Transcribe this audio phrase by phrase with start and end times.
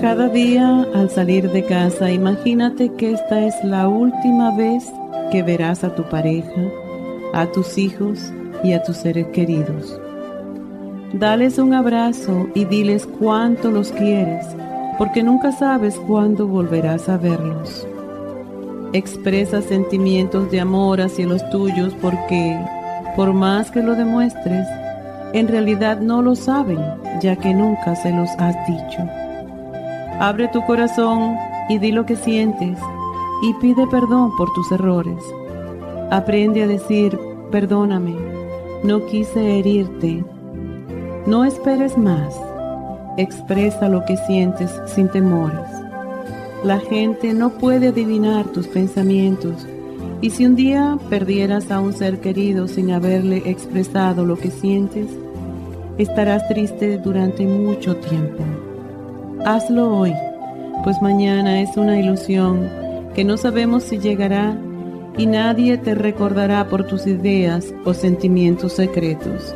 [0.00, 4.86] Cada día al salir de casa, imagínate que esta es la última vez
[5.32, 6.62] que verás a tu pareja,
[7.32, 10.00] a tus hijos y a tus seres queridos.
[11.14, 14.46] Dales un abrazo y diles cuánto los quieres,
[14.98, 17.84] porque nunca sabes cuándo volverás a verlos.
[18.92, 22.56] Expresa sentimientos de amor hacia los tuyos porque,
[23.16, 24.68] por más que lo demuestres,
[25.32, 26.78] en realidad no lo saben,
[27.20, 29.27] ya que nunca se los has dicho.
[30.20, 31.36] Abre tu corazón
[31.68, 32.76] y di lo que sientes
[33.40, 35.22] y pide perdón por tus errores.
[36.10, 37.16] Aprende a decir,
[37.52, 38.16] perdóname,
[38.82, 40.24] no quise herirte.
[41.26, 42.34] No esperes más.
[43.16, 45.68] Expresa lo que sientes sin temores.
[46.64, 49.66] La gente no puede adivinar tus pensamientos
[50.20, 55.06] y si un día perdieras a un ser querido sin haberle expresado lo que sientes,
[55.96, 58.42] estarás triste durante mucho tiempo.
[59.44, 60.12] Hazlo hoy,
[60.82, 62.68] pues mañana es una ilusión
[63.14, 64.56] que no sabemos si llegará
[65.16, 69.54] y nadie te recordará por tus ideas o sentimientos secretos.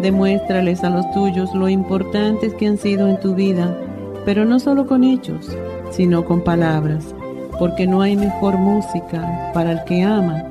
[0.00, 3.76] Demuéstrales a los tuyos lo importantes que han sido en tu vida,
[4.24, 5.50] pero no solo con hechos,
[5.90, 7.14] sino con palabras,
[7.58, 10.44] porque no hay mejor música para el que ama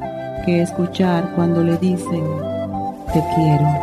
[0.45, 2.23] que escuchar cuando le dicen,
[3.13, 3.82] te quiero.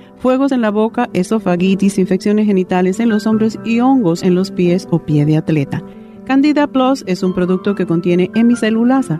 [0.21, 4.87] fuegos en la boca, esofagitis, infecciones genitales en los hombros y hongos en los pies
[4.91, 5.83] o pie de atleta.
[6.25, 9.19] Candida Plus es un producto que contiene hemicelulasa,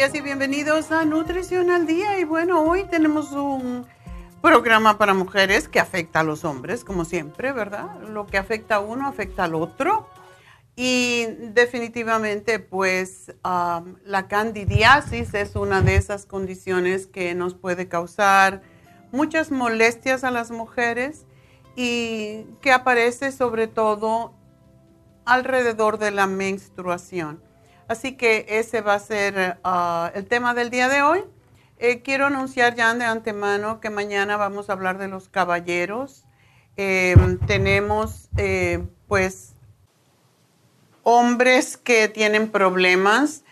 [0.00, 0.08] 1-800-227-8428.
[0.08, 2.18] 1-800-227-8428 bienvenidos a Nutrición al Día.
[2.18, 3.84] Y bueno, hoy tenemos un
[4.40, 8.00] programa para mujeres que afecta a los hombres, como siempre, ¿verdad?
[8.08, 10.08] Lo que afecta a uno afecta al otro.
[10.74, 18.62] Y definitivamente, pues, la candidiasis es una de esas condiciones que nos puede causar
[19.12, 21.26] muchas molestias a las mujeres
[21.76, 24.32] y que aparece sobre todo
[25.26, 27.42] alrededor de la menstruación.
[27.90, 31.24] Así que ese va a ser ah, el tema del día de hoy.
[31.80, 36.22] Eh, quiero anunciar ya de antemano que mañana vamos a hablar de los caballeros.
[36.76, 39.54] Em, tenemos eh, pues
[41.02, 43.42] hombres que tienen problemas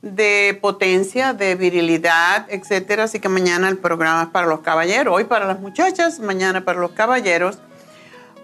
[0.00, 3.02] de potencia, de virilidad, etcétera.
[3.02, 6.78] Así que mañana el programa es para los caballeros, hoy para las muchachas, mañana para
[6.78, 7.58] los caballeros.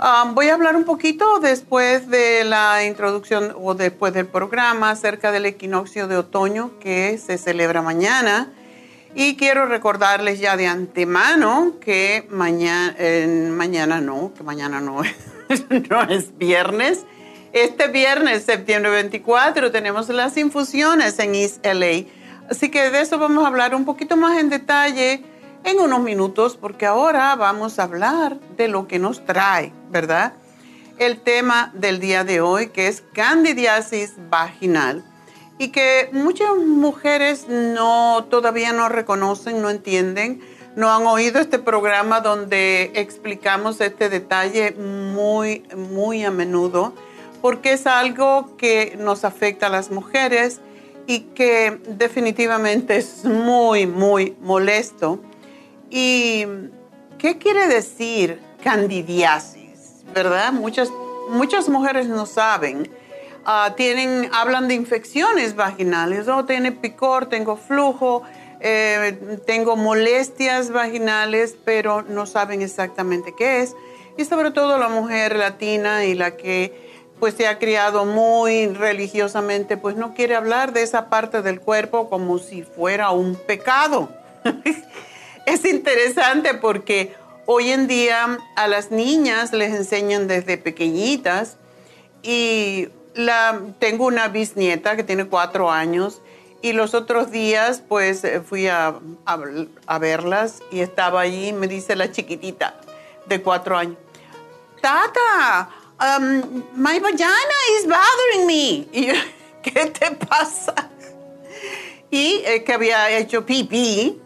[0.01, 5.31] Um, voy a hablar un poquito después de la introducción o después del programa acerca
[5.31, 8.53] del equinoccio de otoño que se celebra mañana.
[9.15, 12.97] Y quiero recordarles ya de antemano que mañana,
[13.51, 15.03] mañana no, que mañana no
[15.91, 17.05] no es viernes.
[17.53, 22.07] Este viernes, septiembre 24, tenemos las infusiones en East LA.
[22.51, 25.23] Así que de eso vamos a hablar un poquito más en detalle
[25.65, 30.35] en unos minutos porque ahora vamos a hablar de lo que nos trae, ¿verdad?
[30.99, 35.05] el tema del día de hoy, que es candidiasis vaginal
[35.59, 40.41] y que muchas mujeres no todavía no reconocen, no entienden,
[40.77, 46.93] no han oído este programa donde explicamos este detalle muy muy a menudo
[47.41, 50.61] porque es algo que nos afecta a las mujeres
[51.07, 55.21] y que definitivamente es muy muy molesto.
[55.97, 56.45] ¿Y
[57.19, 60.05] qué quiere decir candidiasis?
[60.13, 60.53] ¿Verdad?
[60.53, 60.91] Muchas
[61.31, 62.91] muchas mujeres no saben
[63.47, 68.23] Ah, tienen, hablan de infecciones vaginales, oh, tiene picor, tengo flujo,
[68.61, 73.77] eh, tengo molestias vaginales, pero no saben exactamente qué es.
[74.17, 79.77] Y sobre todo la mujer latina y la que pues se ha criado muy religiosamente,
[79.77, 84.09] pues no quiere hablar de esa parte del cuerpo como si fuera un pecado.
[85.47, 87.15] es interesante porque
[87.47, 91.57] hoy en día a las niñas les enseñan desde pequeñitas
[92.23, 96.21] y la, tengo una bisnieta que tiene cuatro años
[96.63, 98.95] y los otros días pues eh, fui a,
[100.01, 102.81] verlas y estaba allí me dice la chiquitita
[103.27, 103.97] de cuatro años,
[104.81, 108.87] Tata, um, my vagina is bothering me.
[108.93, 109.15] Y yo,
[109.63, 110.75] ¿qué te pasa?
[112.11, 114.21] Y que había hecho pipí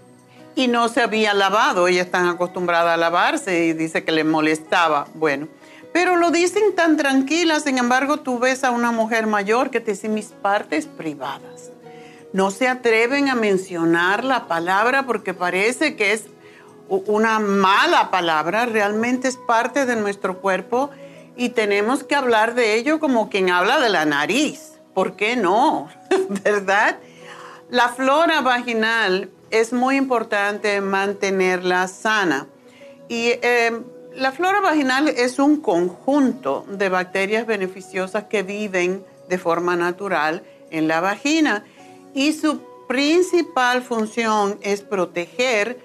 [0.59, 1.87] y no se había lavado.
[1.87, 5.07] Ella está acostumbrada a lavarse y dice que le molestaba.
[5.15, 5.47] Bueno,
[5.93, 9.93] pero lo dicen tan tranquila, sin embargo tú ves a una mujer mayor que te
[9.93, 11.71] dice mis partes privadas.
[12.33, 16.25] No se atreven a mencionar la palabra porque parece que es
[16.89, 20.91] una mala palabra, realmente es parte de nuestro cuerpo
[21.37, 24.73] y tenemos que hablar de ello como quien habla de la nariz.
[24.93, 25.89] ¿Por qué no?
[26.45, 26.99] ¿Verdad?
[27.71, 32.47] La flora vaginal es muy importante mantenerla sana.
[33.09, 33.83] Y eh,
[34.15, 40.89] la flora vaginal es un conjunto de bacterias beneficiosas que viven de forma natural en
[40.89, 41.65] la vagina
[42.15, 45.79] y su principal función es proteger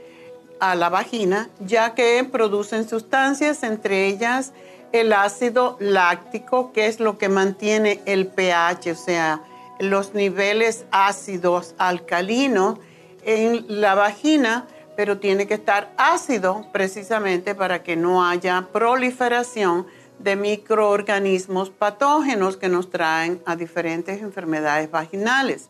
[0.60, 4.54] a la vagina ya que producen sustancias, entre ellas
[4.94, 9.42] el ácido láctico, que es lo que mantiene el pH, o sea,
[9.80, 12.80] los niveles ácidos alcalinos
[13.26, 19.88] en la vagina pero tiene que estar ácido precisamente para que no haya proliferación
[20.20, 25.70] de microorganismos patógenos que nos traen a diferentes enfermedades vaginales.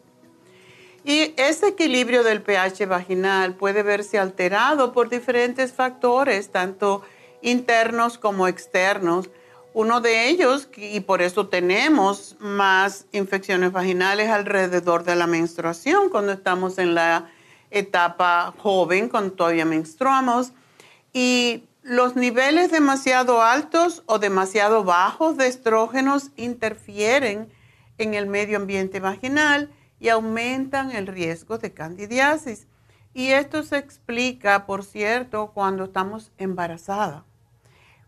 [1.05, 7.03] Y ese equilibrio del pH vaginal puede verse alterado por diferentes factores, tanto
[7.41, 9.29] internos como externos.
[9.73, 16.31] Uno de ellos, y por eso tenemos más infecciones vaginales alrededor de la menstruación cuando
[16.31, 17.31] estamos en la
[17.73, 20.53] etapa joven, cuando todavía menstruamos,
[21.11, 27.49] y los niveles demasiado altos o demasiado bajos de estrógenos interfieren
[27.97, 32.67] en el medio ambiente vaginal y aumentan el riesgo de candidiasis.
[33.13, 37.23] Y esto se explica, por cierto, cuando estamos embarazadas.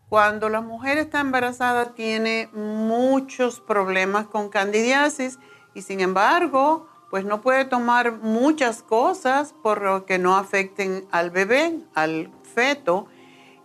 [0.10, 5.40] Cuando la mujer está embarazada tiene muchos problemas con candidiasis
[5.74, 11.32] y sin embargo pues no puede tomar muchas cosas por lo que no afecten al
[11.32, 13.08] bebé, al feto.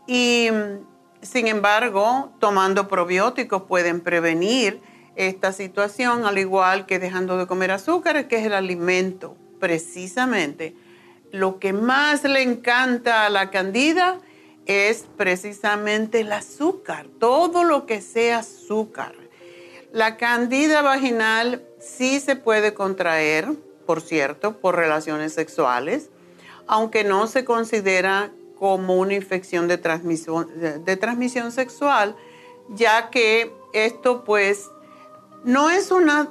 [0.07, 0.49] Y
[1.23, 4.81] sin embargo, tomando probióticos pueden prevenir
[5.17, 9.37] esta situación, al igual que dejando de comer azúcar, que es el alimento.
[9.59, 10.75] Precisamente,
[11.33, 14.19] lo que más le encanta a la candida
[14.67, 19.15] es precisamente el azúcar, todo lo que sea azúcar.
[19.93, 23.49] La candida vaginal sí se puede contraer,
[23.87, 26.11] por cierto, por relaciones sexuales,
[26.67, 32.15] aunque no se considera como una infección de transmisión, sexual,
[32.69, 34.71] ya que esto pues
[35.43, 36.29] no es una,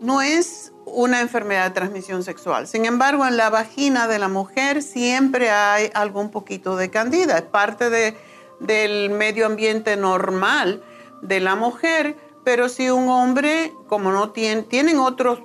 [0.00, 2.68] no es una enfermedad de transmisión sexual.
[2.68, 7.42] Sin embargo, en la vagina de la mujer siempre hay algún poquito de candida, es
[7.42, 8.16] parte de,
[8.60, 10.82] del medio ambiente normal
[11.22, 15.40] de la mujer pero si un hombre, como no tiene, tienen otros,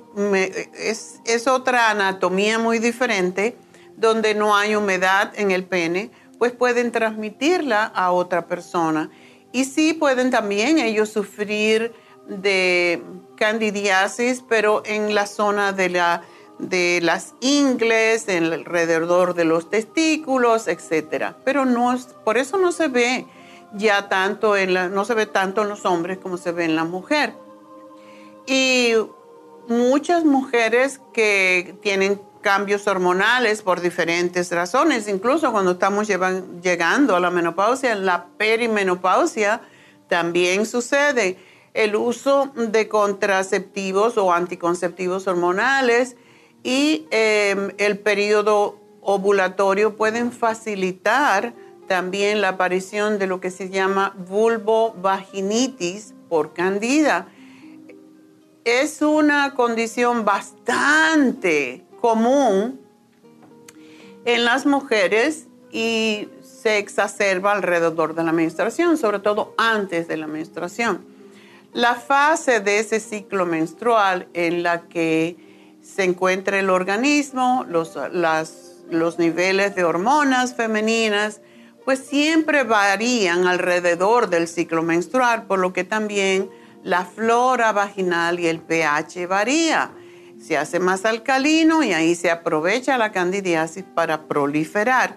[0.74, 3.56] es, es otra anatomía muy diferente,
[3.96, 9.10] donde no hay humedad en el pene, pues pueden transmitirla a otra persona.
[9.52, 11.92] Y sí pueden también ellos sufrir
[12.28, 13.02] de
[13.36, 16.22] candidiasis, pero en la zona de, la,
[16.58, 21.34] de las ingles, alrededor de los testículos, etc.
[21.44, 23.26] Pero no, por eso no se ve
[23.74, 26.76] ya tanto en la, no se ve tanto en los hombres como se ve en
[26.76, 27.34] la mujer.
[28.46, 28.92] Y
[29.68, 37.30] muchas mujeres que tienen cambios hormonales por diferentes razones, incluso cuando estamos llegando a la
[37.30, 39.60] menopausia, en la perimenopausia,
[40.08, 41.36] también sucede
[41.74, 46.16] el uso de contraceptivos o anticonceptivos hormonales
[46.62, 51.52] y em, el periodo ovulatorio pueden facilitar
[51.88, 57.26] también la aparición de lo que se llama vulvovaginitis por candida.
[58.64, 62.80] Es una condición bastante común
[64.24, 70.26] en las mujeres y se exacerba alrededor de la menstruación, sobre todo antes de la
[70.26, 71.04] menstruación.
[71.72, 75.36] La fase de ese ciclo menstrual en la que
[75.82, 77.96] se encuentra el organismo, los,
[78.90, 81.40] los niveles de hormonas femeninas,
[81.88, 86.50] pues siempre varían alrededor del ciclo menstrual, por lo que también
[86.82, 89.92] la flora vaginal y el pH varía.
[90.38, 95.16] Se hace más alcalino y ahí se aprovecha la candidiasis para proliferar.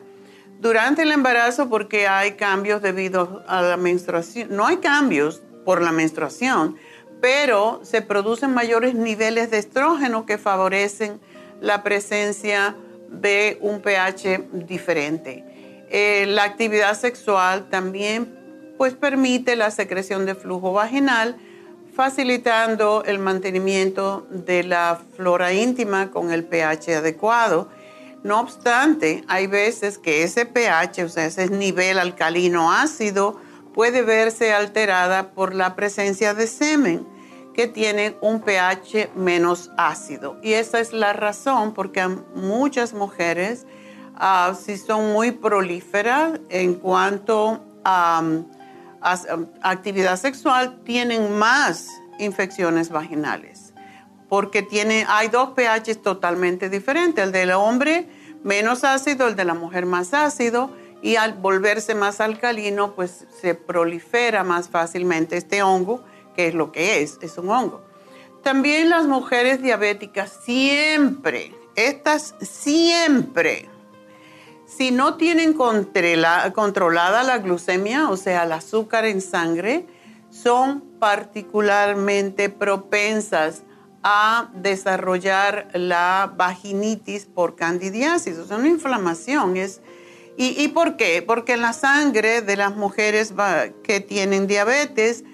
[0.61, 5.91] Durante el embarazo, porque hay cambios debido a la menstruación, no hay cambios por la
[5.91, 6.77] menstruación,
[7.19, 11.19] pero se producen mayores niveles de estrógeno que favorecen
[11.59, 12.77] la presencia
[13.09, 15.50] de un pH diferente.
[15.93, 18.39] Eh, la actividad sexual también
[18.77, 21.35] pues permite la secreción de flujo vaginal,
[21.93, 27.67] facilitando el mantenimiento de la flora íntima con el pH adecuado.
[28.23, 33.37] No obstante, hay veces que ese pH, o sea, ese nivel alcalino ácido,
[33.73, 37.05] puede verse alterada por la presencia de semen
[37.53, 40.39] que tiene un pH menos ácido.
[40.41, 43.65] Y esa es la razón porque muchas mujeres
[44.23, 48.21] Ah, si son muy prolíferas en cuanto a,
[49.63, 51.87] actividad sexual, tienen más
[52.19, 53.73] infecciones vaginales,
[54.29, 58.07] porque tiene, hay dos pH totalmente diferentes, el del hombre
[58.43, 60.69] menos ácido, el de la mujer más ácido,
[61.01, 66.03] y al volverse más alcalino, pues se prolifera más fácilmente este hongo,
[66.35, 67.81] que es lo que es, es un hongo.
[68.43, 73.67] También las mujeres diabéticas siempre, estas siempre
[74.77, 79.85] si no tienen controlada la glucemia, o sea, el azúcar en sangre,
[80.29, 83.63] son particularmente propensas
[84.01, 89.57] a desarrollar la vaginitis por candidiasis, o sea, una inflamación.
[89.57, 89.81] Es,
[90.37, 91.21] ¿y, por qué?
[91.21, 93.33] Porque la sangre de las mujeres
[93.83, 95.25] que tienen diabetes,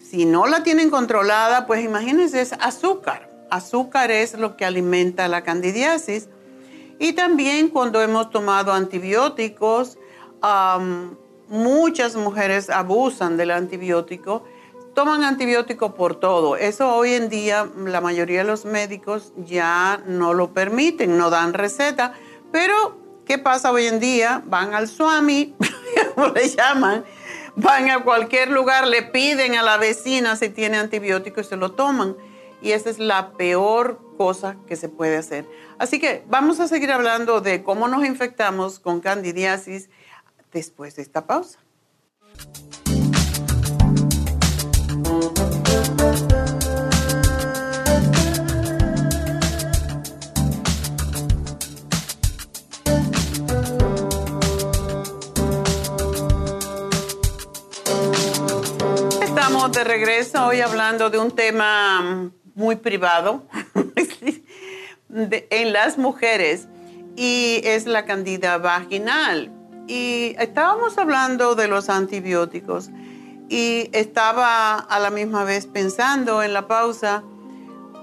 [0.00, 3.28] si no la tienen controlada, pues imagínense, es azúcar.
[3.50, 6.28] Azúcar es lo que alimenta la candidiasis
[6.98, 9.98] y también cuando hemos tomado antibióticos,
[11.48, 14.44] muchas mujeres abusan del antibiótico,
[14.94, 16.56] toman antibiótico por todo.
[16.56, 21.52] Eso hoy en día la mayoría de los médicos ya no lo permiten, no dan
[21.52, 22.14] receta.
[22.50, 24.42] Pero, ¿qué pasa hoy en día?
[24.46, 25.54] Van al Swami,
[26.14, 27.04] como le llaman,
[27.56, 31.72] van a cualquier lugar, le piden a la vecina si tiene antibiótico y se lo
[31.72, 32.16] toman.
[32.62, 35.46] Y esa es la peor cosa que se puede hacer.
[35.78, 39.90] Así que vamos a seguir hablando de cómo nos infectamos con candidiasis
[40.50, 41.58] después de esta pausa.
[59.20, 63.46] Estamos de regreso hoy hablando de un tema muy privado
[65.16, 66.68] en las mujeres
[67.16, 69.50] y es la candida vaginal.
[69.88, 72.90] Y estábamos hablando de los antibióticos
[73.48, 77.22] y estaba a la misma vez pensando en la pausa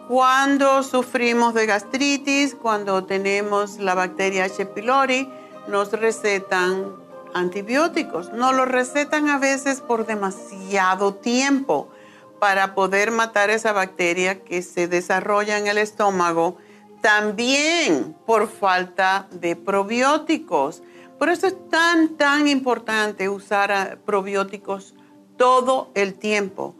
[0.08, 4.66] cuando sufrimos de gastritis, cuando tenemos la bacteria H.
[4.68, 5.30] pylori,
[5.68, 6.94] nos recetan
[7.34, 8.32] antibióticos.
[8.34, 11.90] Nos lo recetan a veces por demasiado tiempo
[12.40, 16.58] para poder matar esa bacteria que se desarrolla en el estómago,
[17.04, 20.82] también por falta de probióticos.
[21.20, 24.96] Por eso es tan, tan importante usar probióticos
[25.36, 26.78] todo el tiempo,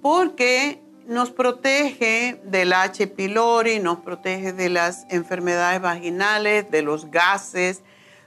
[0.00, 3.06] porque nos protege del H.
[3.08, 7.82] pylori, nos protege de las enfermedades vaginales, de los gases,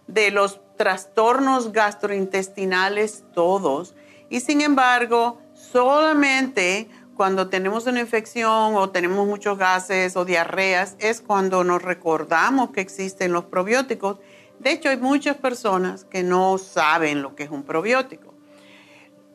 [0.06, 3.96] de los trastornos gastrointestinales todos.
[4.30, 6.90] Y sin embargo, solamente
[7.20, 12.80] cuando tenemos una infección o tenemos muchos gases o diarreas es cuando nos recordamos que
[12.80, 14.20] existen los probióticos.
[14.60, 18.34] De hecho, hay muchas personas que no saben lo que es un probiótico.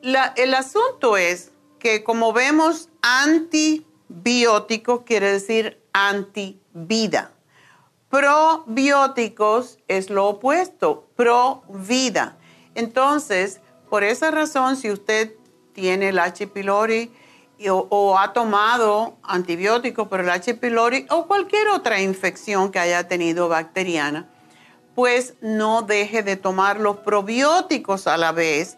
[0.00, 7.32] el asunto es que como vemos, antibiótico quiere decir antivida.
[8.08, 12.38] Probióticos es lo opuesto, pro vida.
[12.74, 13.60] Entonces,
[13.90, 15.34] por esa razón, si usted
[15.74, 16.46] tiene el H.
[16.46, 17.12] pylori
[17.70, 20.54] o, ha tomado antibióticos por el H.
[20.54, 24.28] pylori o cualquier otra infección que haya tenido bacteriana,
[24.94, 28.76] pues no deje de tomar los probióticos a la vez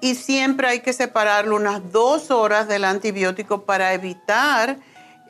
[0.00, 4.78] y siempre hay que separarlo unas dos horas del antibiótico para evitar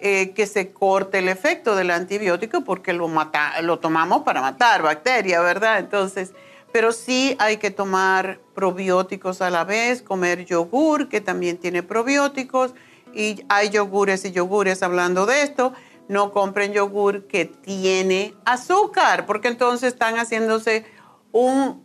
[0.00, 4.83] eh, que se corte el efecto del antibiótico porque lo, mata, lo tomamos para matar
[4.83, 5.79] bacterias, ¿verdad?
[5.79, 6.33] Entonces,
[6.73, 12.75] pero sí hay que tomar probióticos a la vez, comer yogur que también tiene probióticos
[13.12, 15.73] y hay yogures y yogures hablando de esto.
[16.09, 20.85] No compren yogur que tiene azúcar porque entonces están haciéndose
[21.33, 21.85] un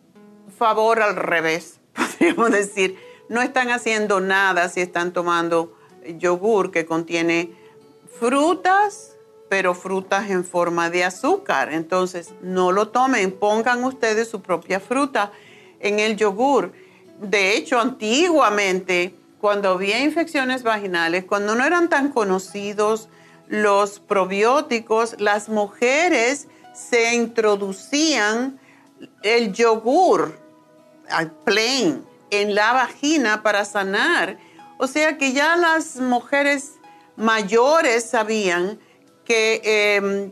[0.58, 3.00] favor al revés, podríamos decir.
[3.28, 5.76] No están haciendo nada si están tomando
[6.20, 7.52] yogur que contiene
[8.20, 9.15] frutas,
[9.50, 11.72] pero frutas en forma de azúcar.
[11.72, 15.32] Entonces, no lo tomen, pongan ustedes su propia fruta
[15.80, 16.74] en el yogur.
[17.22, 23.10] De hecho, antiguamente, cuando había infecciones vaginales, cuando no eran tan conocidos
[23.48, 28.60] los probióticos, las mujeres se introducían
[29.22, 30.40] el yogur
[31.44, 34.38] plain en la vagina para sanar.
[34.78, 36.74] O sea que ya las mujeres
[37.16, 38.80] mayores sabían
[39.26, 40.32] que, em,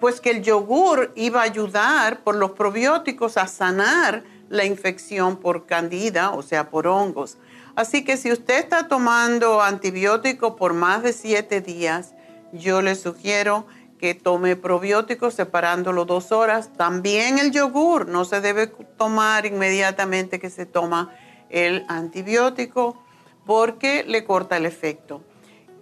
[0.00, 5.66] pues que el yogur iba a ayudar por los probióticos a sanar la infección por
[5.66, 7.38] candida, o sea, por hongos.
[7.76, 12.14] Así que si usted está tomando antibiótico por más de siete días,
[12.52, 13.66] yo le sugiero
[13.98, 16.72] que tome probióticos separándolo dos horas.
[16.76, 21.14] También el yogur no se debe tomar inmediatamente que se toma
[21.50, 23.02] el antibiótico
[23.44, 25.22] porque le corta el efecto.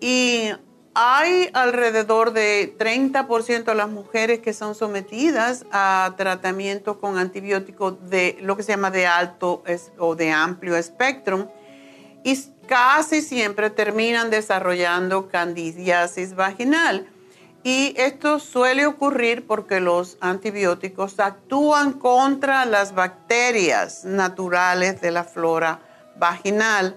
[0.00, 0.50] Y
[0.98, 8.38] hay alrededor de 30% de las mujeres que son sometidas a tratamiento con antibióticos de
[8.40, 9.62] lo que se llama de alto
[9.98, 11.52] o de amplio espectro
[12.24, 12.34] y
[12.66, 17.06] casi siempre terminan desarrollando candidiasis vaginal.
[17.62, 25.80] Y esto suele ocurrir porque los antibióticos actúan contra las bacterias naturales de la flora
[26.16, 26.96] vaginal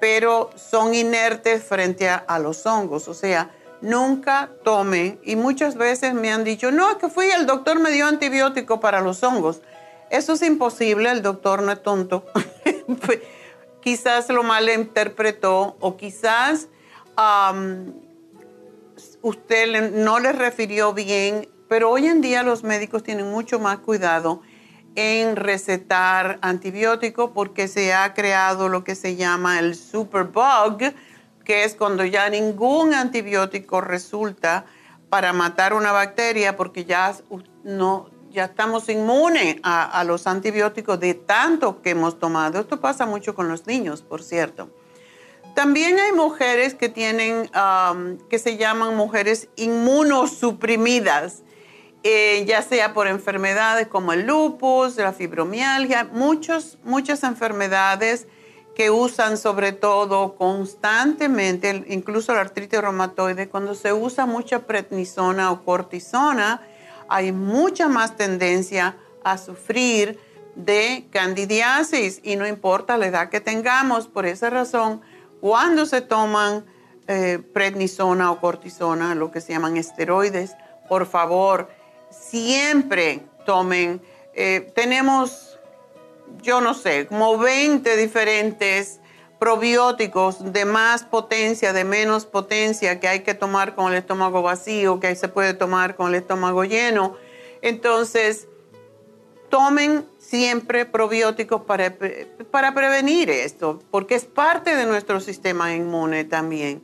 [0.00, 3.06] pero son inertes frente a, los hongos.
[3.06, 3.50] O sea,
[3.82, 7.90] nunca tomen, y muchas veces me han dicho, no, es que fui, el doctor me
[7.90, 9.60] dio antibiótico para los hongos.
[10.08, 12.24] Eso es imposible, el doctor no es tonto.
[13.80, 16.68] quizás lo malinterpretó o quizás
[19.22, 24.40] usted no le refirió bien, pero hoy en día los médicos tienen mucho más cuidado
[25.00, 30.92] en recetar antibióticos porque se ha creado lo que se llama el superbug,
[31.44, 34.66] que es cuando ya ningún antibiótico resulta
[35.08, 37.14] para matar una bacteria porque ya,
[37.64, 42.60] no, ya estamos inmunes a, los antibióticos de tanto que hemos tomado.
[42.60, 44.70] Esto pasa mucho con los niños, por cierto.
[45.54, 47.50] También hay mujeres que tienen,
[48.28, 51.42] que se llaman mujeres inmunosuprimidas
[52.02, 58.26] eh, ya sea por enfermedades como el lupus, la fibromialgia, muchos, muchas enfermedades
[58.74, 65.62] que usan sobre todo constantemente, incluso la artritis reumatoide, cuando se usa mucha prednisona o
[65.64, 66.62] cortisona,
[67.08, 70.18] hay mucha más tendencia a sufrir
[70.54, 75.02] de candidiasis y no importa la edad que tengamos, por esa razón,
[75.40, 76.64] cuando se toman
[77.08, 80.54] eh, prednisona o cortisona, lo que se llaman esteroides,
[80.88, 81.68] por favor,
[82.10, 84.02] siempre tomen.
[84.34, 85.58] Eh, tenemos,
[86.42, 89.00] yo no sé, como 20 diferentes
[89.38, 95.00] probióticos de más potencia, de menos potencia que hay que tomar con el estómago vacío,
[95.00, 97.16] que se puede tomar con el estómago lleno.
[97.62, 98.48] Entonces,
[99.48, 101.96] tomen siempre probióticos para,
[102.50, 106.82] para prevenir esto, porque es parte de nuestro sistema inmune también.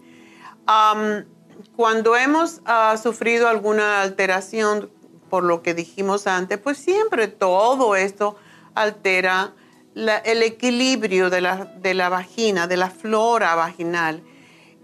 [1.76, 4.90] cuando hemos ah, sufrido alguna alteración
[5.36, 8.36] por lo que dijimos antes, pues siempre todo esto
[8.74, 9.52] altera
[9.94, 14.22] el equilibrio de la, de la vagina, de la flora vaginal.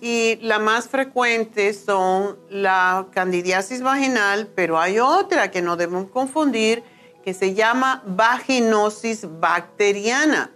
[0.02, 6.84] Y la más frecuente son la candidiasis vaginal, pero hay otra que no debemos confundir,
[7.24, 10.50] que se llama vaginosis bacteriana.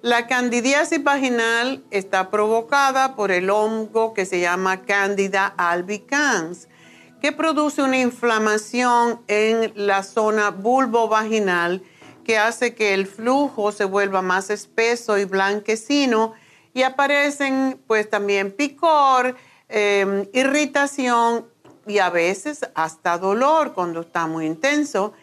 [0.00, 6.68] La candidiasis vaginal está provocada por el hongo que se llama Candida albicans
[7.20, 11.82] que produce una inflamación en la zona vulvovaginal
[12.28, 16.34] que hace que el flujo se vuelva más espeso y blanquecino
[16.74, 19.34] y aparecen pues también picor,
[19.68, 21.46] em, irritación
[21.86, 25.14] y a veces hasta dolor cuando está muy intenso.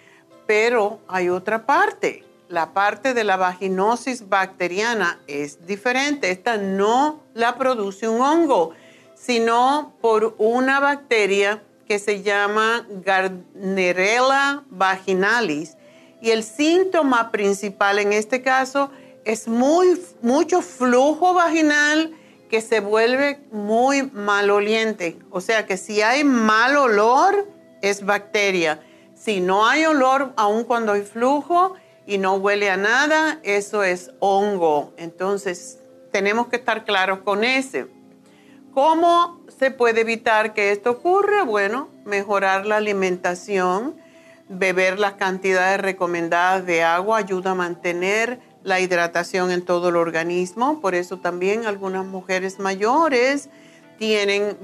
[0.47, 2.23] Pero hay otra parte.
[2.47, 6.29] la parte de la vaginosis bacteriana es diferente.
[6.29, 8.71] Esta no la produce un hongo,
[9.15, 15.77] sino por una bacteria que se llama Gardnerella vaginalis.
[16.21, 18.89] Y el síntoma principal en este caso
[19.25, 22.13] es muy, mucho flujo vaginal
[22.49, 25.17] que se vuelve muy maloliente.
[25.29, 27.47] O sea que si hay mal olor,
[27.81, 28.81] es bacteria.
[29.15, 34.11] Si no hay olor, aun cuando hay flujo y no huele a nada, eso es
[34.19, 34.93] hongo.
[34.97, 35.79] Entonces,
[36.11, 37.87] tenemos que estar claros con ese.
[38.75, 41.43] ¿Cómo se puede evitar que esto ocurra?
[41.43, 43.95] Bueno, mejorar la alimentación,
[44.49, 50.81] beber las cantidades recomendadas de agua ayuda a mantener la hidratación en todo el organismo.
[50.81, 53.47] Por eso también algunas mujeres mayores
[53.97, 54.57] tienen,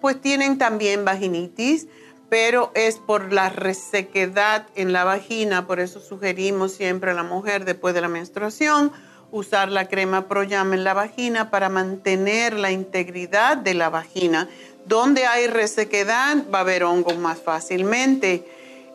[0.00, 1.88] pues tienen también vaginitis,
[2.30, 5.66] pero es por la resequedad en la vagina.
[5.66, 8.92] Por eso sugerimos siempre a la mujer después de la menstruación
[9.32, 14.48] usar la crema Proyam en la vagina para mantener la integridad de la vagina.
[14.86, 18.44] Donde hay resequedad va a haber hongos más fácilmente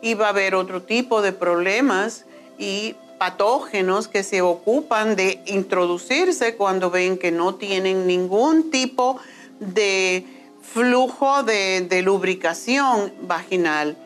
[0.02, 2.26] y va a haber otro tipo de problemas
[2.58, 9.18] y patógenos que se ocupan de introducirse cuando ven que no tienen ningún tipo
[9.58, 10.24] de
[10.60, 13.96] flujo de, lubricación vaginal.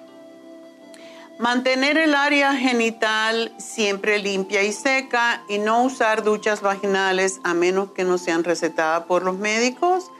[1.40, 7.92] Mantener el área genital siempre limpia y seca y no usar duchas vaginales a menos
[7.92, 10.10] que no sean recetadas por los médicos.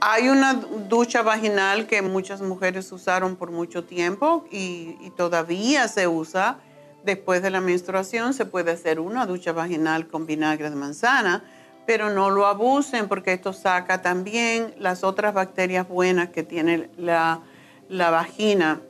[0.00, 6.06] hay una ducha vaginal que muchas mujeres usaron por mucho tiempo y, y todavía se
[6.06, 6.58] usa
[7.04, 11.44] Después de la menstruación se puede hacer una ducha vaginal con vinagre de manzana,
[11.86, 17.42] pero no lo abusen porque esto saca también las otras bacterias buenas que tiene la,
[17.90, 18.80] vagina.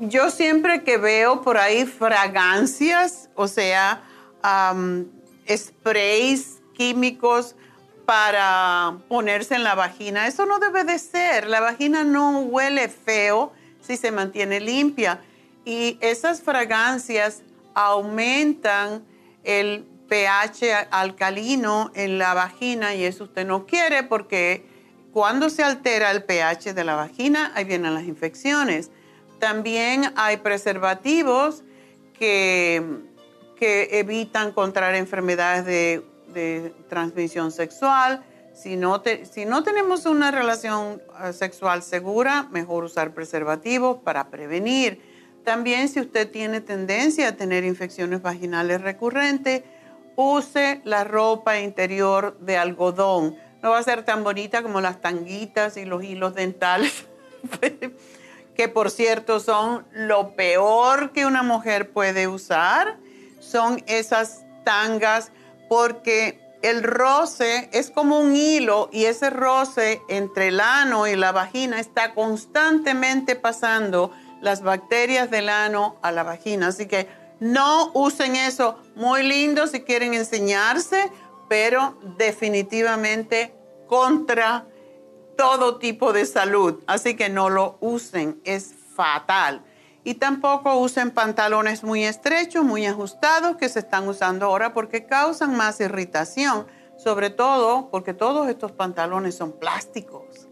[0.00, 4.02] Yo siempre que veo por ahí fragancias, o sea,
[5.48, 7.54] sprays químicos
[8.06, 11.46] para ponerse en la vagina, eso no debe de ser.
[11.46, 15.20] La vagina no huele feo si se mantiene limpia
[15.64, 17.42] y esas fragancias
[17.74, 19.04] aumentan
[19.44, 24.66] el pH alcalino en la vagina y eso usted no quiere porque
[25.12, 28.90] cuando se altera el pH de la vagina, ahí vienen las infecciones.
[29.38, 31.62] También hay preservativos
[32.18, 32.82] que,
[33.56, 36.04] que evitan contraer enfermedades de,
[36.88, 38.22] transmisión sexual.
[38.54, 45.00] Si no, si no tenemos una relación eh, sexual segura, mejor usar preservativos para prevenir.
[45.44, 49.62] También si usted tiene tendencia a tener infecciones vaginales recurrentes,
[50.14, 53.36] use la ropa interior de algodón.
[53.62, 57.06] No va a ser tan bonita como las tanguitas y los hilos dentales,
[58.58, 62.98] que por cierto son lo peor que una mujer puede usar.
[63.38, 65.30] Son esas tangas
[65.68, 71.30] porque el roce es como un hilo y ese roce entre el ano y la
[71.30, 76.66] vagina está constantemente pasando las bacterias del ano a la vagina.
[76.66, 77.06] Así que
[77.38, 78.76] no usen eso.
[78.96, 81.12] Muy lindo si quieren enseñarse,
[81.48, 83.54] pero definitivamente
[83.86, 84.66] contra
[85.38, 86.82] todo tipo de salud.
[86.88, 88.40] Así que no lo usen.
[88.44, 89.64] Es fatal.
[90.02, 95.56] Y tampoco usen pantalones muy estrechos, muy ajustados que se están usando ahora porque causan
[95.56, 96.66] más irritación.
[96.98, 100.48] Sobre todo porque todos estos pantalones son plásticos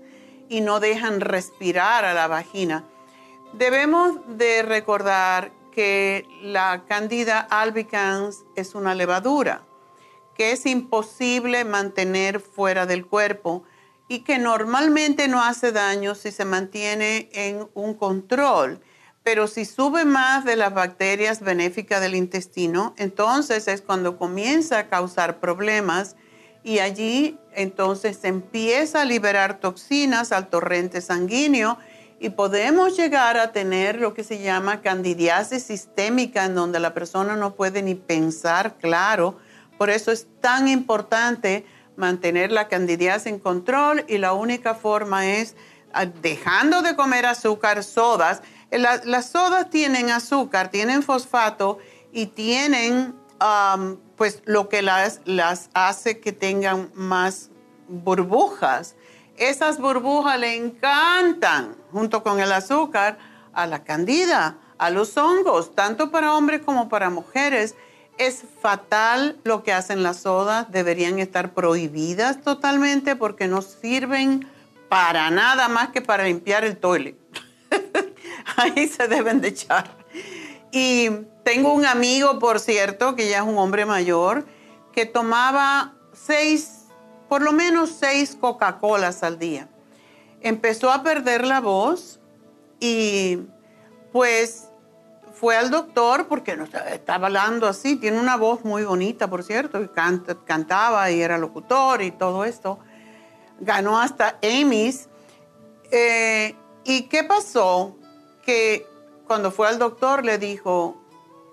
[0.49, 2.85] y no dejan respirar a la vagina.
[3.55, 9.64] Debemos de recordar que la Candida albicans es una levadura
[10.37, 13.64] que es imposible mantener fuera del cuerpo
[14.09, 18.81] y que normalmente no hace daño si se mantiene en un control.
[19.23, 24.88] Pero si sube más de las bacterias benéficas del intestino, entonces es cuando comienza a
[24.88, 26.14] causar problemas
[26.62, 31.79] y allí entonces se empieza a liberar toxinas al torrente sanguíneo
[32.19, 37.37] y podemos llegar a tener lo que se llama candidiasis sistémica, en donde la persona
[37.37, 39.38] no puede ni pensar claro.
[39.77, 41.66] Por eso es tan importante
[41.97, 45.57] mantener la candidiasis en control y la única forma es
[45.93, 48.43] ah, dejando de comer azúcar, sodas.
[48.71, 51.79] las sodas tienen azúcar, tienen fosfato
[52.13, 53.15] y tienen
[54.17, 57.51] pues lo que las, las hace que tengan más
[57.89, 58.97] burbujas.
[59.37, 63.19] Esas burbujas le encantan, junto con el azúcar,
[63.53, 67.75] a la candida, a los hongos, tanto para hombres como para mujeres.
[68.18, 74.48] Es fatal lo que hacen las sodas, deberían estar prohibidas totalmente porque no sirven
[74.88, 77.16] para nada más que para limpiar el toilet.
[78.57, 79.96] Ahí se deben de echar.
[80.72, 81.11] Y
[81.44, 84.46] tengo un amigo, por cierto, que ya es un hombre mayor,
[84.92, 86.87] que tomaba seis,
[87.29, 89.68] por lo menos seis Coca-Colas al día.
[90.40, 92.20] Empezó a perder la voz
[92.81, 93.40] y
[94.12, 94.65] pues
[95.38, 99.83] fue al doctor porque no estaba hablando así, tiene una voz muy bonita, por cierto,
[99.83, 102.79] y cantaba y era locutor y todo esto.
[103.61, 105.09] Ganó hasta Amy's.
[105.90, 107.96] Eh, ¿Y qué pasó?
[108.44, 108.87] Que
[109.27, 110.96] cuando fue al doctor le dijo,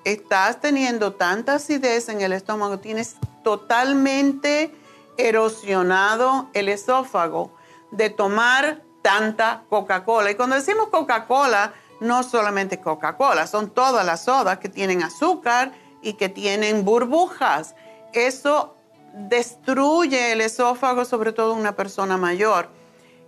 [0.06, 4.74] estás teniendo tanta acidez en el estómago, tienes totalmente
[5.18, 7.54] erosionado el esófago
[7.92, 10.32] de tomar tanta Coca-Cola.
[10.32, 16.14] Y cuando decimos Coca-Cola, no solamente Coca-Cola, son todas las sodas que tienen azúcar y
[16.14, 17.76] que tienen burbujas.
[18.14, 18.76] Eso
[19.14, 22.70] destruye el esófago, sobre todo una persona mayor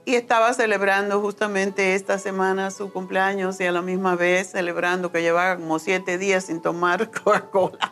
[0.06, 5.24] y estaba celebrando justamente esta semana su cumpleaños y a la misma vez celebrando que
[5.24, 7.92] llevaba como siete días sin tomar Coca-Cola.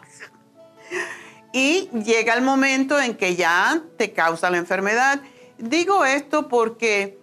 [1.51, 5.21] y llega el momento en que ya te causa la enfermedad.
[5.57, 7.17] Digo esto porque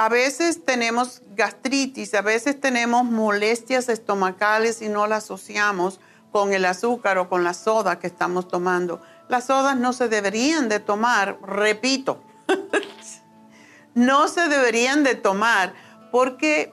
[0.00, 6.00] a veces tenemos gastritis, a veces tenemos molestias estomacales y no las asociamos
[6.32, 9.02] con el azúcar o con la soda que estamos tomando.
[9.28, 12.22] Las sodas no se deberían de tomar, repito.
[13.94, 15.74] no se deberían de tomar
[16.10, 16.72] porque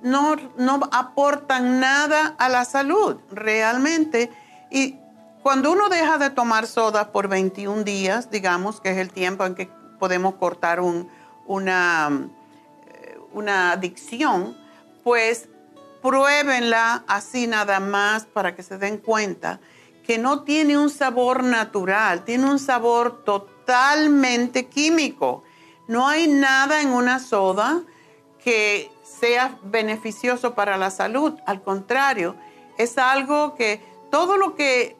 [0.00, 4.30] no, no aportan nada a la salud realmente.
[4.70, 4.96] Y
[5.42, 9.56] cuando uno deja de tomar soda por 21 días, digamos que es el tiempo en
[9.56, 12.41] que podemos cortar una, eh,
[13.32, 14.56] una adicción,
[15.04, 15.48] pues
[16.02, 19.60] pruébenla así nada más para que se den cuenta
[20.04, 25.44] que no tiene un sabor natural, tiene un sabor totalmente químico.
[25.86, 27.82] No hay nada en una soda
[28.42, 31.34] que sea beneficioso para la salud.
[31.46, 32.34] Al contrario,
[32.78, 34.96] es algo que todo lo que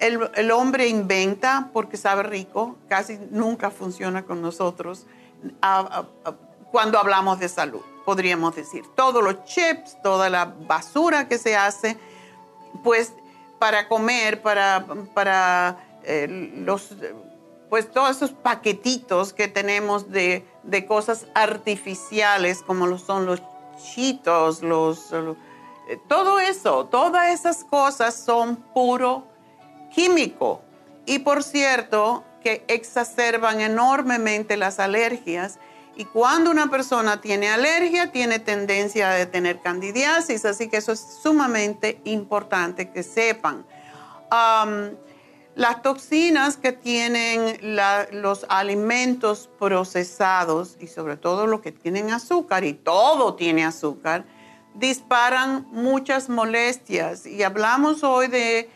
[0.00, 5.06] el, hombre inventa porque sabe rico, casi nunca funciona con nosotros
[6.70, 8.84] cuando hablamos de salud, podríamos decir.
[8.94, 11.96] Todos los chips, toda la basura que se hace,
[12.82, 13.12] pues
[13.58, 16.94] para comer, para, para eh, los
[17.68, 20.46] pues todos esos paquetitos que tenemos de,
[20.86, 23.42] cosas artificiales como lo son los
[23.94, 29.26] chitos, los, eh, todo eso, todas esas cosas son puro
[29.94, 30.62] químico.
[31.06, 35.58] Y por cierto, que exacerban enormemente las alergias.
[35.98, 40.44] Y cuando una persona tiene alergia, tiene tendencia a tener candidiasis.
[40.44, 43.66] Así que eso es sumamente importante que sepan.
[45.56, 47.58] Las toxinas que tienen
[48.12, 54.24] los alimentos procesados y sobre todo los que tienen azúcar, y todo tiene azúcar,
[54.74, 57.26] disparan muchas molestias.
[57.26, 58.70] Y hablamos hoy de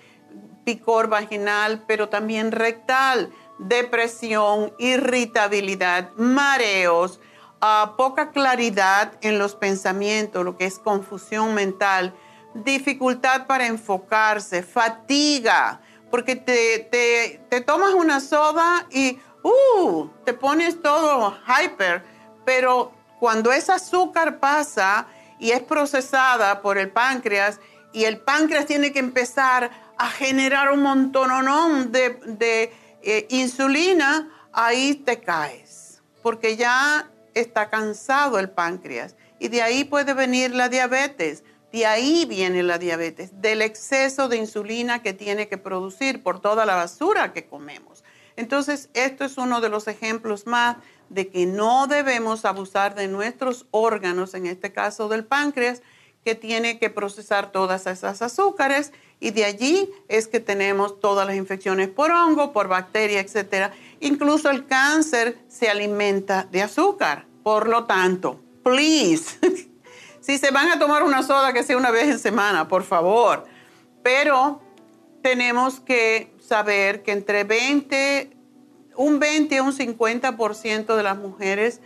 [0.64, 7.20] picor vaginal, pero también rectal, depresión, irritabilidad, mareos,
[7.60, 12.14] ah, poca claridad en los pensamientos, lo que es confusión mental,
[12.54, 15.80] dificultad para enfocarse, fatiga
[16.12, 22.04] porque te, tomas una soda y uh, te pones todo hyper,
[22.44, 25.06] pero cuando ese azúcar pasa
[25.38, 27.60] y es procesada por el páncreas
[27.94, 34.94] y el páncreas tiene que empezar a generar un montón de, de eh, insulina, ahí
[34.94, 41.42] te caes, porque ya está cansado el páncreas y de ahí puede venir la diabetes
[41.72, 46.66] de ahí viene la diabetes, del exceso de insulina que tiene que producir por toda
[46.66, 48.04] la basura que comemos.
[48.36, 50.76] Entonces, esto es uno de los ejemplos más
[51.08, 55.82] de que no debemos abusar de nuestros órganos, en este caso del páncreas,
[56.24, 61.36] que tiene que procesar todas esas azúcares y de allí es que tenemos todas las
[61.36, 63.72] infecciones por hongo, por bacteria, etc.
[64.00, 67.26] Incluso el cáncer se alimenta de azúcar.
[67.44, 69.38] Por lo tanto, please,
[70.22, 73.44] Si se van a tomar una soda, que sea una vez en semana, por favor.
[74.04, 74.62] Pero
[75.20, 78.30] tenemos que saber que entre 20,
[78.96, 81.80] un 20 y un 50% de las mujeres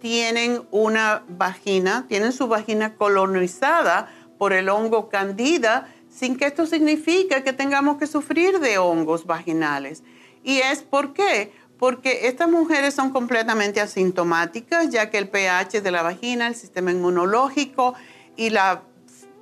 [0.00, 7.42] tienen una vagina, tienen su vagina colonizada por el hongo candida, sin que esto signifique
[7.42, 10.02] que tengamos que sufrir de hongos vaginales.
[10.44, 11.52] ¿Y es por qué?
[11.82, 16.92] porque estas mujeres son completamente asintomáticas, ya que el pH de la vagina, el sistema
[16.92, 17.94] inmunológico
[18.36, 18.84] y la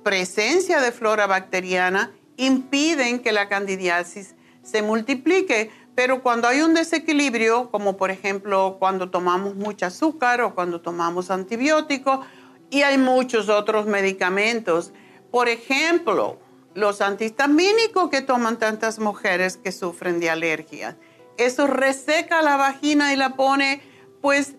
[0.01, 5.69] presencia de flora bacteriana impiden que la candidiasis se multiplique.
[5.93, 11.29] Pero cuando hay un desequilibrio, como por ejemplo cuando tomamos mucho azúcar o cuando tomamos
[11.29, 12.25] antibióticos,
[12.71, 14.93] y hay muchos otros medicamentos,
[15.29, 16.39] por ejemplo,
[16.73, 20.95] los antihistamínicos que toman tantas mujeres que sufren de alergias.
[21.37, 23.81] Eso reseca la vagina y la pone
[24.21, 24.55] pues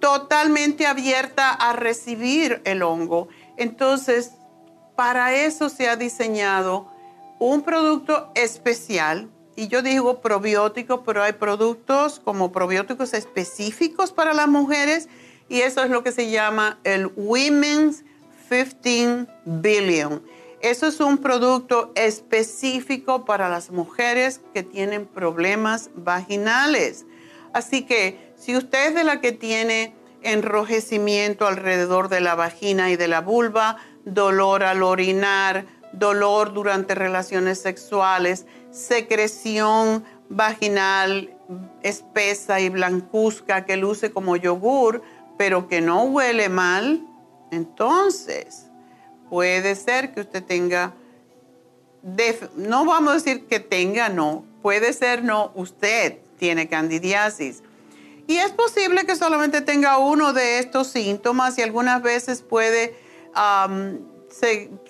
[0.00, 3.28] totalmente abierta a recibir el hongo.
[3.56, 4.32] Entonces,
[4.96, 6.90] para eso se ha diseñado
[7.38, 9.28] un producto especial.
[9.56, 15.08] Y yo digo probiótico, pero hay productos como probióticos específicos para las mujeres.
[15.48, 18.04] Y eso es lo que se llama el Women's
[18.48, 20.22] 15 Billion.
[20.60, 27.06] Eso es un producto específico para las mujeres que tienen problemas vaginales.
[27.52, 32.96] Así que si usted es de la que tiene enrojecimiento alrededor de la vagina y
[32.96, 41.34] de la vulva, dolor al orinar, dolor durante relaciones sexuales, secreción vaginal
[41.82, 45.02] espesa y blancuzca que luce como yogur,
[45.38, 47.00] pero que no huele mal,
[47.52, 48.67] entonces
[49.28, 50.94] puede ser que usted tenga,
[52.56, 57.62] no vamos a decir que tenga, no, puede ser no, usted tiene candidiasis.
[58.26, 62.94] Y es posible que solamente tenga uno de estos síntomas y algunas veces puede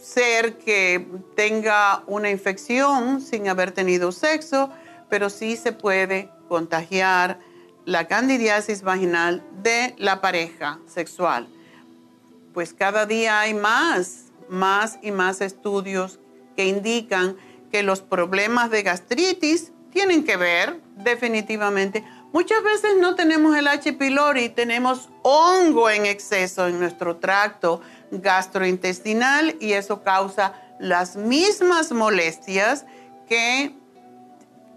[0.00, 4.70] ser que tenga una infección sin haber tenido sexo,
[5.08, 7.38] pero sí se puede contagiar
[7.84, 11.48] la candidiasis vaginal de la pareja sexual.
[12.52, 16.20] Pues cada día hay más, más y más estudios
[16.56, 17.36] que indican
[17.70, 22.04] que los problemas de gastritis tienen que ver definitivamente.
[22.32, 23.92] Muchas veces no tenemos el H.
[23.94, 27.80] pylori, tenemos hongo en exceso en nuestro tracto
[28.10, 32.84] gastrointestinal y eso causa las mismas molestias
[33.28, 33.74] que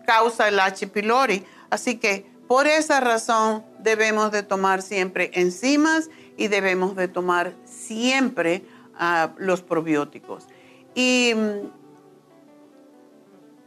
[0.05, 0.87] causa el H.
[0.87, 1.45] pylori.
[1.69, 8.63] Así que por esa razón debemos de tomar siempre enzimas y debemos de tomar siempre
[9.37, 10.47] los probióticos.
[10.93, 11.71] Y mm,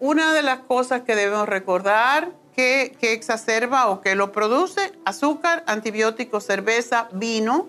[0.01, 5.65] una de las cosas que debemos recordar que, que exacerba o que lo produce, azúcar,
[5.67, 7.69] antibióticos, cerveza, vino,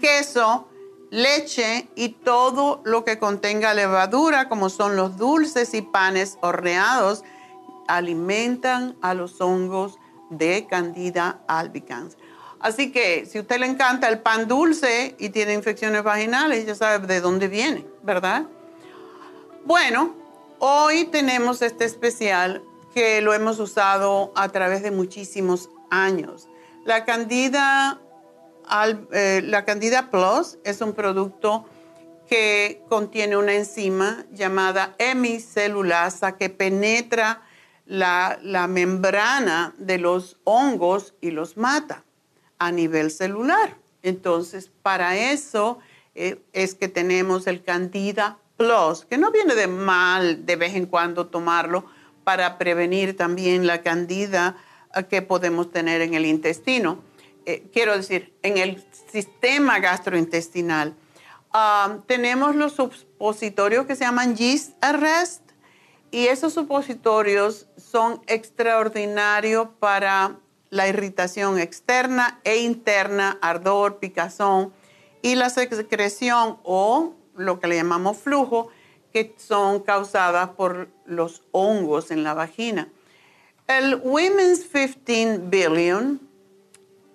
[0.00, 0.68] queso,
[1.10, 7.24] leche y todo lo que contenga levadura, como son los dulces y panes horneados,
[7.88, 9.98] alimentan a los hongos
[10.30, 12.16] de Candida albicans.
[12.66, 16.74] Así que si a usted le encanta el pan dulce y tiene infecciones vaginales, ya
[16.74, 18.42] sabe de dónde viene, ¿verdad?
[19.64, 20.16] Bueno,
[20.58, 26.48] hoy tenemos este especial que lo hemos usado a través de muchísimos años.
[26.84, 28.00] La Candida
[29.12, 29.48] eh,
[30.10, 31.66] Plus es un producto
[32.28, 37.42] que contiene una enzima llamada hemicelulasa que penetra
[37.84, 42.02] la, membrana de los hongos y los mata
[42.58, 43.76] a nivel celular.
[44.02, 45.78] Entonces, para eso
[46.14, 50.86] eh, es que tenemos el Candida Plus, que no viene de mal de vez en
[50.86, 51.84] cuando tomarlo
[52.24, 54.56] para prevenir también la candida
[54.94, 57.00] eh, que podemos tener en el intestino.
[57.44, 60.94] Eh, quiero decir, en el sistema gastrointestinal.
[61.54, 65.42] Um, tenemos los supositorios que se llaman Yeast Arrest
[66.10, 70.38] y esos supositorios son extraordinarios para
[70.70, 74.72] la irritación externa e interna, ardor, picazón
[75.22, 78.70] y la secreción o lo que le llamamos flujo,
[79.12, 82.88] que son causadas por los hongos en la vagina.
[83.66, 86.26] El Women's 15 Billion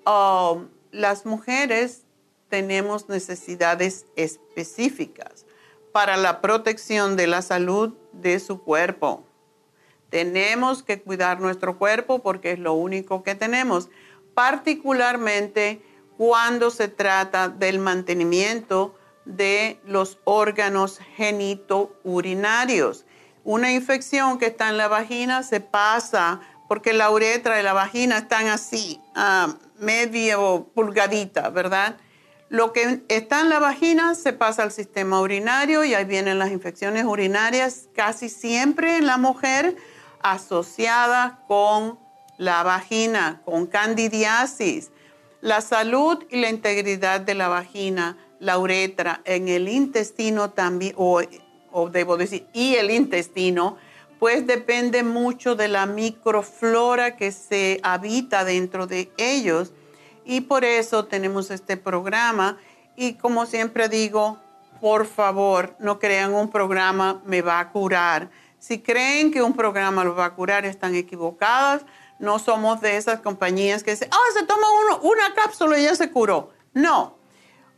[0.05, 2.01] Um, las mujeres
[2.49, 5.45] tenemos necesidades específicas
[5.91, 9.23] para la protección de la salud de su cuerpo.
[10.11, 13.89] Tenemos que cuidar nuestro cuerpo porque es lo único que tenemos,
[14.35, 15.81] particularmente
[16.17, 18.93] cuando se trata del mantenimiento
[19.25, 23.05] de los órganos genitourinarios.
[23.43, 28.19] Una infección que está en la vagina se pasa porque la uretra y la vagina
[28.19, 31.97] están así, ah, medio pulgadita, ¿verdad?
[32.49, 36.51] Lo que está en la vagina se pasa al sistema urinario y ahí vienen las
[36.51, 39.77] infecciones urinarias casi siempre en la mujer
[40.23, 41.99] asociadas con
[42.37, 44.91] la vagina, con candidiasis.
[45.41, 51.21] La salud y la integridad de la vagina, la uretra, en el intestino también, o,
[51.71, 53.77] o debo decir, y el intestino,
[54.19, 59.73] pues depende mucho de la microflora que se habita dentro de ellos.
[60.25, 62.59] Y por eso tenemos este programa.
[62.95, 64.37] Y como siempre digo,
[64.79, 68.29] por favor, no crean un programa me va a curar.
[68.61, 71.81] Si creen que un programa lo va a curar, están equivocadas.
[72.19, 75.95] No somos de esas compañías que dicen, ah, se toma uno, una cápsula y ya
[75.95, 76.51] se curó.
[76.73, 77.17] No.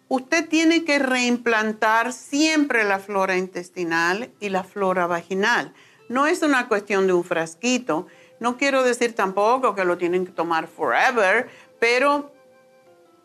[0.09, 5.73] usted tiene que reimplantar siempre la flora intestinal y la flora vaginal.
[6.09, 8.07] No es una cuestión de un frasquito.
[8.41, 12.34] No quiero decir tampoco que lo tienen que tomar forever, pero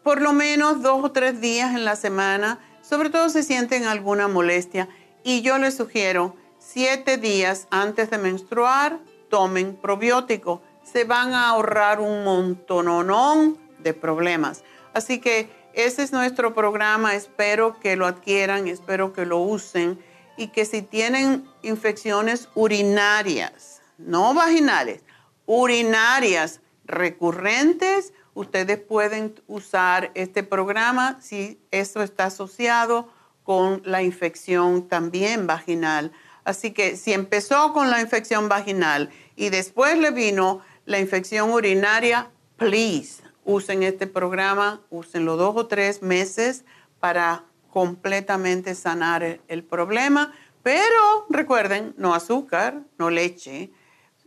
[0.05, 4.29] por lo menos dos o tres días en la semana, sobre todo si sienten alguna
[4.29, 4.89] molestia.
[5.25, 6.37] Y yo les sugiero
[6.71, 8.99] siete días antes de menstruar,
[9.31, 10.61] tomen probiótico.
[10.83, 14.65] Se van a ahorrar un montononón de problemas.
[14.93, 17.15] Así que ese es nuestro programa.
[17.15, 19.99] Espero que lo adquieran, espero que lo usen
[20.37, 25.03] y que si tienen infecciones urinarias, no vaginales,
[25.47, 33.09] urinarias recurrentes, ustedes pueden usar este programa si eso está asociado
[33.43, 36.13] con la infección también vaginal.
[36.49, 42.31] Así que si empezó con la infección vaginal y después le vino la infección urinaria,
[42.57, 46.65] please, usen este programa, úsenlo dos o tres meses
[47.01, 50.33] para completamente sanar el, problema.
[50.63, 53.71] Pero recuerden, no azúcar, no leche,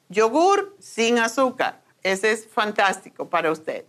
[0.09, 1.81] yogur sin azúcar.
[2.03, 3.85] Ese es fantástico para usted.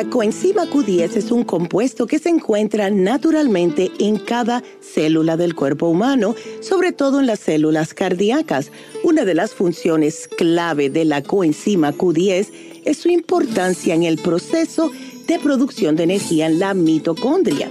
[0.01, 5.89] La coenzima Q10 es un compuesto que se encuentra naturalmente en cada célula del cuerpo
[5.89, 8.73] humano, sobre todo en las células cardíacas.
[9.05, 12.49] Una de las funciones clave de la coenzima Q10
[12.87, 14.91] es su importancia en el proceso
[15.27, 17.71] de producción de energía en la mitocondria.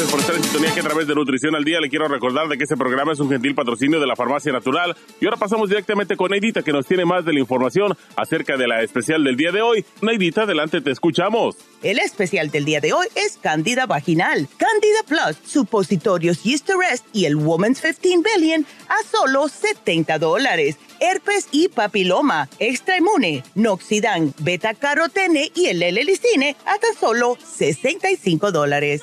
[0.00, 3.20] que a través de Nutrición al Día le quiero recordar de que este programa es
[3.20, 4.96] un gentil patrocinio de la Farmacia Natural.
[5.20, 8.66] Y ahora pasamos directamente con Neidita que nos tiene más de la información acerca de
[8.66, 9.84] la especial del día de hoy.
[10.00, 11.56] Neidita, adelante, te escuchamos.
[11.82, 17.26] El especial del día de hoy es Candida Vaginal, Candida Plus, supositorios Yeast Rest y
[17.26, 24.74] el Woman's 15 Billion a solo 70 dólares herpes y papiloma, extra inmune, noxidan, beta
[24.74, 29.02] carotene y el L-licine a tan solo 65 dólares.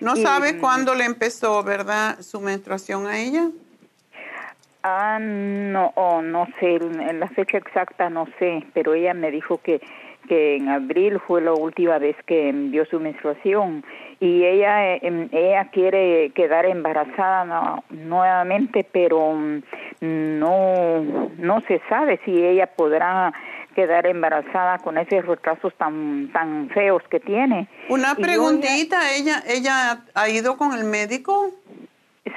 [0.00, 3.48] ¿No sabe mm, cuándo le empezó, verdad, su menstruación a ella?
[4.82, 9.58] Ah, no, oh, no sé, en la fecha exacta no sé, pero ella me dijo
[9.58, 9.80] que,
[10.28, 13.84] que en abril fue la última vez que vio su menstruación
[14.20, 19.62] y ella, em, ella quiere quedar embarazada nuevamente, pero mm,
[20.00, 23.32] no, no se sabe si ella podrá
[23.74, 27.68] quedar embarazada con esos retrasos tan tan feos que tiene.
[27.88, 31.52] Una preguntita, ella ella ha ido con el médico?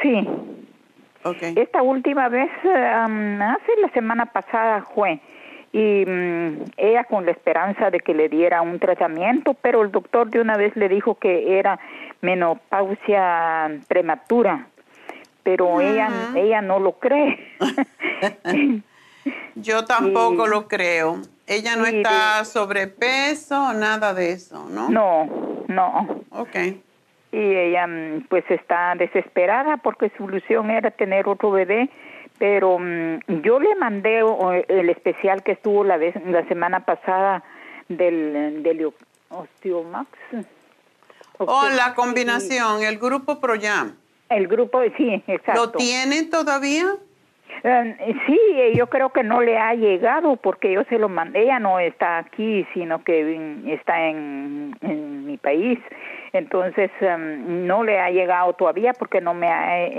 [0.02, 0.28] Sí.
[1.24, 5.20] Esta última vez, hace la semana pasada fue,
[5.72, 10.30] y mm, ella con la esperanza de que le diera un tratamiento, pero el doctor
[10.30, 11.80] de una vez le dijo que era
[12.22, 14.68] menopausia prematura,
[15.44, 17.40] pero ella, ella no lo cree.
[19.56, 21.22] Yo tampoco lo creo.
[21.46, 24.90] Ella no está sobrepeso, nada de eso, ¿no?
[24.90, 26.24] No, no.
[26.32, 26.82] Okay
[27.32, 31.90] y ella mm, pues está desesperada porque su ilusión era tener otro bebé
[32.38, 34.22] pero mm, yo le mandé
[34.68, 37.44] el especial que estuvo la vez la semana pasada
[37.88, 38.94] del del
[39.30, 40.10] osteomax
[41.38, 43.96] oh la combinación el grupo Proyam
[44.30, 46.96] el grupo sí exacto lo tiene todavía
[47.64, 48.40] eh, sí,
[48.76, 51.44] yo creo que no le ha llegado porque yo se lo mandé.
[51.44, 55.78] Ella no está aquí, sino que está en, en mi país.
[56.34, 59.48] Entonces em, no le ha llegado todavía porque no me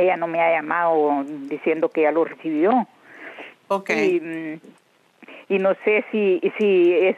[0.02, 2.86] ella no me ha llamado diciendo que ya lo recibió.
[3.68, 4.60] Okay.
[5.48, 6.40] Y, y no sé si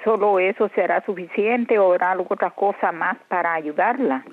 [0.04, 4.24] solo eso será suficiente o habrá otra cosa más para ayudarla.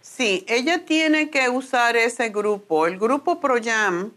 [0.00, 2.86] Sí, ella tiene que usar ese grupo.
[2.86, 4.12] El grupo ProYam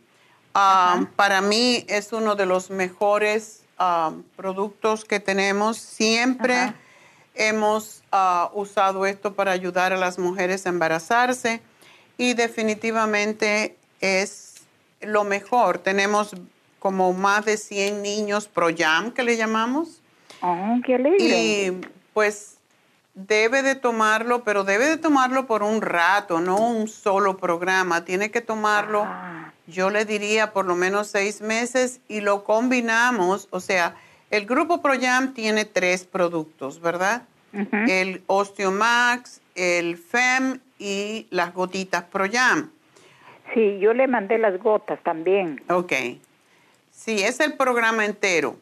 [0.56, 5.78] Um, para mí es uno de los mejores um, productos que tenemos.
[5.78, 6.74] Siempre
[7.36, 11.62] hemos uh, usado esto para ayudar a las mujeres a embarazarse
[12.18, 14.64] y definitivamente es
[15.02, 15.80] lo mejor.
[15.80, 16.36] Tenemos
[16.80, 20.02] como más de 100 niños ProYam que le llamamos.
[20.42, 21.18] Oh, qué alegre.
[21.20, 21.82] Y
[22.14, 22.58] pues
[23.14, 28.06] debe de tomarlo, pero debe de tomarlo por un rato, no un solo programa.
[28.06, 33.48] Tiene que tomarlo ah yo le diría por lo menos seis meses y lo combinamos,
[33.52, 33.96] o sea,
[34.34, 37.22] el grupo ProYam tiene tres productos, ¿verdad?
[37.88, 42.72] El Osteomax, el FEM y las gotitas ProYam.
[43.54, 45.62] Sí, yo le mandé las gotas también.
[45.70, 45.94] Ok.
[46.90, 48.56] Sí, es el programa entero.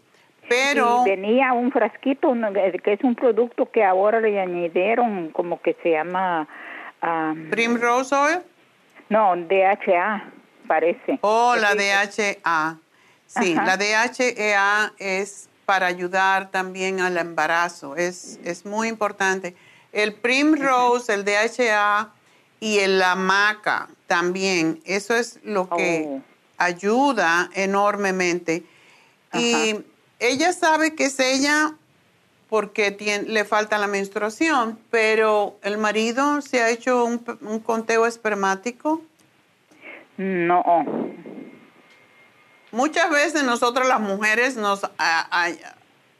[0.49, 1.05] Pero...
[1.05, 5.91] venía un frasquito eh, que es un producto que ahora le añadieron como que se
[5.91, 6.49] llama...
[7.49, 8.39] Primrose Oil.
[9.07, 10.31] No, DHA
[10.67, 11.17] parece.
[11.21, 12.77] Oh, la DHA.
[13.25, 17.95] Sí, la DHEA es para ayudar también al embarazo.
[17.95, 19.55] Es, es muy importante.
[19.93, 22.11] El Primrose, el DHA
[22.59, 24.81] y el Maca también.
[24.83, 26.21] Eso es lo que oh.
[26.57, 28.65] ayuda enormemente.
[29.33, 29.77] Y
[30.19, 31.73] ella sabe que es ella
[32.49, 39.01] porque tiene, le falta la menstruación, pero el marido se ha hecho un, conteo espermático.
[40.17, 41.10] No.
[42.71, 44.81] Muchas veces nosotros las mujeres nos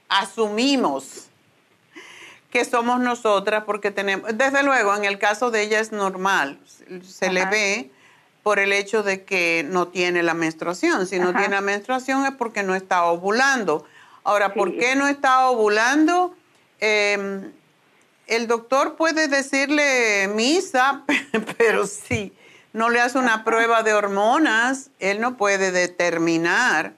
[0.10, 1.28] asumimos
[2.50, 6.60] que somos nosotras porque tenemos, desde luego en el caso de ella es normal,
[7.08, 7.92] se le ve
[8.44, 11.08] por el hecho de que no tiene la menstruación.
[11.08, 13.86] Si no tiene la menstruación es porque no está ovulando.
[14.24, 16.36] Ahora, ¿por qué no está ovulando?
[16.80, 17.52] Em,
[18.28, 21.04] el doctor puede decirle misa,
[21.58, 22.34] pero si
[22.74, 26.94] no le hace una prueba de hormonas, él no puede determinar,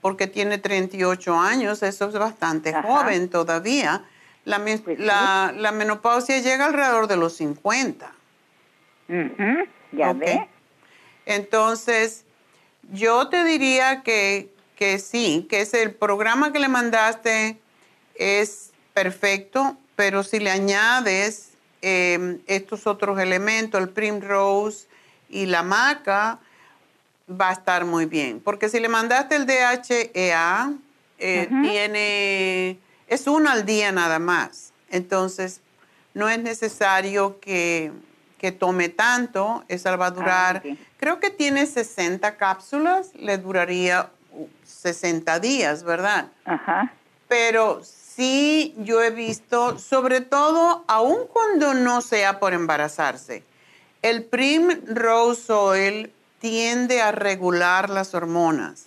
[0.00, 4.04] porque tiene 38 años, eso es bastante joven todavía.
[4.44, 8.12] La, pues la, menopausia llega alrededor de los 50.
[9.92, 10.48] Ya ve.
[11.26, 12.24] Entonces,
[12.92, 17.58] yo te diría que, que sí, que es el programa que le mandaste
[18.14, 21.52] es perfecto, pero si le añades
[21.82, 24.86] em, estos otros elementos, el Primrose
[25.28, 26.38] y la maca,
[27.28, 28.40] va a estar muy bien.
[28.40, 30.72] Porque si le mandaste el DHEA,
[31.18, 34.72] eh, tiene, es uno al día nada más.
[34.90, 35.60] Entonces,
[36.14, 37.92] no es necesario que,
[38.58, 44.10] tome tanto, esa va a durar ah, Creo que tiene 60 cápsulas, le duraría
[44.64, 46.28] 60 días, ¿verdad?
[46.44, 46.92] Ajá.
[47.28, 53.44] Pero sí yo he visto, sobre todo, aun cuando no sea por embarazarse,
[54.02, 58.86] el Prim Rose Oil tiende a regular las hormonas.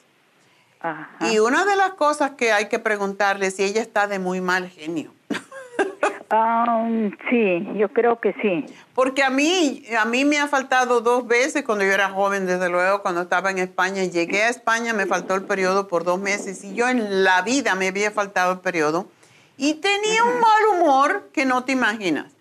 [0.79, 1.31] Ajá.
[1.31, 4.41] Y una de las cosas que hay que preguntarle es si ella está de muy
[4.41, 5.13] mal genio.
[6.31, 8.65] Um, sí, yo creo que sí.
[8.93, 12.69] Porque a mí, a mí me ha faltado dos veces cuando yo era joven, desde
[12.69, 14.05] luego, cuando estaba en España.
[14.05, 17.75] Llegué a España, me faltó el periodo por dos meses y yo en la vida
[17.75, 19.09] me había faltado el periodo
[19.57, 22.31] y tenía un mal humor que no te imaginas.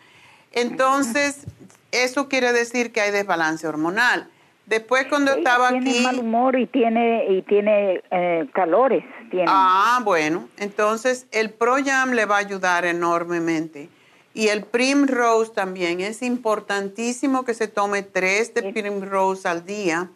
[0.52, 1.46] Entonces,
[1.92, 4.28] eso quiere decir que hay desbalance hormonal.
[4.66, 5.92] Después cuando estaba tiene aquí...
[5.92, 9.04] Tiene mal humor y tiene, y tiene eh, calores.
[9.46, 10.48] Ah, bueno.
[10.58, 13.88] Entonces el ProYam le va a ayudar enormemente.
[14.32, 16.00] Y el Primrose también.
[16.00, 20.08] Es importantísimo que se tome tres de Primrose al día.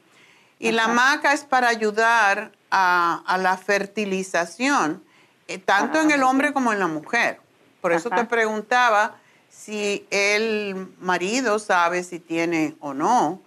[0.61, 5.03] Y la maca es para ayudar a, la fertilización,
[5.49, 7.41] eh, tanto en el hombre como en la mujer.
[7.81, 9.17] Por eso te preguntaba
[9.55, 13.41] si el marido sabe si tiene o no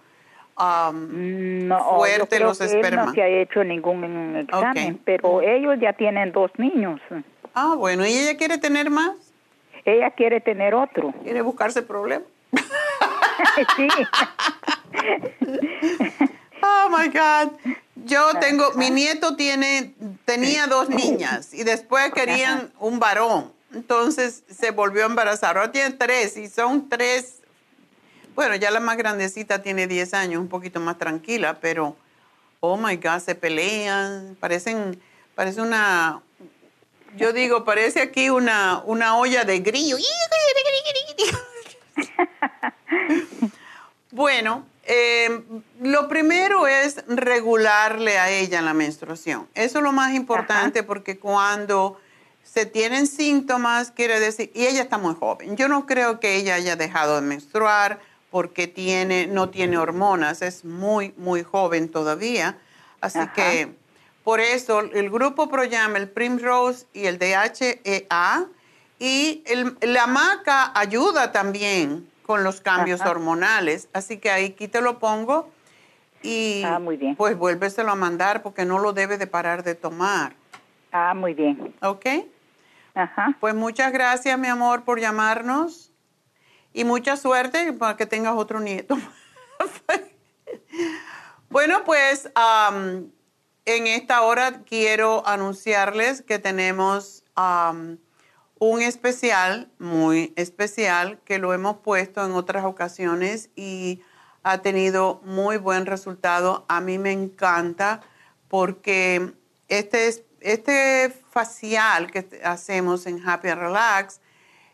[0.56, 3.06] um, no, fuerte los espermas.
[3.08, 7.00] no se ha hecho ningún examen, pero ellos ya tienen dos niños.
[7.54, 9.12] Ah, bueno, ¿y ella quiere tener más?
[9.84, 11.12] Ella quiere tener otro.
[11.22, 12.26] ¿Quiere buscarse problemas?
[13.76, 13.88] sí.
[16.62, 17.52] oh my God.
[17.94, 19.94] Yo tengo, mi nieto tiene,
[20.24, 23.52] tenía dos niñas y después querían un varón.
[23.72, 25.58] Entonces se volvió a embarazar.
[25.58, 27.38] Ahora tiene tres y son tres
[28.38, 31.96] bueno, ya la más grandecita tiene 10 años, un poquito más tranquila, pero,
[32.60, 35.02] oh my God, se pelean, parecen,
[35.34, 36.22] parece una,
[37.16, 39.96] yo digo, parece aquí una, una olla de grillo.
[44.12, 45.42] bueno, em,
[45.80, 49.48] lo primero es regularle a ella la menstruación.
[49.54, 52.00] Eso es lo más importante porque cuando
[52.50, 55.56] se tienen síntomas, quiere decir, y ella está muy joven.
[55.56, 60.64] Yo no creo que ella haya dejado de menstruar porque tiene, no tiene hormonas, es
[60.64, 62.56] muy, muy joven todavía.
[63.00, 63.74] Así que
[64.24, 68.46] por eso el grupo ProYam, el Primrose y el DHEA
[68.98, 69.44] y
[69.82, 73.88] la maca ayuda también con los cambios hormonales.
[73.92, 75.50] Así que ahí aquí te lo pongo
[76.22, 77.14] y ah, muy bien.
[77.14, 80.34] pues vuélveselo a mandar porque no lo debe de parar de tomar.
[80.92, 81.74] Ah, muy bien.
[81.82, 82.06] ¿Ok?
[83.40, 85.92] Pues muchas gracias, mi amor, por llamarnos
[86.72, 88.96] y mucha suerte para que tengas otro nieto.
[91.50, 92.30] bueno, pues
[93.64, 97.24] en esta hora quiero anunciarles que tenemos
[98.58, 104.00] un especial, muy especial, que lo hemos puesto en otras ocasiones y
[104.42, 106.64] ha tenido muy buen resultado.
[106.68, 108.00] A mí me encanta
[108.48, 109.34] porque
[109.68, 114.20] este, este facial que hacemos en Happy Relax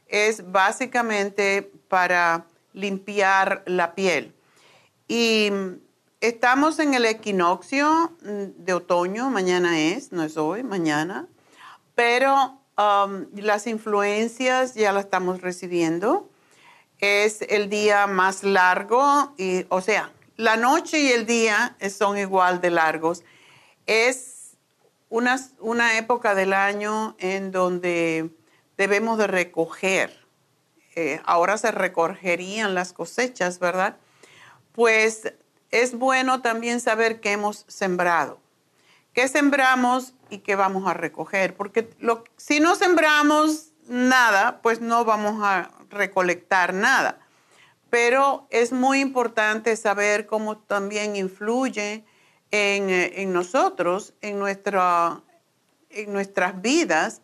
[0.07, 4.35] es básicamente para limpiar la piel.
[5.09, 5.51] Y
[6.21, 11.27] estamos en el equinoccio de otoño, mañana es, no es hoy, mañana,
[11.95, 16.31] pero um, las influencias ya las estamos recibiendo.
[16.99, 22.61] Es el día más largo, y, o sea, la noche y el día son igual
[22.61, 23.23] de largos.
[23.87, 24.44] Es
[25.15, 28.31] una, una época del año en donde
[28.77, 30.27] debemos de recoger.
[30.97, 33.97] Eh, ahora se recogerían las cosechas, ¿verdad?
[34.73, 35.33] Pues
[35.71, 38.41] es bueno también saber qué hemos sembrado,
[39.13, 41.89] qué sembramos y qué vamos a recoger, porque
[42.37, 47.21] si no sembramos nada, pues no vamos a recolectar nada.
[47.89, 52.05] Pero es muy importante saber cómo también influye
[52.55, 55.23] en, en nosotros, en, nuestra,
[55.91, 57.21] en nuestras vidas.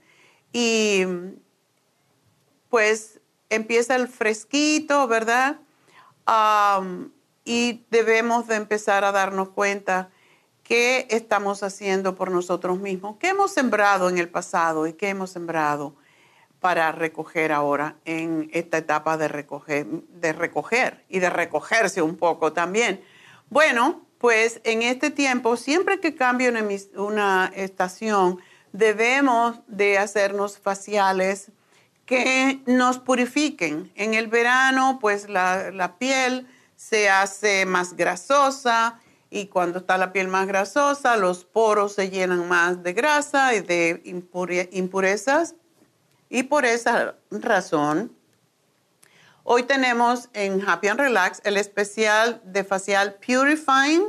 [0.52, 1.04] Y
[2.68, 5.60] pues empieza el fresquito, ¿verdad?
[7.44, 10.10] y debemos de empezar a darnos cuenta
[10.62, 15.30] qué estamos haciendo por nosotros mismos, qué hemos sembrado en el pasado y qué hemos
[15.30, 15.96] sembrado
[16.60, 22.52] para recoger ahora en esta etapa de recoger, de recoger y de recogerse un poco
[22.52, 23.02] también.
[23.48, 26.52] Bueno, pues en este tiempo, siempre que cambie
[26.94, 28.38] una, estación,
[28.72, 31.50] debemos de hacernos faciales
[32.04, 33.90] que nos purifiquen.
[33.94, 36.46] En el verano, pues la piel
[36.76, 39.00] se hace más grasosa
[39.30, 43.60] y cuando está la piel más grasosa, los poros se llenan más de grasa y
[43.60, 44.02] de
[44.72, 45.54] impurezas.
[46.28, 48.12] Y por esa razón,
[49.52, 54.04] hoy tenemos en Happy and Relax el especial de facial Purifying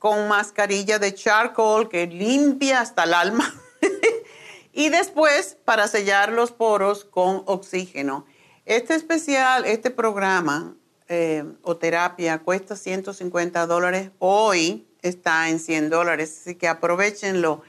[0.00, 3.54] con mascarilla de charcoal que limpia hasta el alma.
[4.72, 8.26] y después para sellar los poros con oxígeno.
[8.64, 10.74] Este especial, este programa
[11.06, 14.10] eh, o terapia cuesta 150 dólares.
[14.18, 17.62] Hoy está en 100 dólares, así que aprovechenlo.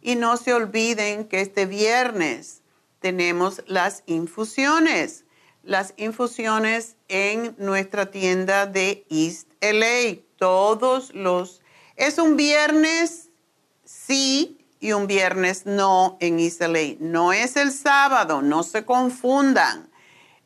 [0.00, 2.62] Y no se olviden que este viernes
[3.00, 5.24] tenemos las infusiones.
[5.62, 10.20] Las infusiones en nuestra tienda de East LA.
[10.36, 11.62] Todos los...
[11.96, 13.30] Es un viernes
[13.84, 16.60] sí y un viernes no en East
[17.00, 19.88] No es el sábado, no se confundan.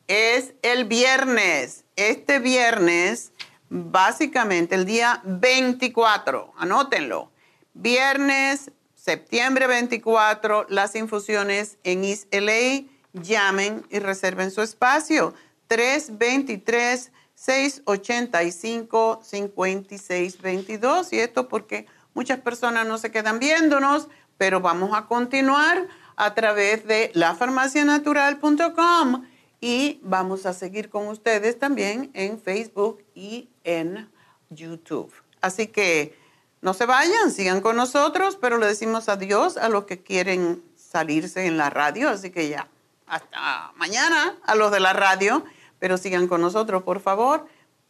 [0.07, 1.85] Es el viernes.
[1.99, 3.33] Este viernes,
[3.69, 7.33] básicamente el día 24, anótenlo.
[7.75, 12.85] Viernes, septiembre 24, las infusiones en East LA.
[13.13, 15.35] Llamen y reserven su espacio.
[15.67, 21.87] 323 685 5622 y esto porque
[22.19, 25.87] Muchas personas no se quedan viéndonos, pero vamos a continuar
[26.17, 29.25] a través de lafarmacianatural.com
[29.61, 34.09] y vamos a seguir con ustedes también en Facebook y en
[34.51, 35.13] YouTube.
[35.41, 36.17] Así que
[36.61, 41.47] no se vayan, sigan con nosotros, pero le decimos adiós a los que quieren salirse
[41.47, 42.69] en la radio, así que ya,
[43.07, 45.45] hasta mañana a los de la radio,
[45.79, 47.47] pero sigan con nosotros, por favor,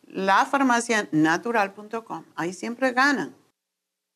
[0.07, 2.25] lafarmacianatural.com.
[2.35, 3.35] Ahí siempre ganan.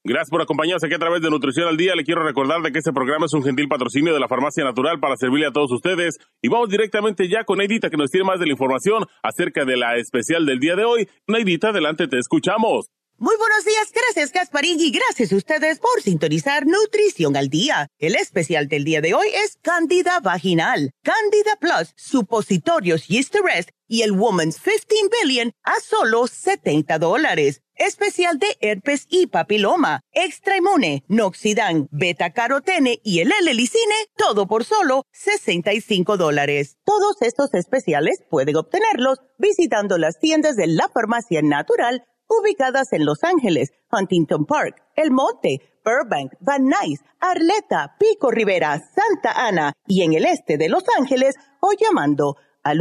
[0.05, 1.95] Gracias por acompañarnos aquí a través de Nutrición al Día.
[1.95, 4.99] Le quiero recordar de que este programa es un gentil patrocinio de la Farmacia Natural
[4.99, 6.19] para servirle a todos ustedes.
[6.43, 9.77] Y vamos directamente ya con Neidita que nos tiene más de la información acerca de
[9.77, 11.09] la especial del día de hoy.
[11.29, 12.91] Neidita, adelante, te escuchamos.
[13.19, 17.87] Muy buenos días, gracias Gasparín y gracias a ustedes por sintonizar Nutrición al Día.
[18.01, 24.03] El especial del día de hoy es Candida Vaginal, Candida Plus, Supositorios Yeast Rest y
[24.03, 24.87] el Woman's 15
[25.23, 27.62] Billion a solo 70 dólares.
[27.77, 34.65] Especial de herpes y papiloma, extra inmune, noxidan, beta carotene y el L-licine, todo por
[34.65, 36.77] solo 65 dólares.
[36.85, 43.25] Todos estos especiales pueden obtenerlos visitando las tiendas de la farmacia natural ubicadas en Los
[43.25, 50.15] Ángeles, Huntington Park, El Monte, Burbank, Van Nuys, Arleta, Pico Rivera, Santa Ana y en
[50.15, 52.81] el este de Los Ángeles o llamando al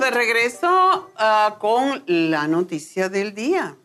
[0.00, 3.76] De regreso ah, con la noticia del día.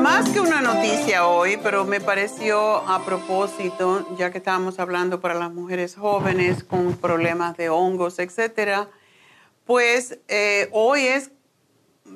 [0.00, 5.34] Más que una noticia hoy, pero me pareció a propósito, ya que estábamos hablando para
[5.34, 8.88] las mujeres jóvenes con problemas de hongos, etcétera,
[9.66, 11.32] pues eh, hoy es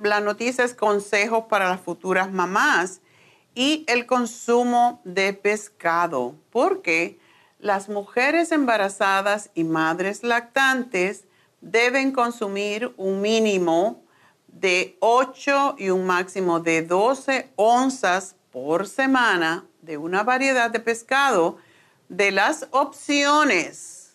[0.03, 3.01] la noticia es consejos para las futuras mamás
[3.55, 7.19] y el consumo de pescado, porque
[7.63, 11.25] las mujeres embarazadas y madres lactantes
[11.61, 14.03] deben consumir un mínimo
[14.49, 21.57] de 8 y un máximo de 12 onzas por semana de una variedad de pescado
[22.09, 24.15] de las opciones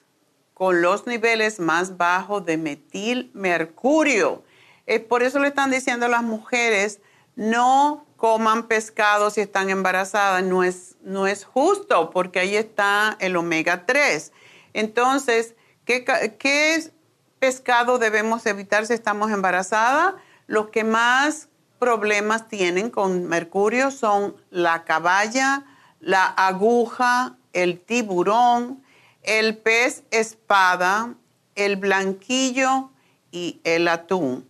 [0.54, 4.44] con los niveles más bajos de metilmercurio.
[4.86, 7.00] Es por eso le están diciendo a las mujeres,
[7.38, 10.44] no coman pescado si están embarazadas.
[10.44, 14.34] No es, no es justo porque ahí está el omega 3.
[14.74, 15.56] Entonces,
[15.86, 16.04] ¿qué,
[16.38, 16.92] ¿qué
[17.40, 20.16] pescado debemos evitar si estamos embarazadas?
[20.48, 21.50] Los que más
[21.80, 25.64] problemas tienen con mercurio son la caballa,
[26.00, 28.84] la aguja, el tiburón,
[29.24, 31.16] el pez espada,
[31.56, 32.92] el blanquillo
[33.32, 34.50] y el atún.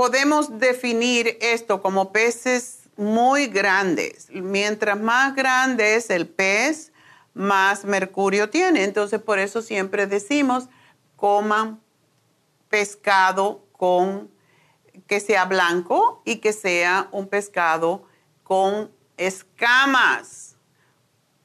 [0.00, 4.28] Podemos definir esto como peces muy grandes.
[4.30, 6.90] Mientras más grande es el pez,
[7.34, 8.84] más mercurio tiene.
[8.84, 10.70] Entonces, por eso siempre decimos,
[11.16, 11.82] coman
[12.70, 14.30] pescado con
[15.06, 18.06] que sea blanco y que sea un pescado
[18.42, 20.56] con escamas.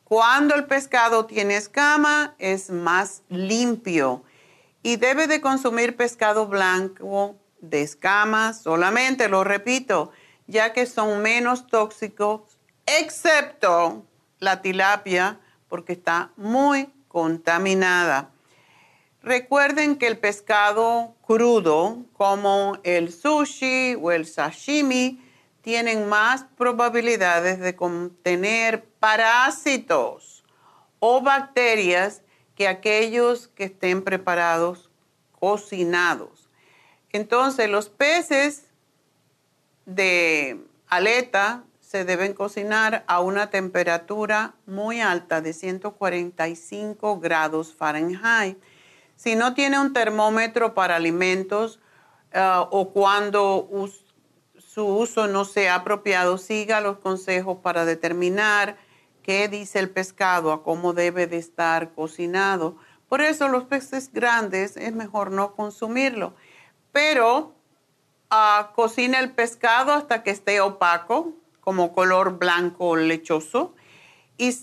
[0.06, 4.24] Cuando el pescado tiene escama es más limpio
[4.82, 7.36] y debe de consumir pescado blanco
[7.70, 10.12] de escamas solamente, lo repito,
[10.48, 14.06] ya que son menos tóxicos, excepto
[14.40, 18.30] la tilapia, porque está muy contaminada.
[19.22, 25.20] Recuerden que el pescado crudo, como el sushi o el sashimi,
[25.62, 30.44] tienen más probabilidades de contener parásitos
[31.00, 32.22] o bacterias
[32.54, 34.92] que aquellos que estén preparados
[35.32, 36.45] cocinados.
[37.16, 38.66] Entonces, los peces
[39.86, 48.58] de aleta se deben cocinar a una temperatura muy alta de 145 grados Fahrenheit
[49.16, 51.80] si no tiene un termómetro para alimentos
[52.34, 53.70] uh, o cuando
[54.58, 58.78] su uso no sea apropiado, siga los consejos para determinar
[59.24, 62.76] qué dice el pescado, a cómo debe de estar cocinado.
[63.08, 66.36] Por eso los peces grandes es mejor no consumirlo.
[66.96, 67.54] Pero
[68.32, 73.76] uh, cocina el pescado hasta que esté opaco, como color blanco lechoso,
[74.38, 74.58] y,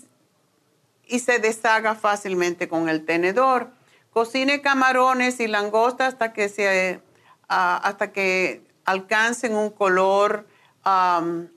[1.05, 3.69] y se deshaga fácilmente con el tenedor
[4.13, 7.01] Cocine camarones y langosta hasta que, se,
[7.49, 10.47] ah, hasta que alcancen un color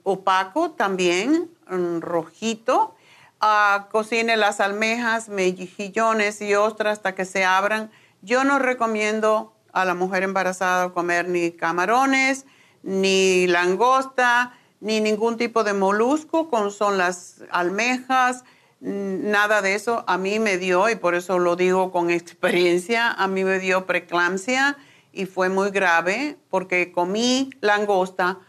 [0.03, 1.51] opaco también,
[1.99, 2.95] rojito.
[3.39, 7.91] Uh, cocine las almejas, mejillones y ostras hasta que se abran.
[8.23, 12.45] Yo no recomiendo a la mujer embarazada comer ni camarones,
[12.83, 18.43] ni langosta, ni ningún tipo de molusco, como son las almejas,
[18.79, 20.03] nada de eso.
[20.07, 23.85] A mí me dio, y por eso lo digo con experiencia, a mí me dio
[23.85, 24.77] preeclampsia
[25.11, 28.39] y fue muy grave porque comí langosta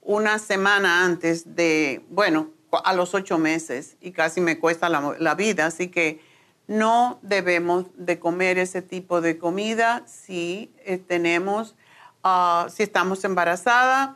[0.00, 2.50] una semana antes de, bueno,
[2.84, 6.20] a los ocho meses y casi me cuesta la, vida, así que
[6.66, 11.74] no debemos de comer ese tipo de comida si eh, tenemos,
[12.22, 14.10] ah, si estamos embarazadas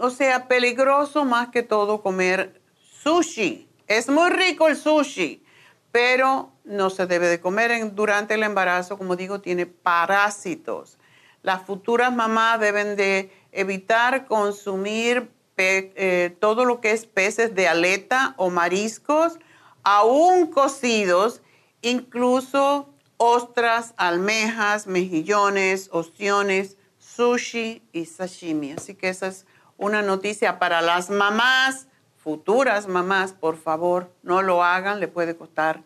[0.00, 2.60] o sea, peligroso más que todo comer
[3.02, 3.68] sushi.
[3.86, 5.44] Es muy rico el sushi,
[5.92, 10.98] pero no se debe de comer durante el embarazo, como digo, tiene parásitos.
[11.42, 15.30] Las futuras mamás deben de evitar consumir
[15.68, 19.38] eh, todo lo que es peces de aleta o mariscos,
[19.82, 21.42] aún cocidos,
[21.82, 28.72] incluso ostras, almejas, mejillones, ostiones, sushi y sashimi.
[28.72, 29.46] Así que esas
[29.76, 31.86] una noticia para las mamás,
[32.16, 35.82] futuras mamás, por favor, no lo hagan, le puede costar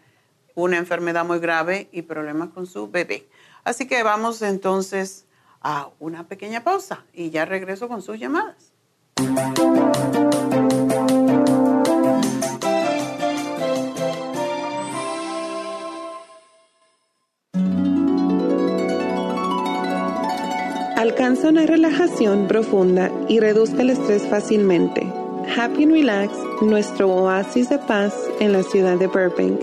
[0.54, 3.28] una enfermedad muy grave y problemas con su bebé.
[3.62, 5.26] Así que vamos entonces
[5.60, 8.73] a una pequeña pausa y ya regreso con sus llamadas.
[20.96, 25.06] Alcanza una relajación profunda y reduzca el estrés fácilmente.
[25.56, 29.60] Happy and Relax, nuestro oasis de paz en la ciudad de Burbank,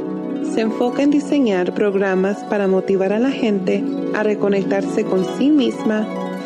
[0.53, 3.83] se enfoca en diseñar programas para motivar a la gente
[4.13, 6.07] a reconectarse con sí misma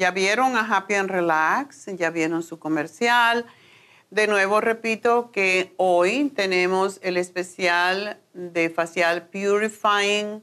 [0.00, 3.44] ya vieron a Happy and Relax, ya vieron su comercial.
[4.10, 10.42] De nuevo repito que hoy tenemos el especial de facial Purifying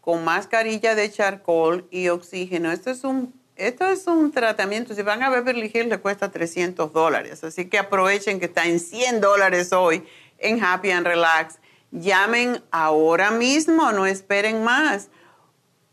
[0.00, 2.72] con mascarilla de charcoal y oxígeno.
[2.72, 6.90] Esto es un, esto es un tratamiento, si van a Beverly Hills le cuesta 300
[6.90, 10.02] dólares, así que aprovechen que está en 100 dólares hoy
[10.38, 11.58] en Happy and Relax.
[11.90, 15.10] Llamen ahora mismo, no esperen más.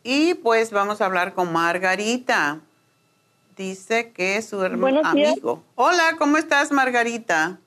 [0.02, 2.60] Y pues vamos a hablar con Margarita.
[3.56, 5.62] Dice que es su hermano amigo.
[5.74, 7.60] Hola, ¿cómo estás, Margarita?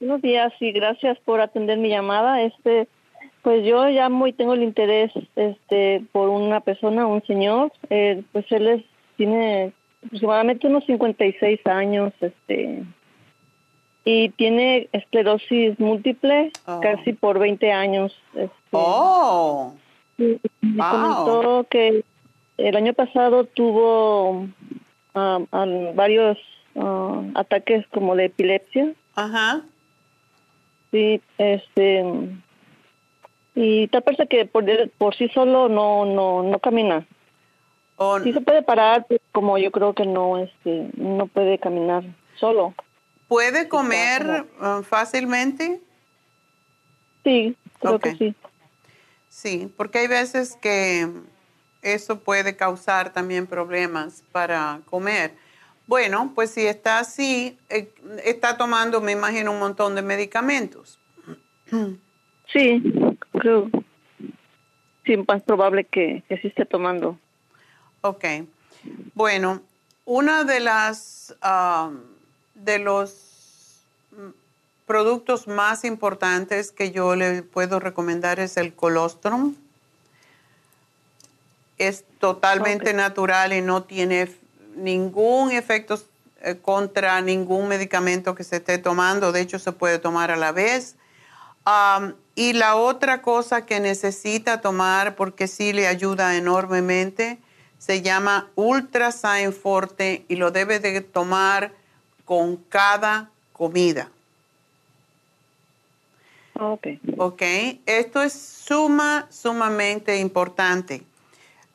[0.00, 2.40] Buenos días y gracias por atender mi llamada.
[2.40, 2.88] Este,
[3.42, 7.70] pues yo ya muy tengo el interés, este, por una persona, un señor.
[7.90, 8.82] Eh, pues él es,
[9.18, 9.74] tiene
[10.06, 12.82] aproximadamente unos 56 años, este,
[14.06, 16.80] y tiene esclerosis múltiple oh.
[16.80, 18.18] casi por 20 años.
[18.32, 19.74] Este, oh.
[20.16, 20.38] Me
[20.78, 22.04] comentó que
[22.56, 24.46] el año pasado tuvo
[25.14, 25.40] ah,
[25.94, 26.38] varios
[26.76, 28.94] ah, ataques como de epilepsia.
[29.14, 29.62] Ajá.
[30.90, 32.04] Sí, este
[33.54, 34.64] y tal parece que por,
[34.98, 37.06] por sí solo no no no camina.
[38.22, 42.04] sí se puede parar, pero como yo creo que no este no puede caminar
[42.36, 42.74] solo.
[43.28, 45.80] ¿Puede comer uh, fácilmente?
[47.22, 48.34] Sí, creo que sí.
[49.28, 51.08] Sí, porque hay veces que
[51.82, 55.34] eso puede causar también problemas para comer.
[55.90, 57.92] Bueno, pues si está así, eh,
[58.24, 60.98] está tomando, me imagino, un montón de medicamentos.
[62.52, 62.82] Sí,
[63.30, 63.70] creo.
[65.04, 67.16] Sí, más probable que, que sí esté tomando.
[68.00, 68.24] Ok.
[69.14, 69.62] Bueno,
[70.04, 71.36] una de las
[72.56, 73.84] de los
[74.84, 79.54] productos más importantes que yo le puedo recomendar es el colostrum.
[81.78, 84.26] Es totalmente natural y no tiene
[84.76, 86.00] ningún efecto
[86.42, 89.32] eh, contra ningún medicamento que se esté tomando.
[89.32, 90.96] De hecho, se puede tomar a la vez.
[92.34, 97.38] y la otra cosa que necesita tomar, porque sí le ayuda enormemente,
[97.78, 101.72] se llama Ultrasign Forte y lo debe de tomar
[102.24, 104.10] con cada comida.
[106.58, 106.86] Ok.
[107.16, 107.42] Ok,
[107.86, 111.02] esto es suma, sumamente importante.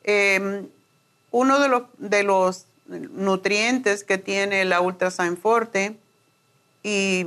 [0.04, 0.68] Em,
[1.32, 5.96] uno de los, de los nutrientes que tiene la Ultrasign Forte
[6.82, 7.26] y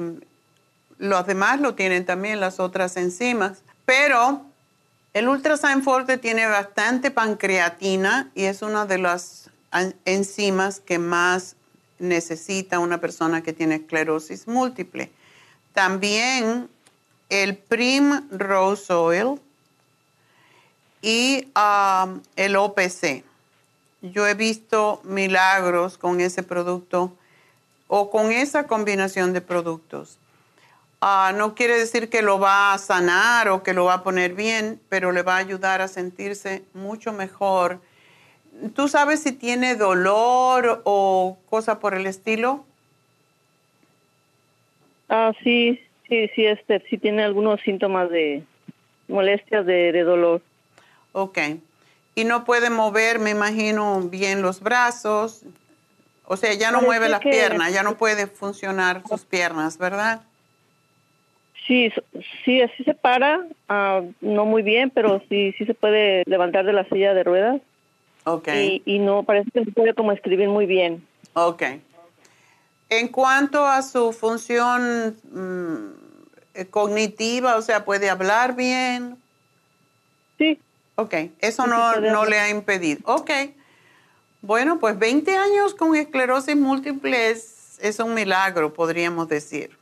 [0.98, 4.46] los demás lo tienen también las otras enzimas, pero
[5.14, 9.50] el Ultrasign Forte tiene bastante pancreatina y es una de las
[10.06, 11.56] enzimas que más
[12.00, 15.12] necesita una persona que tiene esclerosis múltiple.
[15.74, 16.70] También
[17.30, 19.40] el Prim Rose Oil
[21.02, 23.24] y um, el OPC
[24.02, 27.14] yo he visto milagros con ese producto
[27.88, 30.18] o con esa combinación de productos.
[31.02, 34.34] Ah, no quiere decir que lo va a sanar o que lo va a poner
[34.34, 37.80] bien, pero le va a ayudar a sentirse mucho mejor.
[38.76, 42.66] ¿Tú sabes si tiene dolor o cosa por el estilo?
[45.08, 48.44] Ah, sí, sí, sí, este, sí tiene algunos síntomas de
[49.08, 50.42] molestias de, de dolor.
[51.14, 51.40] Ok.
[52.20, 55.44] Y no puede mover, me imagino, bien los brazos.
[56.26, 60.22] O sea, ya no mueve las piernas, ya no puede funcionar sus piernas, ¿verdad?
[61.66, 61.94] Sí,
[62.44, 66.74] sí, así se para, ah, no muy bien, pero sí, sí se puede levantar de
[66.74, 67.62] la silla de ruedas.
[68.26, 68.50] Ok.
[68.50, 71.08] Y, y no, parece que se puede como escribir muy bien.
[71.36, 71.64] Ok.
[72.90, 75.94] En cuanto a su función mm,
[76.54, 79.16] eh, cognitiva, o sea, ¿puede hablar bien?
[80.38, 80.60] Sí.
[81.00, 83.00] Ok, eso no, no le ha impedido.
[83.06, 83.32] Ok.
[84.42, 89.78] Bueno, pues 20 años con esclerosis múltiple es, es un milagro, podríamos decir.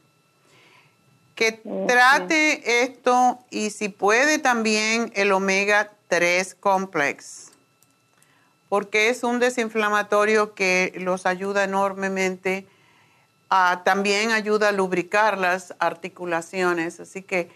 [1.33, 1.53] Que
[1.87, 7.51] trate esto y si puede también el omega 3 complex,
[8.69, 12.67] porque es un desinflamatorio que los ayuda enormemente.
[13.83, 16.99] También ayuda a lubricar las articulaciones.
[16.99, 17.49] Así que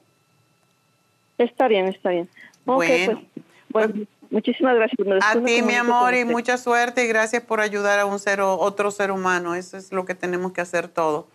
[1.37, 2.29] Está bien, está bien.
[2.65, 3.23] Ok, Bueno.
[3.71, 4.99] pues, bueno, muchísimas gracias.
[5.23, 8.91] A ti, mi amor, y mucha suerte y gracias por ayudar a un ser, otro
[8.91, 9.55] ser humano.
[9.55, 11.27] Eso es lo que tenemos que hacer todo.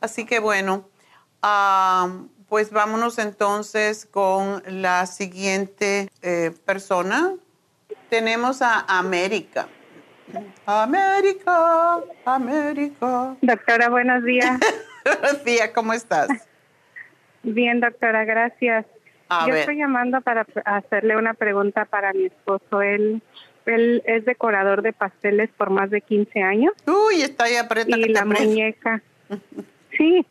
[0.00, 0.88] Así que bueno,
[2.48, 7.34] pues vámonos entonces con la siguiente eh, persona.
[8.08, 9.68] Tenemos a América.
[10.66, 13.36] América, América.
[13.40, 14.58] Doctora, buenos días.
[15.04, 16.28] Buenos días, ¿cómo estás?
[17.42, 18.86] Bien, doctora, gracias.
[19.28, 19.60] A Yo ver.
[19.60, 22.80] estoy llamando para hacerle una pregunta para mi esposo.
[22.80, 23.20] Él,
[23.66, 26.72] él es decorador de pasteles por más de 15 años.
[26.86, 29.02] Uy, está ahí aprieta y que la muñeca.
[29.96, 30.26] Sí,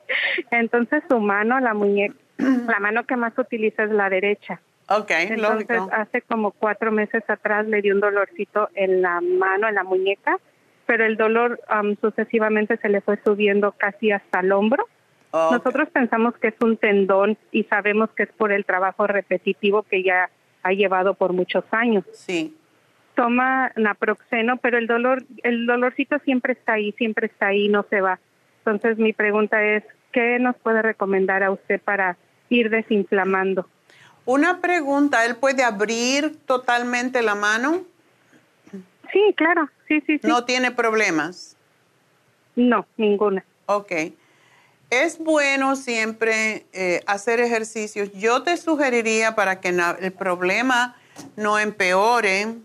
[0.51, 4.61] entonces su mano, la muñeca, la mano que más utiliza es la derecha.
[4.89, 5.89] Ok, Entonces, lógico.
[5.93, 10.37] hace como cuatro meses atrás le dio un dolorcito en la mano, en la muñeca,
[10.85, 14.85] pero el dolor am, sucesivamente se le fue subiendo casi hasta el hombro.
[15.31, 20.03] Nosotros pensamos que es un tendón y sabemos que es por el trabajo repetitivo que
[20.03, 20.29] ya
[20.61, 22.03] ha llevado por muchos años.
[22.11, 22.55] Sí.
[23.15, 28.01] Toma naproxeno, pero el dolor, el dolorcito siempre está ahí, siempre está ahí, no se
[28.01, 28.19] va.
[28.65, 32.17] Entonces mi pregunta es, ¿qué nos puede recomendar a usted para
[32.49, 33.67] ir desinflamando?
[34.25, 37.83] Una pregunta, ¿él puede abrir totalmente la mano?
[39.11, 40.27] Sí, claro, sí, sí, sí.
[40.27, 41.57] No tiene problemas.
[42.55, 43.43] No, ninguna.
[43.65, 43.91] Ok.
[44.89, 48.11] Es bueno siempre eh, hacer ejercicios.
[48.13, 50.95] Yo te sugeriría para que el problema
[51.35, 52.55] no empeore.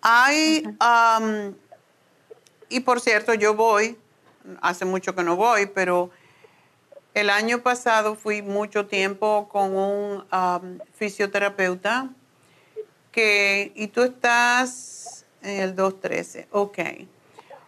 [0.00, 1.54] Hay, am,
[2.68, 3.98] y por cierto, yo voy,
[4.60, 6.10] hace mucho que no voy, pero
[7.14, 12.10] el año pasado fui mucho tiempo con un am, fisioterapeuta
[13.10, 16.78] que, y tú estás en el 213, ok.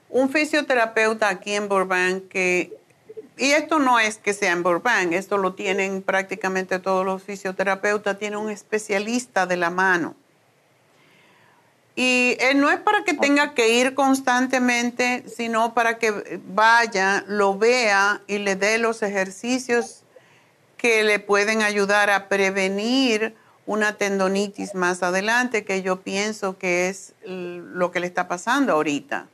[0.09, 2.79] Un fisioterapeuta aquí en Burbank que,
[3.37, 8.19] y esto no es que sea en Burbank, esto lo tienen prácticamente todos los fisioterapeutas,
[8.19, 10.15] tiene un especialista de la mano.
[11.95, 17.59] Y él no es para que tenga que ir constantemente, sino para que vaya, lo
[17.59, 20.03] vea y le dé los ejercicios
[20.79, 23.35] que le pueden ayudar a prevenir
[23.67, 29.27] una tendonitis más adelante, que yo pienso que es lo que le está pasando ahorita.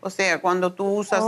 [0.00, 1.24] O sea, cuando tú usas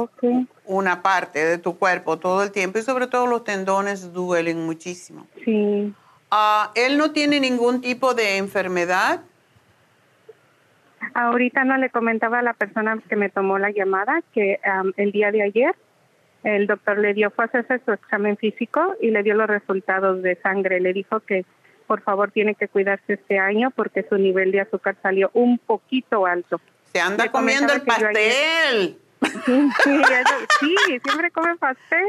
[0.64, 5.26] una parte de tu cuerpo todo el tiempo y sobre todo los tendones duelen muchísimo.
[5.44, 5.94] Sí.
[6.30, 9.20] Ah, ¿Él no tiene ningún tipo de enfermedad?
[11.14, 15.12] Ahorita no le comentaba a la persona que me tomó la llamada que am, el
[15.12, 15.74] día de ayer
[16.44, 20.22] el doctor le dio, fue a hacerse su examen físico y le dio los resultados
[20.22, 20.80] de sangre.
[20.80, 21.44] Le dijo que
[21.86, 26.26] por favor tiene que cuidarse este año porque su nivel de azúcar salió un poquito
[26.26, 26.60] alto.
[26.93, 28.98] Se anda Le comiendo el pastel.
[30.61, 30.74] Sí,
[31.05, 32.05] siempre come pastel.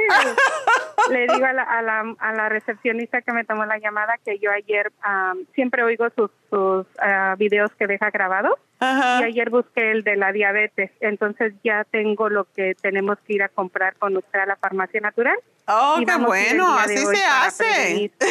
[1.10, 4.40] Le digo a la, a, la, a la recepcionista que me tomó la llamada que
[4.40, 9.22] yo ayer am, siempre oigo sus, sus ah, videos que deja grabados Ajá.
[9.22, 10.92] y ayer busqué el de la diabetes.
[11.02, 15.02] Entonces ya tengo lo que tenemos que ir a comprar con usted a la farmacia
[15.02, 15.38] natural.
[15.68, 17.64] Oh, Y qué bueno, así se hace.
[17.64, 18.12] prevenir.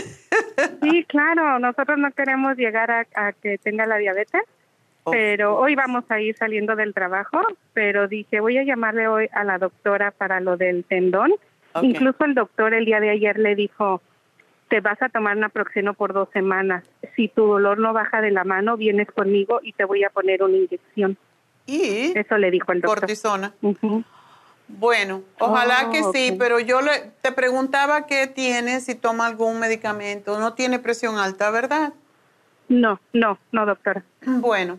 [0.83, 4.43] Sí, claro, nosotros no queremos llegar a, a que tenga la diabetes,
[5.11, 7.41] pero hoy vamos a ir saliendo del trabajo,
[7.73, 11.33] pero dije, voy a llamarle hoy a la doctora para lo del tendón.
[11.81, 14.01] Incluso el doctor el día de ayer le dijo,
[14.69, 16.85] te vas a tomar naproxeno por dos semanas.
[17.16, 20.43] Si tu dolor no baja de la mano, vienes conmigo y te voy a poner
[20.43, 21.16] una inyección.
[21.66, 23.01] Y Eso le dijo el doctor.
[23.01, 23.53] cortisona.
[24.69, 29.59] Bueno, ojalá Oh, que sí, pero yo le, te preguntaba qué tiene, si toma algún
[29.61, 30.39] medicamento.
[30.39, 31.93] No tiene presión alta, ¿verdad?
[32.69, 34.03] No, no, no, doctora.
[34.24, 34.79] Bueno,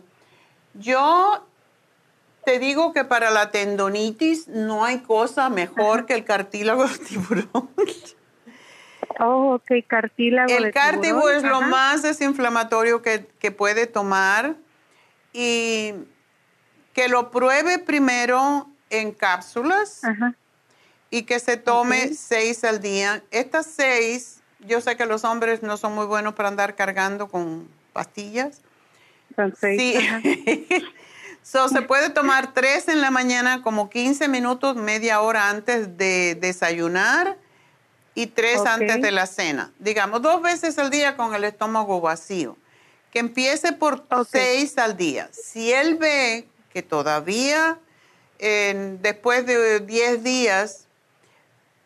[0.74, 1.46] yo
[2.44, 7.70] te digo que para la tendonitis no hay cosa mejor que el cartílago de tiburón.
[9.20, 11.36] Oh, ok, cartílago de El cartílago tiburón.
[11.36, 14.56] es lo más desinflamatorio que, que puede tomar
[15.32, 15.94] y
[16.92, 20.34] que lo pruebe primero en cápsulas Ajá.
[21.10, 23.22] y que se tome seis al día.
[23.30, 27.68] Estas seis, yo sé que los hombres no son muy buenos para andar cargando con
[27.92, 28.60] pastillas.
[29.36, 29.80] Son seis,
[30.22, 30.66] Sí.
[31.42, 36.36] so, se puede tomar tres en la mañana, como 15 minutos, media hora antes de
[36.40, 37.36] desayunar
[38.14, 39.72] y tres antes de la cena.
[39.78, 42.56] Digamos, dos veces al día con el estómago vacío.
[43.12, 44.28] Que empiece por Ok.
[44.30, 45.28] seis al día.
[45.32, 47.78] Si él ve que todavía
[48.38, 50.86] después de 10 días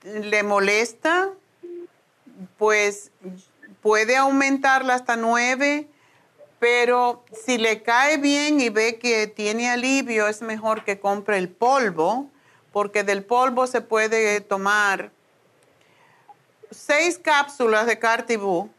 [0.02, 1.28] le molesta,
[2.56, 3.10] pues
[3.82, 5.88] puede aumentarla hasta nueve,
[6.58, 11.48] pero si le cae bien y ve que tiene alivio, es mejor que compre el
[11.48, 12.28] polvo,
[12.72, 15.10] porque del polvo se puede tomar
[16.70, 18.70] seis cápsulas de Cartibú,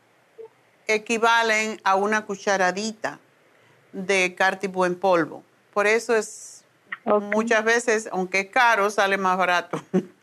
[0.88, 3.20] equivalen a una cucharadita
[3.94, 5.44] de Cartibú en polvo.
[5.74, 6.66] Por eso es
[7.06, 9.82] muchas veces, aunque es caro, sale más barato.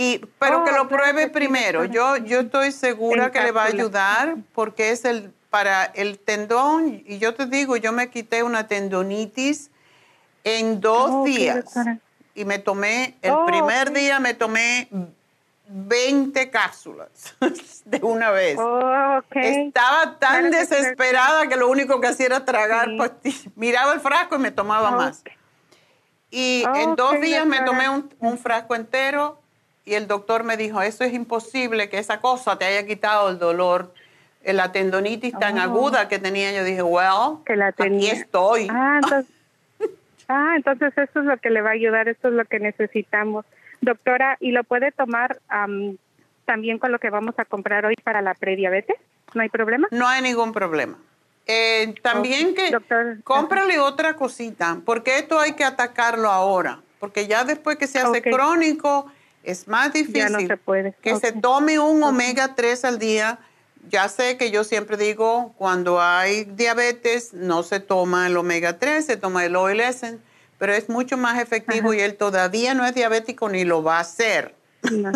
[0.00, 1.84] Y, pero Oh, que lo pruebe primero.
[1.84, 7.02] Yo, yo estoy segura que le va a ayudar porque es el para el tendón.
[7.06, 9.70] Y yo te digo, yo me quité una tendonitis
[10.44, 11.64] en dos Oh, días.
[12.34, 14.88] Y me tomé, el Oh, primer día me tomé
[15.70, 17.34] 20 cápsulas
[17.84, 18.58] de una vez.
[18.60, 19.20] Oh.
[19.32, 22.96] Estaba tan desesperada que lo único que hacía era tragar Sí.
[22.98, 23.56] pastillas.
[23.56, 25.22] Miraba el frasco y me tomaba más.
[26.30, 29.40] Y en dos días me tomé un, un frasco entero
[29.86, 33.38] y el doctor me dijo, eso es imposible que esa cosa te haya quitado el
[33.38, 33.94] dolor,
[34.52, 35.62] la tendonitis tan Oh.
[35.62, 36.52] aguda que tenía.
[36.52, 38.68] Yo dije, well, Que la aquí estoy.
[38.70, 39.32] Ah, entonces,
[40.28, 43.44] ah, entonces esto es lo que le va a ayudar, esto es lo que necesitamos.
[43.80, 45.96] Doctora, ¿y lo puede tomar am,
[46.44, 48.96] también con lo que vamos a comprar hoy para la prediabetes?
[49.34, 49.88] ¿No hay problema?
[49.90, 50.96] No hay ningún problema.
[51.46, 53.22] Eh, también que doctor.
[53.24, 58.20] cómprale otra cosita, porque esto hay que atacarlo ahora, porque ya después que se hace
[58.20, 59.10] crónico
[59.42, 60.14] es más difícil.
[60.14, 60.94] Ya no se puede.
[61.00, 63.38] Que se tome un omega 3 al día.
[63.88, 69.04] Ya sé que yo siempre digo, cuando hay diabetes no se toma el omega 3,
[69.06, 70.18] se toma el oil essence,
[70.58, 74.00] pero es mucho más efectivo y él todavía no es diabético ni lo va a
[74.00, 74.54] hacer.
[74.90, 75.12] No.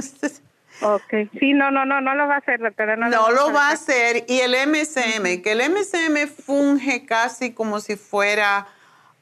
[0.80, 1.28] Ok.
[1.38, 2.96] Sí, no, no, no, no lo va a hacer, doctora.
[2.96, 4.24] No, lo va a hacer.
[4.26, 8.66] Y el MSM, que el MSM funge casi como si fuera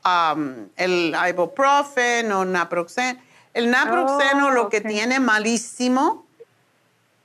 [0.04, 3.20] um, el ibuprofen o naproxeno.
[3.52, 4.86] El naproxeno Oh, lo que ok.
[4.86, 6.24] tiene malísimo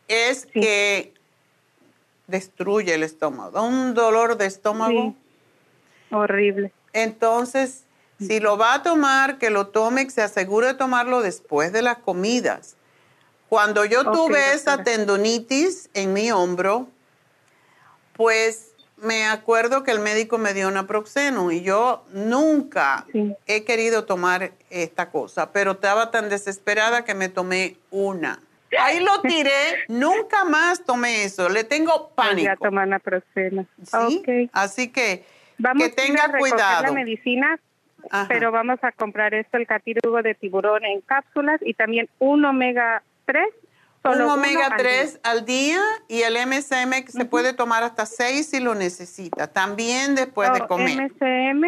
[0.07, 0.59] es Sí.
[0.59, 1.13] que
[2.27, 5.15] destruye el estómago, da un dolor de estómago.
[6.09, 6.15] Sí.
[6.15, 6.71] Horrible.
[6.93, 7.83] Entonces,
[8.19, 11.81] si lo va a tomar, que lo tome, que se asegure de tomarlo después de
[11.81, 12.75] las comidas.
[13.49, 16.87] Cuando yo tuve esa tendonitis en mi hombro,
[18.13, 23.35] pues me acuerdo que el médico me dio naproxeno y yo nunca Sí.
[23.45, 28.41] he querido tomar esta cosa, pero estaba tan desesperada que me tomé una.
[28.79, 32.63] Ahí lo tiré, nunca más tomé eso, le tengo Pues Ya pánico.
[32.65, 33.65] tomar naproxeno.
[33.83, 34.17] ¿sí?
[34.19, 34.49] Ok.
[34.53, 35.23] Así que
[35.57, 36.83] Vamos que a a tenga recoger cuidado.
[36.83, 37.59] la medicina,
[38.09, 38.27] Ajá.
[38.27, 43.03] pero vamos a comprar esto, el cartílago de tiburón en cápsulas y también un omega
[43.25, 43.43] 3
[44.03, 45.81] un omega 3 al día.
[46.07, 50.67] y el MSM se puede tomar hasta 6 si lo necesita, también después de oh,
[50.67, 51.01] comer.
[51.11, 51.63] MSM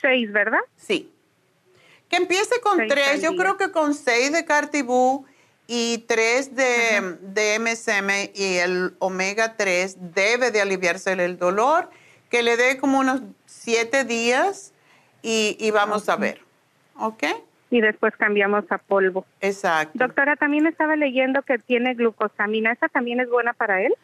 [0.00, 0.60] 6, ¿verdad?
[0.76, 1.12] Sí.
[2.08, 5.26] Que empiece con 3, yo creo que con 6 de Cartibú
[5.72, 11.88] y 3 de, de, MSM y el omega 3 debe de aliviarse el dolor,
[12.28, 14.72] que le dé como unos 7 días
[15.22, 16.40] y, y vamos a ver.
[16.96, 17.22] ¿Ok?
[17.70, 19.24] y después cambiamos a polvo.
[19.40, 19.96] Exacto.
[19.96, 22.72] Doctora, también estaba leyendo que tiene glucosamina.
[22.72, 23.94] ¿Esa también es buena para él?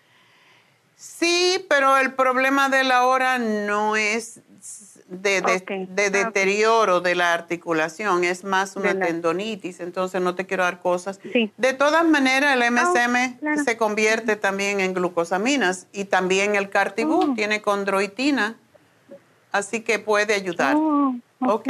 [0.94, 4.40] Sí, pero el problema de la hora no es
[5.08, 5.40] de,
[5.88, 11.20] de, deterioro de la articulación, es más una tendonitis, entonces no te quiero dar cosas.
[11.32, 11.52] Sí.
[11.56, 17.34] De todas maneras, el MSM se convierte también en glucosaminas y también el Cartibú oh.
[17.34, 18.56] tiene condroitina,
[19.52, 20.74] así que puede ayudar.
[20.76, 21.68] Oh, ¿Ok?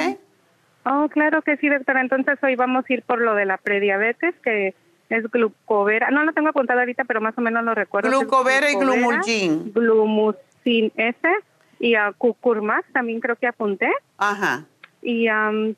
[0.84, 2.00] Oh, claro que sí, doctora.
[2.00, 4.74] Entonces hoy vamos a ir por lo de la prediabetes, que
[5.10, 6.10] es glucovera.
[6.10, 8.08] No lo tengo apuntado ahorita, pero más o menos lo recuerdo.
[8.08, 9.72] Glucovera, y glumulgin.
[9.72, 11.28] Glumucin S
[11.78, 13.90] y a cucurmax también creo que apunté.
[14.18, 14.64] Ajá.
[15.02, 15.26] Y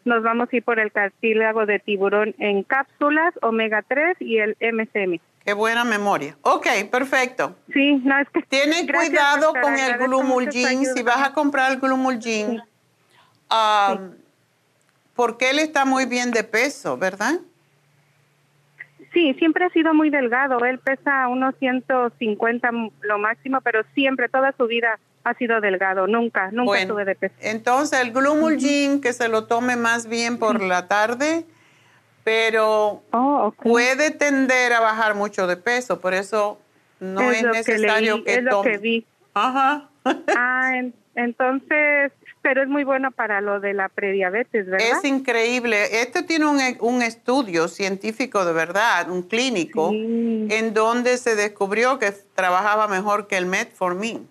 [0.05, 4.57] nos vamos a ir por el cartílago de tiburón en cápsulas, omega 3 y el
[4.61, 5.21] MCM.
[5.45, 6.37] Qué buena memoria.
[6.43, 7.57] Ok, perfecto.
[7.73, 8.43] Sí, no es que...
[8.43, 10.87] Tiene cuidado con el glumulgin.
[10.87, 12.63] Si vas a comprar el glumulgin,
[15.15, 17.41] porque él está muy bien de peso, ¿verdad?
[19.13, 20.65] Sí, siempre ha sido muy delgado.
[20.65, 22.71] Él pesa unos 150
[23.03, 26.07] lo máximo, pero siempre, toda su vida ha sido delgado.
[26.07, 27.35] Nunca, nunca sube de peso.
[27.41, 31.45] Entonces, el Glumulgin, que se lo tome más bien por la tarde,
[32.25, 36.01] pero oh, puede tender a bajar mucho de peso.
[36.01, 36.59] Por eso
[37.01, 39.07] no es, necesario que, es lo que vi.
[39.35, 39.89] Ajá.
[40.37, 40.73] ah,
[41.15, 42.13] entonces
[42.43, 44.87] pero es muy bueno para lo de la prediabetes, ¿verdad?
[44.89, 46.01] Es increíble.
[46.01, 52.13] Esto tiene un, un estudio científico de verdad, un clínico, en donde se descubrió que
[52.35, 54.29] trabajaba mejor que el metformin.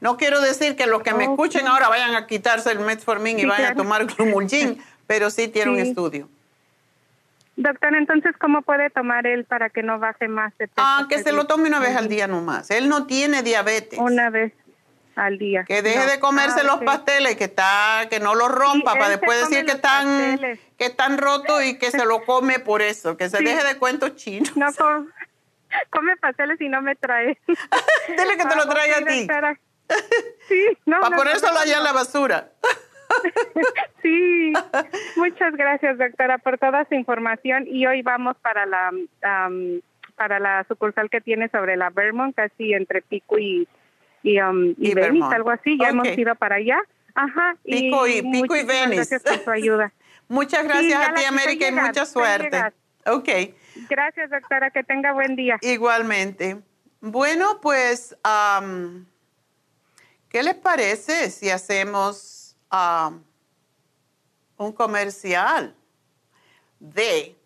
[0.00, 3.44] No quiero decir que los que me escuchen ahora vayan a quitarse el metformin y
[3.44, 6.28] vayan a tomar glumulgin, pero sí tiene un estudio.
[7.56, 10.74] Doctor, entonces, ¿cómo puede tomar él para que no baje más de peso?
[10.76, 12.70] Ah, que se lo tome una vez al día nomás.
[12.70, 13.98] Él no tiene diabetes.
[13.98, 14.52] Una vez
[15.16, 15.64] al día.
[15.64, 19.40] Que deje de comerse ah, los pasteles, que está, que no los rompa para después
[19.40, 23.38] decir que están, que están rotos y que se lo come por eso, que se
[23.38, 24.56] deje de cuentos chinos.
[24.56, 24.68] No
[25.90, 27.38] come, pasteles y no me trae.
[28.08, 29.26] Dile que te lo traiga a ti.
[30.48, 31.00] Sí, no.
[31.00, 32.50] Para ponérselo allá en la basura.
[34.02, 34.52] sí,
[35.16, 38.90] muchas gracias doctora por toda su información y hoy vamos para la
[40.16, 43.68] para la sucursal que tiene sobre la Vermont, casi entre Pico y
[44.22, 45.78] y, um, y, algo así.
[45.78, 46.78] Ya hemos ido para allá.
[47.14, 47.56] Ajá.
[47.64, 49.92] Pico y, Pico y Gracias por su ayuda.
[50.28, 52.62] muchas gracias a ti, América, y mucha suerte.
[53.06, 53.28] Ok.
[53.88, 54.70] Gracias, doctora.
[54.70, 55.58] Que tenga buen día.
[55.62, 56.58] Igualmente.
[57.00, 59.04] Bueno, pues, um,
[60.28, 63.22] ¿qué les parece si hacemos um,
[64.56, 65.74] un comercial
[66.80, 67.36] de...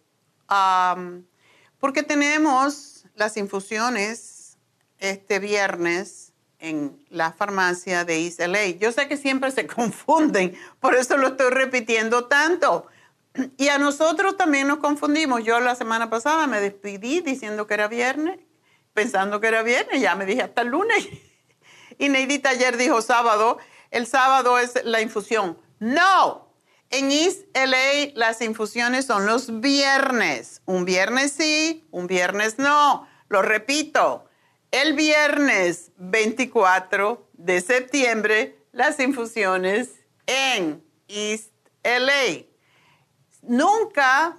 [1.79, 4.57] porque tenemos las infusiones
[4.99, 8.41] este viernes en la farmacia de East
[8.79, 12.87] Yo sé que siempre se confunden, por eso lo estoy repitiendo tanto.
[13.57, 15.43] Y a nosotros también nos confundimos.
[15.43, 18.39] Yo la semana pasada me despedí diciendo que era viernes,
[18.93, 21.09] pensando que era viernes, ya me dije hasta el lunes.
[21.99, 23.59] Y Neidita ayer dijo sábado,
[23.91, 25.59] el sábado es la infusión.
[25.79, 26.49] No,
[26.91, 30.63] en East LA las infusiones son los viernes.
[30.67, 33.09] Un viernes sí, un viernes no.
[33.29, 34.27] Lo repito,
[34.71, 39.91] el viernes 24 de septiembre las infusiones
[40.27, 41.53] en East
[41.83, 42.45] LA.
[43.43, 44.37] Nunca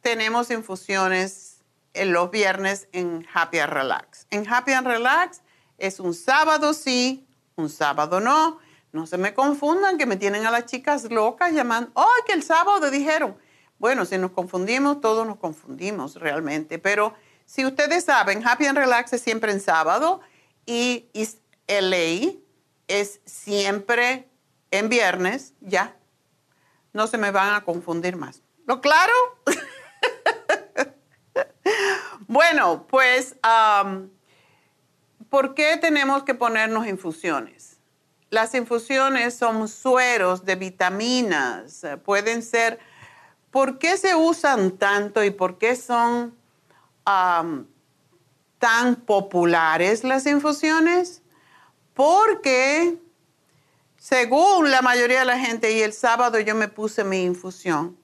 [0.00, 1.62] tenemos infusiones
[1.92, 4.26] en los viernes en Happy and Relax.
[4.30, 5.42] En Happy and Relax
[5.86, 8.58] es un sábado sí, un sábado no.
[8.92, 12.44] No se me confundan que me tienen a las chicas locas llamando, ¡ay, que el
[12.44, 13.36] sábado dijeron!
[13.78, 17.12] Bueno, si nos confundimos, todos nos confundimos realmente, pero
[17.44, 20.20] si ustedes saben, Happy and Relax es siempre en sábado
[20.64, 21.08] y
[21.66, 22.34] LA
[22.86, 24.28] es siempre
[24.70, 25.96] en viernes, ya.
[26.92, 28.42] No se me van a confundir más.
[28.66, 29.12] ¿Lo claro?
[32.28, 33.36] bueno, pues,
[35.34, 37.78] ¿por qué tenemos que ponernos infusiones?
[38.30, 42.78] Las infusiones son sueros de vitaminas, pueden ser...
[43.50, 46.36] ¿Por qué se usan tanto y por qué son
[47.04, 51.20] tan populares las infusiones?
[51.94, 52.96] Porque
[53.98, 57.98] según la mayoría de la gente, y el sábado yo me puse mi infusión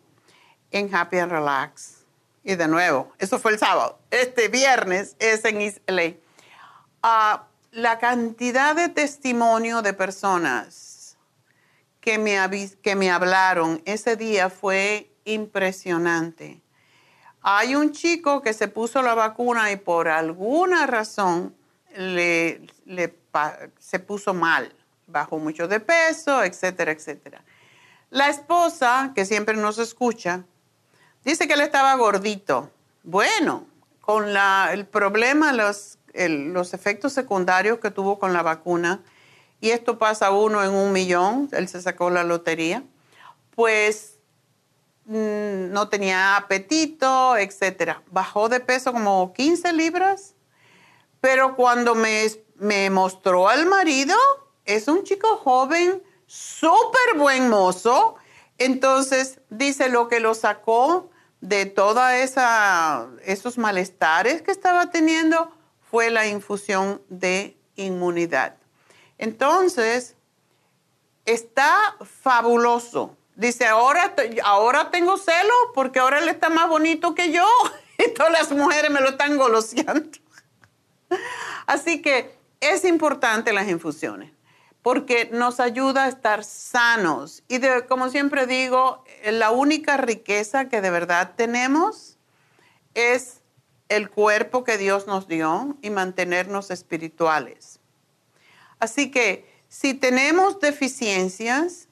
[0.72, 1.98] en Happy and Relax,
[2.42, 4.00] y de nuevo, eso fue el sábado.
[4.10, 6.14] Este viernes es en East LA.
[7.02, 11.16] La cantidad de testimonio de personas
[12.00, 12.38] que me,
[12.82, 16.60] que me hablaron ese día fue impresionante.
[17.42, 21.54] Hay un chico que se puso la vacuna y por alguna razón
[21.96, 22.66] le,
[23.78, 24.74] se puso mal,
[25.06, 27.42] bajó mucho de peso, etcétera, etcétera.
[28.10, 30.44] La esposa, que siempre nos escucha,
[31.24, 32.70] dice que él estaba gordito.
[33.04, 33.66] Bueno,
[34.00, 34.26] con
[34.72, 39.02] el problema, los, los efectos secundarios que tuvo con la vacuna,
[39.60, 42.82] y esto pasa uno en un millón, él se sacó la lotería,
[43.54, 44.18] pues
[45.04, 48.02] mm, no tenía apetito, etcétera.
[48.10, 50.34] Bajó de peso como 15 libras,
[51.20, 52.26] pero cuando me,
[52.56, 54.16] me mostró al marido,
[54.64, 58.14] es un chico joven, súper buen mozo.
[58.56, 61.10] Entonces, dice lo que lo sacó
[61.40, 62.02] de todos
[63.24, 65.50] esos malestares que estaba teniendo
[65.90, 68.56] fue la infusión de inmunidad.
[69.18, 70.14] Entonces,
[71.24, 73.16] está fabuloso.
[73.34, 74.14] Dice, ahora,
[74.44, 77.46] ahora tengo celo porque ahora él está más bonito que yo
[77.98, 80.18] y todas las mujeres me lo están goloseando.
[81.66, 84.32] Así que es importante las infusiones
[84.82, 87.42] porque nos ayuda a estar sanos.
[87.48, 92.16] Y como siempre digo, la única riqueza que de verdad tenemos
[92.94, 93.39] es
[93.90, 97.80] el cuerpo que Dios nos dio y mantenernos espirituales.
[98.78, 101.88] Así que si tenemos deficiencias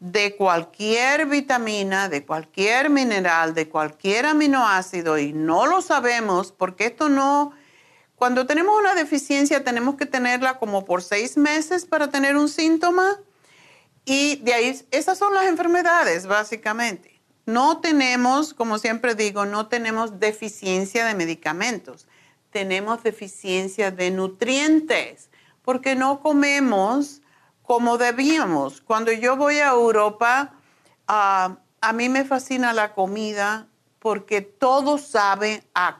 [0.00, 7.08] de cualquier vitamina, de cualquier mineral, de cualquier aminoácido y no lo sabemos porque esto
[7.08, 7.52] no
[8.22, 13.18] cuando tenemos una deficiencia tenemos que tenerla como por seis meses para tener un síntoma
[14.04, 17.11] y de ahí, esas son las enfermedades básicamente.
[17.44, 22.06] No tenemos, como siempre digo, no tenemos deficiencia de medicamentos,
[22.50, 25.30] tenemos deficiencia de nutrientes
[25.62, 27.20] porque no comemos
[27.62, 28.80] como debíamos.
[28.80, 30.52] Cuando yo voy a Europa,
[31.08, 33.66] ah, a mí me fascina la comida
[33.98, 35.98] porque todo sabe a,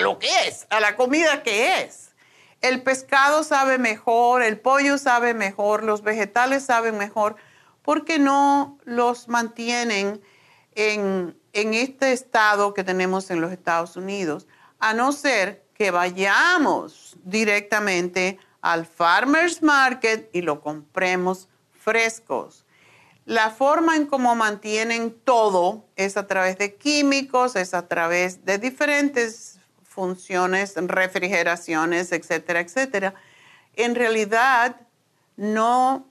[0.00, 2.12] lo que es, a la comida que es.
[2.60, 7.36] El pescado sabe mejor, el pollo sabe mejor, los vegetales saben mejor,
[7.82, 10.20] porque no los mantienen
[10.74, 14.46] en, este estado que tenemos en los Estados Unidos,
[14.78, 22.64] a no ser que vayamos directamente al farmers market y lo compremos frescos.
[23.24, 28.58] La forma en cómo mantienen todo es a través de químicos, es a través de
[28.58, 33.14] diferentes funciones, refrigeraciones, etcétera, etcétera.
[33.74, 34.80] En realidad
[35.36, 36.08] no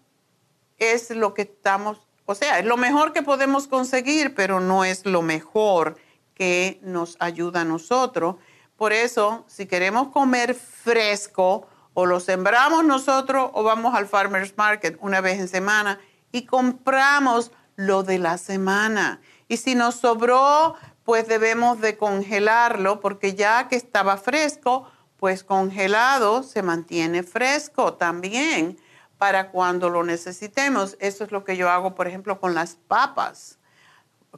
[0.78, 5.04] es lo que estamos, o sea, es lo mejor que podemos conseguir, pero no es
[5.04, 5.98] lo mejor
[6.36, 8.36] que nos ayuda a nosotros.
[8.78, 14.96] Por eso, si queremos comer fresco, o lo sembramos nosotros o vamos al farmer's market
[15.02, 16.00] una vez en semana
[16.32, 19.22] y compramos lo de la semana.
[19.48, 20.76] Y si nos sobró,
[21.06, 24.88] pues debemos de congelarlo porque ya que estaba fresco,
[25.18, 28.78] pues congelado se mantiene fresco también
[29.20, 30.98] para cuando lo necesitemos.
[31.00, 33.60] Eso es lo que yo hago, por ejemplo, con las papas.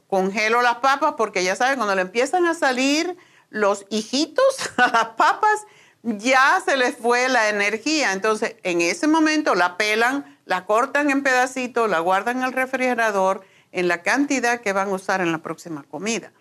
[0.08, 3.16] Congelo las papas porque ya saben, cuando le empiezan a salir
[3.48, 4.44] los hijitos
[4.76, 5.64] a las papas,
[6.02, 8.12] ya se les fue la energía.
[8.12, 13.42] Entonces, en ese momento la pelan, la cortan en pedacitos, la guardan en el refrigerador
[13.70, 16.32] en la cantidad que van a usar en la próxima comida.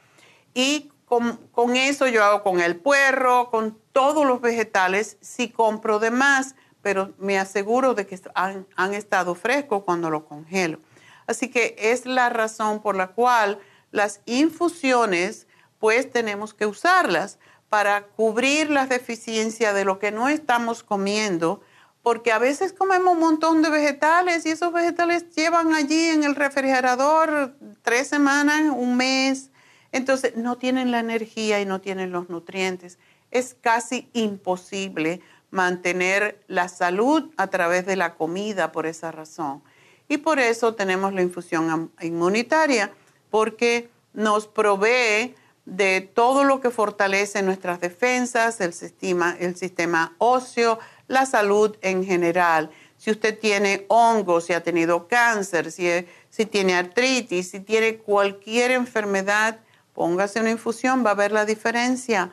[0.54, 6.12] Y con, eso yo hago con el puerro, con todos los vegetales, si compro de
[6.12, 10.80] más, pero me aseguro de que han, han estado frescos cuando lo congelo.
[11.28, 13.60] Así que es la razón por la cual
[13.92, 15.48] las infusiones,
[15.80, 17.40] pues tenemos que usarlas
[17.70, 21.62] para cubrir las deficiencias de lo que no estamos comiendo
[22.04, 26.36] porque a veces comemos un montón de vegetales y esos vegetales llevan allí en el
[26.36, 29.52] refrigerador tres semanas, un mes,
[29.92, 32.98] entonces no tienen la energía y no tienen los nutrientes.
[33.30, 35.22] Es casi imposible
[35.52, 39.62] mantener la salud a través de la comida por esa razón.
[40.08, 42.92] Y por eso tenemos la infusión inmunitaria,
[43.30, 50.80] porque nos provee de todo lo que fortalece nuestras defensas, el sistema, el sistema óseo,
[51.08, 52.72] la salud en general.
[52.98, 55.88] Si usted tiene hongos, si ha tenido cáncer, si,
[56.30, 59.60] si tiene artritis, si tiene cualquier enfermedad,
[59.94, 62.32] póngase una infusión, va a ver la diferencia.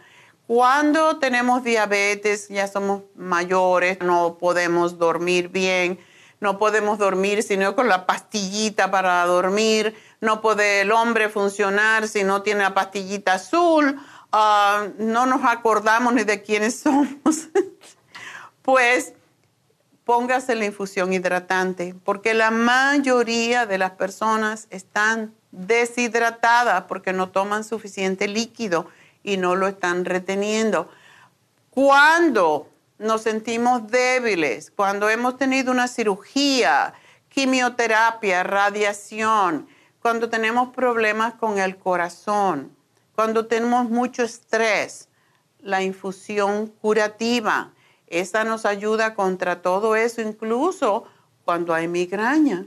[0.48, 5.98] Cuando tenemos diabetes, ya somos mayores, no podemos dormir bien,
[6.40, 12.24] no podemos dormir sino con la pastillita para dormir, no puede el hombre funcionar si
[12.24, 14.00] no tiene la pastillita azul,
[14.32, 17.50] ah, no nos acordamos ni de quiénes somos.
[18.62, 19.12] pues
[20.04, 27.64] póngase la infusión hidratante, porque la mayoría de las personas están deshidratadas porque no toman
[27.64, 28.86] suficiente líquido
[29.28, 30.88] y no lo están reteniendo.
[31.70, 32.68] Cuando
[32.98, 36.94] nos sentimos débiles, cuando hemos tenido una cirugía,
[37.28, 39.68] quimioterapia, radiación,
[40.00, 42.74] cuando tenemos problemas con el corazón,
[43.14, 45.09] cuando tenemos mucho estrés,
[45.60, 47.72] la infusión curativa,
[48.06, 51.05] esa nos ayuda contra todo eso, incluso
[51.44, 52.66] cuando hay migraña.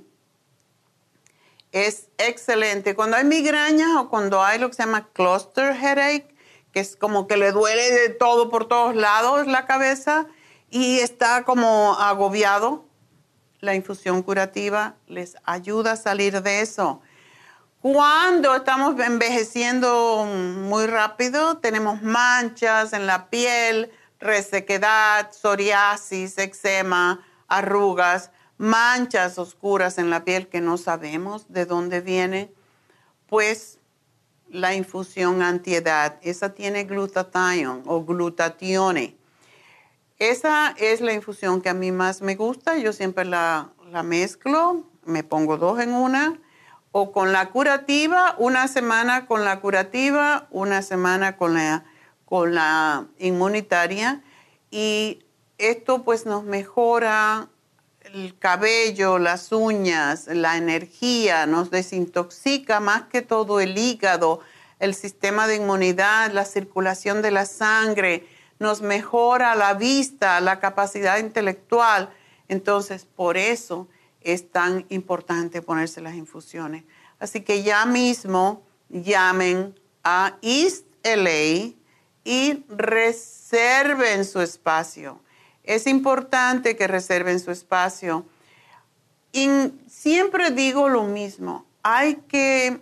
[1.71, 2.95] Es excelente.
[2.95, 6.30] Cuando hay migraña o cuando hay lo que se llama cluster headache,
[6.71, 10.27] que es como que le duele de todo por todos lados la cabeza
[10.69, 12.85] y está como agobiado,
[13.59, 17.01] la infusión curativa les ayuda a salir de eso.
[17.81, 29.39] Cuando estamos envejeciendo muy rápido, tenemos manchas en la piel, resequedad, psoriasis, eczema, arrugas, manchas
[29.39, 32.53] oscuras en la piel que no sabemos de dónde viene,
[33.27, 33.79] pues
[34.51, 39.17] la infusión antiedad, esa tiene glutathione o glutatione.
[40.19, 44.85] Esa es la infusión que a mí más me gusta, yo siempre la, la mezclo,
[45.03, 46.39] me pongo dos en una,
[46.91, 51.85] o con la curativa, una semana con la curativa, una semana con la
[52.31, 54.23] con la inmunitaria.
[54.71, 55.25] Y
[55.57, 57.49] esto pues nos mejora
[58.13, 64.41] el cabello, las uñas, la energía, nos desintoxica más que todo el hígado,
[64.79, 68.27] el sistema de inmunidad, la circulación de la sangre,
[68.59, 72.09] nos mejora la vista, la capacidad intelectual.
[72.47, 73.87] Entonces, por eso
[74.21, 76.83] es tan importante ponerse las infusiones.
[77.19, 81.73] Así que ya mismo llamen a East LA
[82.23, 85.21] y reserven su espacio.
[85.63, 88.25] Es importante que reserven su espacio.
[89.31, 89.49] Y
[89.87, 92.81] siempre digo lo mismo, hay que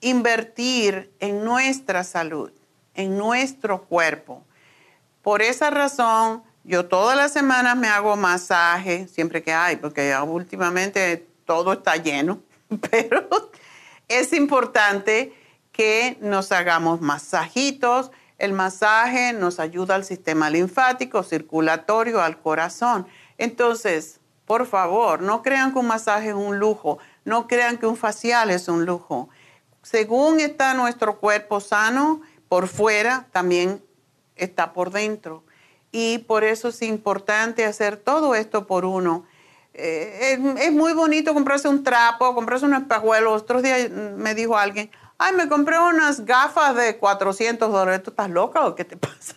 [0.00, 2.50] invertir en nuestra salud,
[2.94, 4.44] en nuestro cuerpo.
[5.22, 11.26] Por esa razón, yo todas las semanas me hago masaje, siempre que hay, porque últimamente
[11.44, 12.40] todo está lleno,
[12.90, 13.28] pero
[14.06, 15.34] es importante
[15.72, 23.06] que nos hagamos masajitos el masaje nos ayuda al sistema linfático, circulatorio, al corazón.
[23.36, 27.96] Entonces, por favor, no crean que un masaje es un lujo, no crean que un
[27.96, 29.28] facial es un lujo.
[29.82, 33.82] Según está nuestro cuerpo sano, por fuera también
[34.36, 35.44] está por dentro.
[35.90, 39.24] Y por eso es importante hacer todo esto por uno.
[39.74, 43.32] Eh, es, muy bonito comprarse un trapo, comprarse un espejuelo.
[43.32, 48.04] Otros días me dijo alguien, Ay, me compré unas gafas de 400 dólares.
[48.04, 49.34] ¿Tú estás loca o qué te pasa?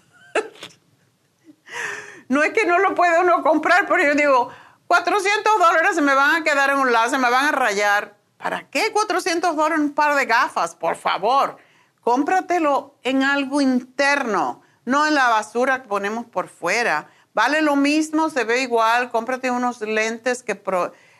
[2.29, 4.49] no es que no lo puede uno comprar, pero yo digo,
[4.85, 8.15] 400 dólares se me van a quedar en un lado, se me van a rayar.
[8.37, 10.75] ¿Para qué 400 dólares un par de gafas?
[10.75, 11.57] Por favor,
[12.01, 17.09] cómpratelo en algo interno, no en la basura que ponemos por fuera.
[17.33, 20.61] Vale lo mismo, se ve igual, cómprate unos lentes que...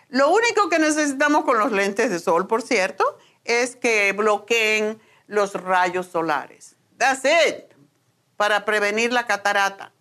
[0.10, 5.54] Lo único que necesitamos con los lentes de sol, por cierto, es que bloqueen los
[5.54, 6.76] rayos solares.
[6.98, 7.66] That's it.
[8.38, 9.92] Para prevenir la catarata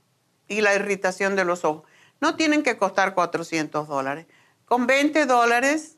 [0.49, 1.85] y la irritación de los ojos.
[2.21, 4.27] No tienen que costar 400 dólares.
[4.67, 5.97] Con 20 dólares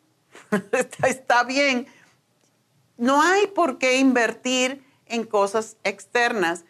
[1.07, 1.87] está, bien.
[2.97, 6.65] No hay por qué invertir en cosas externas.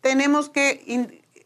[0.00, 0.82] tenemos que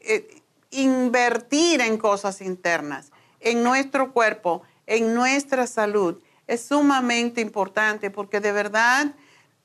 [0.00, 3.10] eh, invertir en cosas internas,
[3.40, 6.20] en nuestro cuerpo, en nuestra salud
[6.50, 9.14] es sumamente importante porque de verdad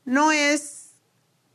[0.05, 0.91] no es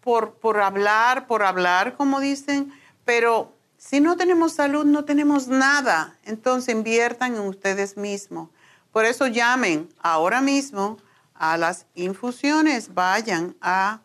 [0.01, 2.73] por, por hablar, por hablar, como dicen,
[3.05, 6.19] pero si no tenemos salud, no tenemos nada.
[6.24, 8.51] Entonces inviertan en ustedes mismos.
[8.90, 10.98] Por eso llamen ahora mismo
[11.35, 12.93] a las infusiones.
[12.93, 14.01] Vayan a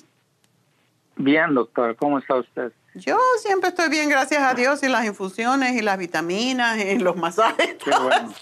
[1.15, 2.71] Bien, doctora, ¿cómo está usted?
[2.95, 7.15] Yo siempre estoy bien, gracias a Dios, y las infusiones, y las vitaminas, y los
[7.15, 7.77] masajes.
[7.83, 8.33] Qué bueno.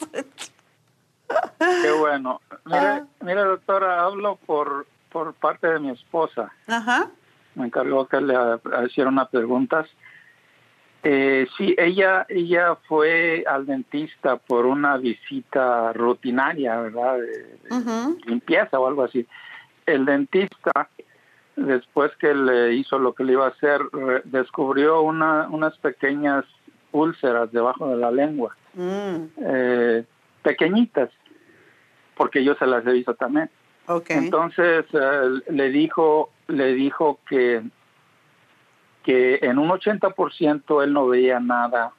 [2.65, 6.51] Mire, mire, doctora, hablo por, por parte de mi esposa.
[6.67, 7.09] Ajá.
[7.55, 8.35] Me encargó que le
[8.85, 9.87] hiciera unas preguntas.
[11.03, 17.17] Eh, sí, ella, ella fue al dentista por una visita rutinaria, ¿verdad?
[17.17, 19.25] De, limpieza o algo así.
[19.85, 20.89] El dentista,
[21.55, 23.81] después que le hizo lo que le iba a hacer,
[24.25, 26.45] descubrió una, unas pequeñas
[26.91, 30.05] úlceras debajo de la lengua, Mm, eh,
[30.47, 31.09] pequeñitas,
[32.15, 33.49] porque yo se las he visto también.
[33.87, 34.09] ok.
[34.11, 37.63] Entonces eh, le dijo, le dijo que
[39.03, 41.93] que en un 80% él no veía nada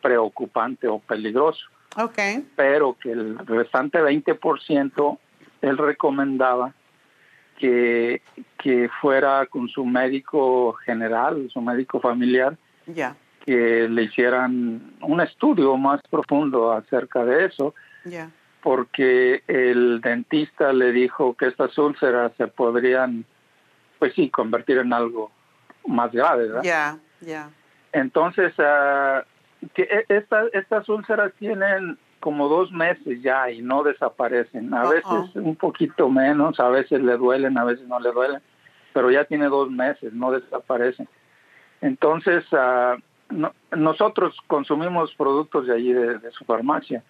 [0.00, 2.18] preocupante o peligroso, ok.
[2.54, 5.18] pero que el restante 20%
[5.62, 6.72] él recomendaba
[7.58, 8.22] que,
[8.56, 12.56] que fuera con su médico general, su médico familiar,
[12.86, 13.16] Ya,
[13.48, 17.74] que le hicieran un estudio más profundo acerca de eso,
[18.62, 23.24] porque el dentista le dijo que estas úlceras se podrían,
[23.98, 25.30] pues sí, convertir en algo
[25.86, 26.62] más grave, ¿verdad?
[26.62, 27.48] Ya, ya.
[27.92, 29.24] Entonces, ah,
[29.72, 34.74] que e- estas, estas úlceras tienen como dos meses ya y no desaparecen.
[34.74, 38.42] A veces un poquito menos, a veces le duelen, a veces no le duelen,
[38.92, 41.08] pero ya tiene dos meses, no desaparecen.
[41.80, 42.98] Entonces, ah,
[43.30, 47.02] no- nosotros consumimos productos de allí, de, de su farmacia.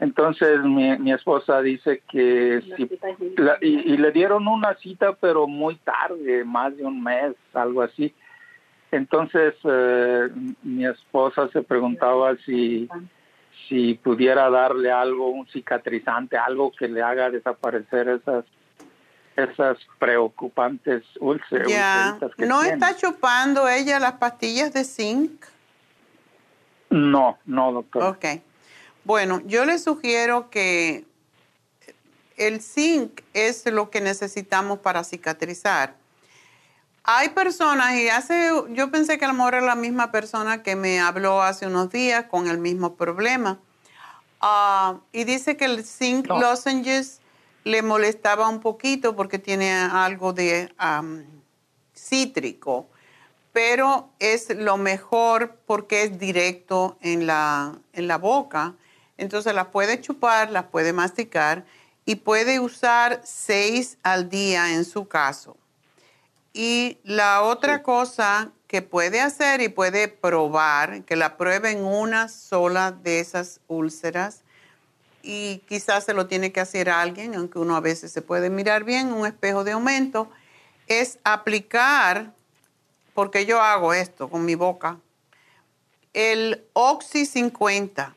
[0.00, 2.88] Entonces, mi, mi esposa dice que si
[3.36, 7.82] la- y, y le dieron una cita, pero muy tarde, más de un mes, algo
[7.82, 8.12] así.
[8.90, 10.28] Entonces, eh,
[10.62, 12.88] mi esposa se preguntaba si,
[13.68, 18.44] si pudiera darle algo, un cicatrizante, algo que le haga desaparecer esas
[19.34, 21.66] esas preocupantes úlceras.
[21.66, 22.18] Ya.
[22.36, 22.74] ¿No tiene.
[22.74, 25.42] está chupando ella las pastillas de zinc?
[26.92, 28.02] No, no, doctor.
[28.02, 28.42] Ok.
[29.04, 31.06] Bueno, yo le sugiero que
[32.36, 35.94] el zinc es lo que necesitamos para cicatrizar.
[37.04, 40.76] Hay personas, y hace, yo pensé que a lo mejor era la misma persona que
[40.76, 43.58] me habló hace unos días con el mismo problema.
[44.40, 46.38] Ah, y dice que el zinc No.
[46.40, 47.20] lozenges
[47.64, 51.24] le molestaba un poquito porque tiene algo de am,
[51.96, 52.88] cítrico,
[53.52, 58.74] pero es lo mejor porque es directo en la, en la boca.
[59.18, 61.64] Entonces las puede chupar, las puede masticar
[62.04, 65.56] y puede usar seis al día en su caso.
[66.52, 72.28] Y la otra cosa que puede hacer y puede probar, que la pruebe en una
[72.28, 74.42] sola de esas úlceras,
[75.22, 78.50] y quizás se lo tiene que hacer a alguien, aunque uno a veces se puede
[78.50, 80.30] mirar bien, un espejo de aumento,
[80.88, 82.32] es aplicar,
[83.14, 84.98] porque yo hago esto con mi boca,
[86.12, 88.14] el Oxy 50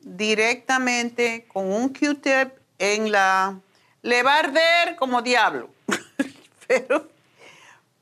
[0.00, 3.58] directamente con un Q-tip en la...
[4.02, 5.68] Le va a arder como diablo,
[6.66, 7.08] pero,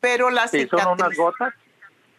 [0.01, 1.53] pero la Sí, son unas gotas.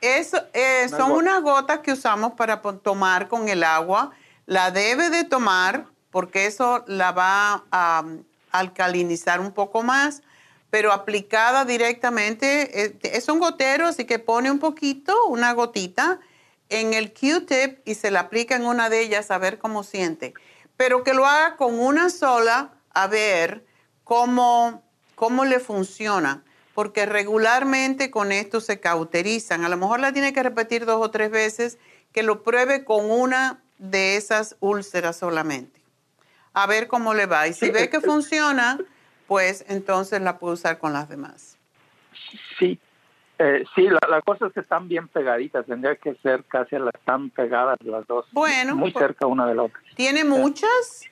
[0.01, 1.21] eso, eh, Unas son gotas.
[1.23, 4.11] unas gotas que usamos para tomar con el agua.
[4.45, 10.23] La debe de tomar porque eso la va a um, alcalinizar un poco más,
[10.69, 16.19] pero aplicada directamente, eh, es un gotero, así que pone un poquito, una gotita
[16.69, 20.33] en el Q-tip y se la aplica en una de ellas a ver cómo siente.
[20.77, 23.65] Pero que lo haga con una sola a ver
[24.03, 24.83] cómo,
[25.15, 26.43] cómo le funciona
[26.79, 29.65] porque regularmente con esto se cauterizan.
[29.65, 31.77] A lo mejor la tiene que repetir dos o tres veces,
[32.13, 35.81] que lo pruebe con una de esas úlceras solamente.
[36.53, 37.49] A ver cómo le va.
[37.49, 38.79] Y si ve que funciona,
[39.29, 41.57] pues entonces la puede usar con las demás.
[42.57, 42.77] Sí,
[43.37, 46.93] eh, sí, la, la cosa es que están bien pegaditas, tendría que ser casi las
[46.95, 49.79] están pegadas las dos, Bueno, muy pues- cerca una de la otra.
[49.95, 51.05] ¿Tiene muchas?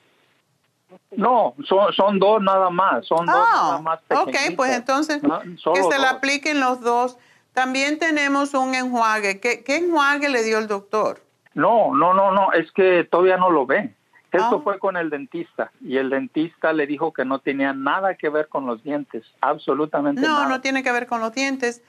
[1.12, 4.56] No, son, son dos nada más, son dos nada Ah, más ok, pequeñitas.
[4.56, 7.16] pues entonces No, que se la apliquen los dos.
[7.52, 9.38] También tenemos un enjuague.
[9.40, 11.20] ¿Qué, qué enjuague le dio el doctor?
[11.54, 13.94] No, no, no, no, es que todavía no lo ve.
[14.30, 14.60] Esto Ah.
[14.62, 18.48] fue con el dentista y el dentista le dijo que no tenía nada que ver
[18.48, 20.48] con los dientes, absolutamente No, nada.
[20.48, 21.82] no tiene que ver con los dientes,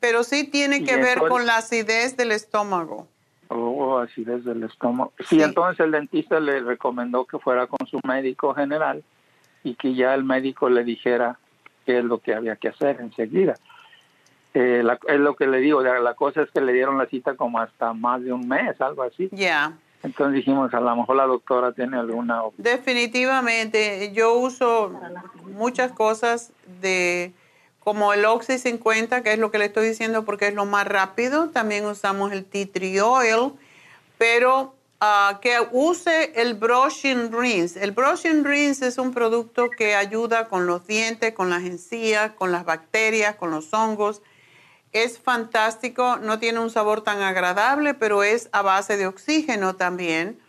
[0.00, 3.06] pero sí tiene que ver con la acidez del estómago.
[3.48, 5.12] Oh, acidez del estómago.
[5.20, 5.42] Sí, Sí.
[5.42, 9.04] entonces el dentista le recomendó que fuera con su médico general
[9.62, 11.38] y que ya el médico le dijera
[11.86, 13.54] qué es lo que había que hacer enseguida.
[14.54, 17.06] Eh, la- es lo que le digo, la, la cosa es que le dieron la
[17.06, 19.28] cita como hasta más de un mes, algo así.
[19.32, 19.72] Ya,
[20.04, 22.42] Entonces dijimos, a lo mejor la doctora tiene alguna...
[22.58, 24.12] definitivamente.
[24.12, 24.92] Yo uso
[25.54, 26.52] muchas cosas
[26.82, 27.32] de
[27.80, 30.86] como el Oxy 50, que es lo que le estoy diciendo porque es lo más
[30.86, 31.48] rápido.
[31.50, 32.66] También usamos el tea
[33.06, 33.52] oil,
[34.18, 37.82] pero ah, que use el brushing rinse.
[37.82, 42.52] El brushing rinse es un producto que ayuda con los dientes, con las encías, con
[42.52, 44.20] las bacterias, con los hongos.
[44.94, 50.40] Es fantástico, no tiene un sabor tan agradable, pero es a base de oxígeno también.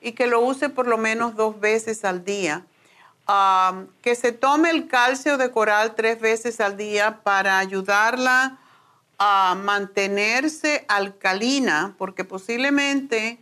[0.00, 2.64] Y que lo use por lo menos dos veces al día.
[4.02, 8.58] Que se tome el calcio de coral tres veces al día para ayudarla
[9.18, 13.38] a mantenerse alcalina, porque posiblemente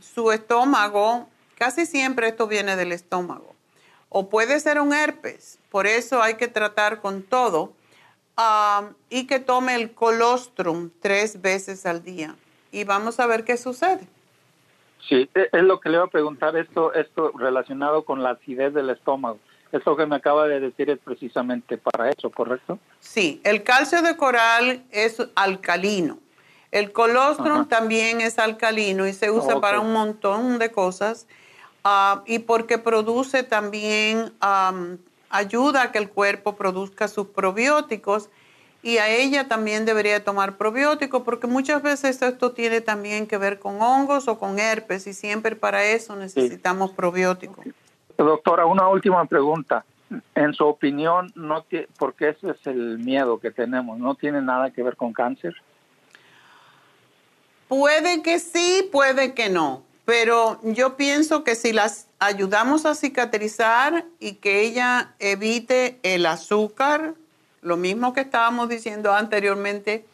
[0.00, 3.54] su estómago, casi siempre esto viene del estómago,
[4.08, 7.72] o puede ser un herpes, por eso hay que tratar con todo,
[8.36, 12.34] um, y que tome el colostrum tres veces al día.
[12.72, 14.06] Y vamos a ver qué sucede.
[15.08, 18.74] Sí, e, es lo que le iba a preguntar, esto, esto relacionado con la acidez
[18.74, 19.38] del estómago.
[19.72, 22.78] Esto que me acaba de decir es precisamente para eso, ¿correcto?
[23.00, 26.18] Sí, el calcio de coral es alcalino.
[26.70, 31.26] El colostrum también es alcalino y se usa para un montón de cosas.
[31.84, 34.32] Ah, y porque produce también,
[35.30, 38.28] ayuda a que el cuerpo produzca sus probióticos.
[38.82, 43.58] Y a ella también debería tomar probióticos porque muchas veces esto tiene también que ver
[43.58, 47.64] con hongos o con herpes y siempre para eso necesitamos probióticos.
[48.16, 49.84] Doctora, una última pregunta.
[50.36, 51.64] En su opinión, no
[51.98, 55.54] porque ese es el miedo que tenemos, ¿no tiene nada que ver con cáncer?
[57.66, 64.06] Puede que sí, puede que no, pero yo pienso que si las ayudamos a cicatrizar
[64.20, 67.14] y que ella evite el azúcar,
[67.60, 70.06] lo mismo que estábamos diciendo anteriormente,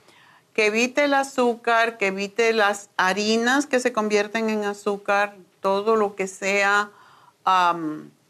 [0.54, 6.16] que evite el azúcar, que evite las harinas que se convierten en azúcar, todo lo
[6.16, 6.90] que sea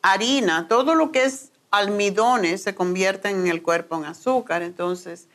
[0.02, 4.62] harina, todo lo que es almidones se convierte en el cuerpo en azúcar.
[4.62, 5.28] Entonces,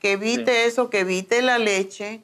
[0.00, 2.22] que evite eso, que evite la leche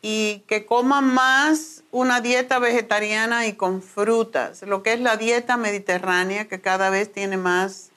[0.00, 5.56] y que coma más una dieta vegetariana y con frutas, lo que es la dieta
[5.56, 7.90] mediterránea, que cada vez tiene más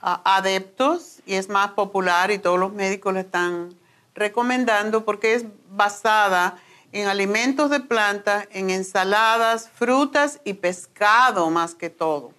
[0.00, 3.74] ah, adeptos y es más popular y todos los médicos la están
[4.14, 6.58] recomendando porque es basada
[6.92, 12.30] en alimentos de planta, en ensaladas, frutas y pescado más que todo.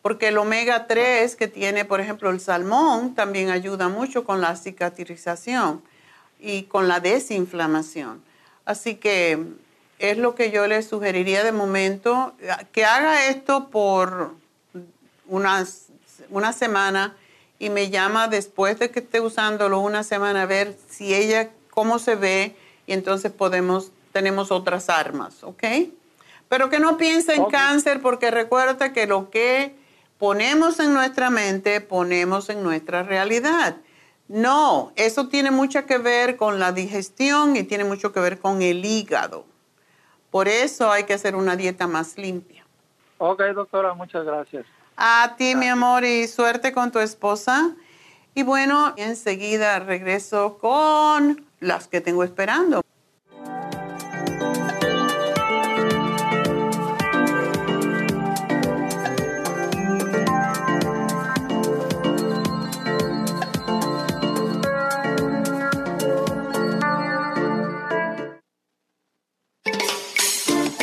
[0.00, 4.56] Porque el omega 3 que tiene, por ejemplo, el salmón también ayuda mucho con la
[4.56, 5.82] cicatrización
[6.40, 8.24] y con la desinflamación.
[8.64, 9.65] Así que
[9.98, 12.34] es lo que yo le sugeriría de momento,
[12.72, 14.34] que haga esto por
[15.26, 15.86] unas,
[16.30, 17.16] una semana
[17.58, 21.98] y me llama después de que esté usándolo una semana a ver si ella, cómo
[21.98, 22.56] se ve
[22.86, 25.64] y entonces podemos, tenemos otras armas, ¿ok?
[26.48, 29.74] Pero que no piense en cáncer porque recuerda que lo que
[30.18, 33.76] ponemos en nuestra mente, ponemos en nuestra realidad.
[34.28, 38.62] No, eso tiene mucho que ver con la digestión y tiene mucho que ver con
[38.62, 39.44] el hígado.
[40.36, 42.62] Por eso hay que hacer una dieta más limpia.
[43.16, 44.66] Ok, doctora, muchas gracias.
[44.94, 47.74] A ti, mi amor, y suerte con tu esposa.
[48.34, 52.82] Y bueno, enseguida regreso con las que tengo esperando.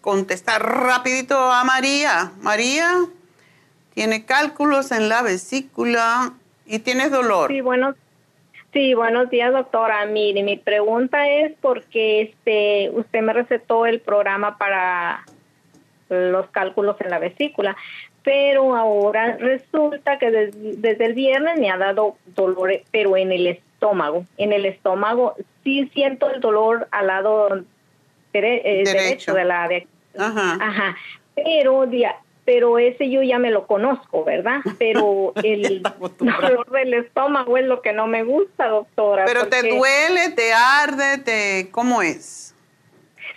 [0.00, 2.32] Contestar rapidito a María.
[2.40, 2.90] María
[3.94, 6.34] tiene cálculos en la vesícula
[6.68, 7.50] ¿Y tienes dolor?
[7.50, 7.94] Sí, bueno,
[8.74, 10.04] sí, buenos días, doctora.
[10.04, 15.24] Mire, mi pregunta es porque este, usted me recetó el programa para
[16.10, 17.74] los cálculos en la vesícula,
[18.22, 24.26] pero ahora resulta que desde el viernes me ha dado dolor, pero en el estómago.
[24.36, 27.62] En el estómago sí siento el dolor al lado
[28.44, 29.34] eh, derecho.
[29.34, 29.68] de la...
[29.68, 29.86] De,
[30.16, 30.58] ajá.
[30.60, 30.96] ajá.
[31.34, 31.86] Pero
[32.48, 34.60] pero ese yo ya me lo conozco, ¿verdad?
[34.78, 35.82] Pero el
[36.18, 39.26] dolor del estómago es lo que no me gusta, doctora.
[39.26, 42.54] Pero te duele, te arde, te ¿cómo es?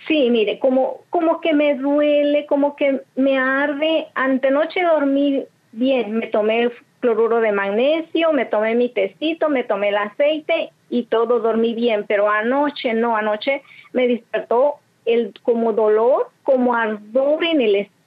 [0.08, 4.06] Sí, mire, como como que me duele, como que me arde.
[4.14, 9.90] Antenoche dormí bien, me tomé el cloruro de magnesio, me tomé mi tecito, me tomé
[9.90, 13.62] el aceite y todo dormí bien, pero anoche no, anoche
[13.92, 18.02] me despertó el como dolor, como ardor en el estómago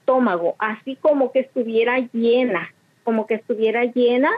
[0.59, 2.73] así como que estuviera llena,
[3.03, 4.31] como que estuviera llena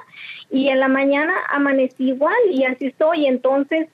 [0.50, 3.26] y en la mañana amanecí igual y así estoy.
[3.26, 3.88] Entonces,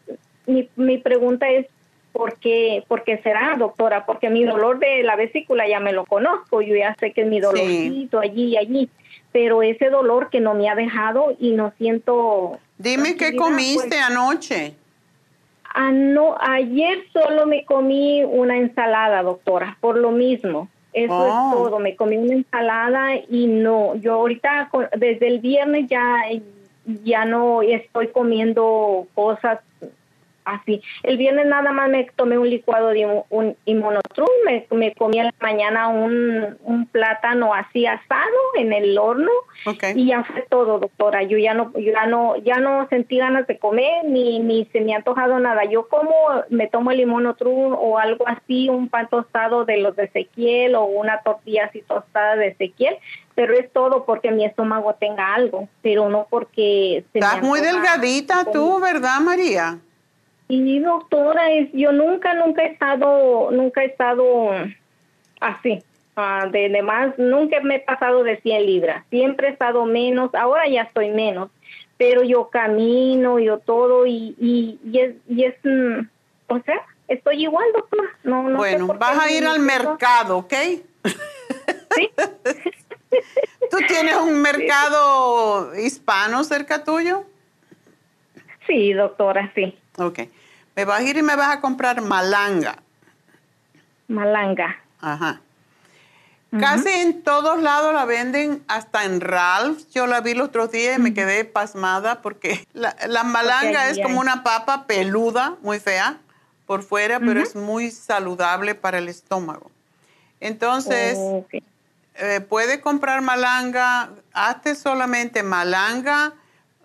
[0.45, 1.67] mi, mi pregunta es,
[2.11, 4.05] ¿por qué, ¿por qué será, doctora?
[4.05, 7.27] Porque mi dolor de la vesícula ya me lo conozco, yo ya sé que es
[7.27, 8.89] mi dolorcito allí y allí,
[9.31, 12.59] pero ese dolor que no me ha dejado y no siento...
[12.77, 14.75] Dime qué comiste pues, anoche.
[15.73, 20.69] Ah, no, ayer solo me comí una ensalada, doctora, por lo mismo.
[20.93, 21.51] Eso es oh.
[21.53, 21.79] todo.
[21.79, 26.21] Me comí una ensalada y no, yo ahorita desde el viernes ya
[26.85, 29.59] ya no estoy comiendo cosas
[30.45, 30.81] así.
[31.03, 33.83] El viernes nada más me tomé un licuado de un, un
[34.45, 39.31] me, me, comí en la mañana un, un, plátano así asado en el horno
[39.95, 41.23] y ya fue todo, doctora.
[41.23, 44.93] Yo ya no, ya no, ya no sentí ganas de comer ni, ni se me
[44.93, 45.65] ha antojado nada.
[45.65, 46.13] Yo como
[46.49, 50.85] me tomo el limonotrum o algo así, un pan tostado de los de Ezequiel o
[50.85, 52.97] una tortilla así tostada de Ezequiel,
[53.35, 57.03] pero es todo porque mi estómago tenga algo, pero no porque...
[57.13, 59.79] Se Estás muy delgadita tú, ¿verdad, María?
[60.47, 64.49] Y doctora, es, yo nunca, nunca he estado, nunca he estado
[65.39, 65.83] así.
[66.15, 69.03] Uh, de, demás nunca me he pasado de 100 libras.
[69.09, 71.49] Siempre he estado menos, ahora ya estoy menos,
[71.97, 76.05] pero yo camino, yo todo y, y, y es, y es mm,
[76.47, 78.09] o sea, estoy igual, doctora.
[78.23, 80.53] No, no bueno, vas a ir al mercado, ¿ok?
[81.95, 82.11] Sí.
[83.71, 87.23] ¿Tú tienes un mercado hispano cerca tuyo?
[88.67, 89.77] Sí, doctora, sí.
[89.97, 90.19] Ok.
[90.75, 92.77] Me vas a ir y me vas a comprar malanga.
[94.07, 94.77] Malanga.
[94.99, 95.41] Ajá.
[96.59, 99.79] Casi en todos lados la venden, hasta en Ralph.
[99.91, 104.19] Yo la vi el otro día y me quedé pasmada porque la, malanga es como
[104.19, 106.17] una papa peluda, muy fea
[106.67, 109.71] por fuera, pero es muy saludable para el estómago.
[110.39, 111.17] Entonces,
[112.15, 116.33] eh, puede comprar malanga, hazte solamente malanga,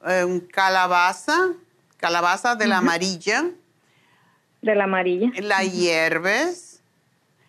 [0.07, 1.49] eh, calabaza,
[1.99, 3.45] calabaza de la amarilla.
[4.63, 5.31] De la amarilla.
[5.41, 6.81] La hierves,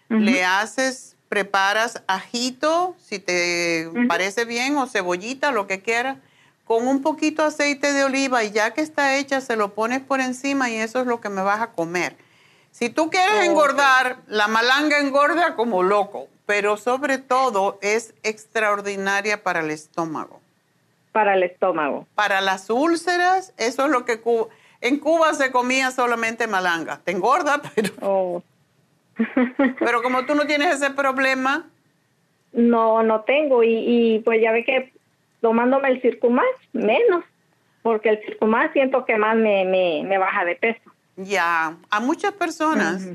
[0.09, 6.17] le haces, preparas ajito, si te parece bien, o cebollita, lo que quieras,
[6.65, 10.01] con un poquito de aceite de oliva y ya que está hecha, se lo pones
[10.01, 12.15] por encima y eso es lo que me vas a comer.
[12.71, 19.61] Si tú quieres engordar, la malanga engorda como loco, pero sobre todo es extraordinaria para
[19.61, 20.38] el estómago
[21.11, 22.07] para el estómago.
[22.15, 24.21] Para las úlceras, eso es lo que
[24.81, 26.99] en Cuba se comía solamente malanga.
[27.03, 28.43] Te engorda, pero oh.
[29.79, 31.67] pero como tú no tienes ese problema,
[32.53, 33.73] no no tengo y,
[34.15, 34.93] y pues ya ve que
[35.41, 37.23] tomándome el circumax menos,
[37.81, 40.91] porque el circumax siento que más me, me, me baja de peso.
[41.17, 43.09] Ya, a muchas personas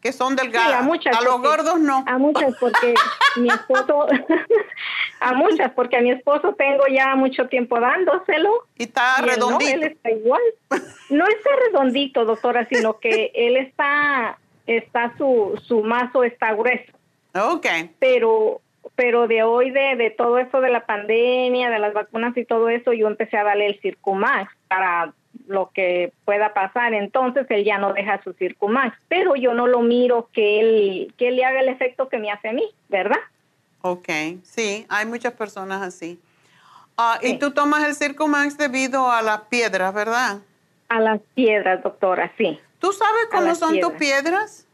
[0.00, 0.80] que son delgadas.
[0.80, 2.04] a, muchas, a los gordos no.
[2.06, 2.94] A muchas porque
[3.36, 4.06] mi esposo,
[5.20, 8.66] a muchas porque a mi esposo tengo ya mucho tiempo dándoselo.
[8.76, 9.72] Y está redondito.
[9.72, 10.42] Él, está igual.
[11.10, 16.92] No está redondito, doctora, sino que él está, está su, su mazo está grueso.
[17.34, 17.66] Ok.
[17.98, 18.60] Pero
[18.96, 22.68] pero de hoy, de, de todo eso de la pandemia, de las vacunas y todo
[22.68, 25.14] eso, yo empecé a darle el Circumax para
[25.50, 29.82] lo que pueda pasar, entonces él ya no deja su Circumax, pero yo no lo
[29.82, 33.18] miro que él, que él le haga el efecto que me hace a mí, ¿verdad?
[33.82, 34.08] Ok,
[34.42, 36.20] sí, hay muchas personas así.
[36.96, 40.38] Ah, y tú tomas el Circumax debido a las piedras, ¿verdad?
[40.88, 42.60] A las piedras, doctora, sí.
[42.78, 44.66] ¿Tú sabes cómo son tus piedras?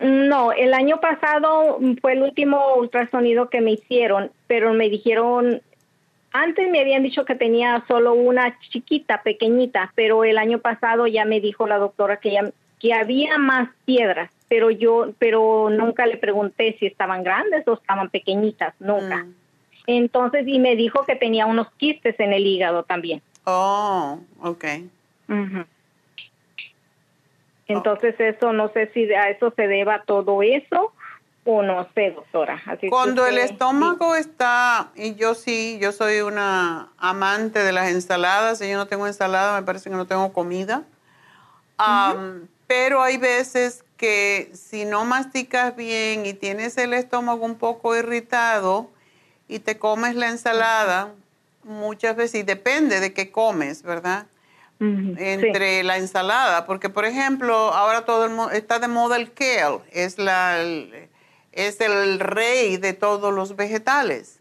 [0.00, 5.60] No, el año pasado fue el último ultrasonido que me hicieron, pero me dijeron
[6.34, 11.24] antes me habían dicho que tenía solo una chiquita, pequeñita, pero el año pasado ya
[11.24, 12.50] me dijo la doctora que, ya,
[12.80, 18.10] que había más piedras, pero yo, pero nunca le pregunté si estaban grandes o estaban
[18.10, 19.18] pequeñitas, nunca.
[19.18, 19.34] Mm.
[19.86, 23.22] Entonces, y me dijo que tenía unos quistes en el hígado también.
[23.44, 24.64] Oh, ok.
[27.68, 30.92] Entonces, eso no sé si a eso se deba todo eso
[31.44, 32.62] o no sé, doctora.
[32.66, 38.58] Así Cuando el estómago está, y yo sí, yo soy una amante de las ensaladas,
[38.58, 40.82] si yo no tengo ensalada, me parece que no tengo comida.
[42.66, 48.90] Pero hay veces que si no masticas bien y tienes el estómago un poco irritado
[49.46, 51.12] y te comes la ensalada,
[51.62, 54.26] muchas veces, y depende de qué comes, ¿verdad?
[54.80, 59.80] Entre la ensalada, porque por ejemplo, ahora todo el mundo está de moda el kale,
[59.92, 60.58] es la
[61.54, 64.38] es el rey de todos los vegetales.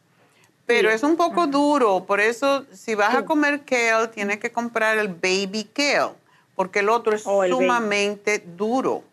[0.65, 4.98] Pero es un poco duro, por eso si vas a comer kale, tienes que comprar
[4.98, 6.14] el baby kale,
[6.56, 9.03] porque el otro es oh, sumamente duro.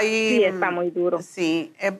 [0.00, 1.20] sí, está muy duro.
[1.22, 1.92] Sí, eh,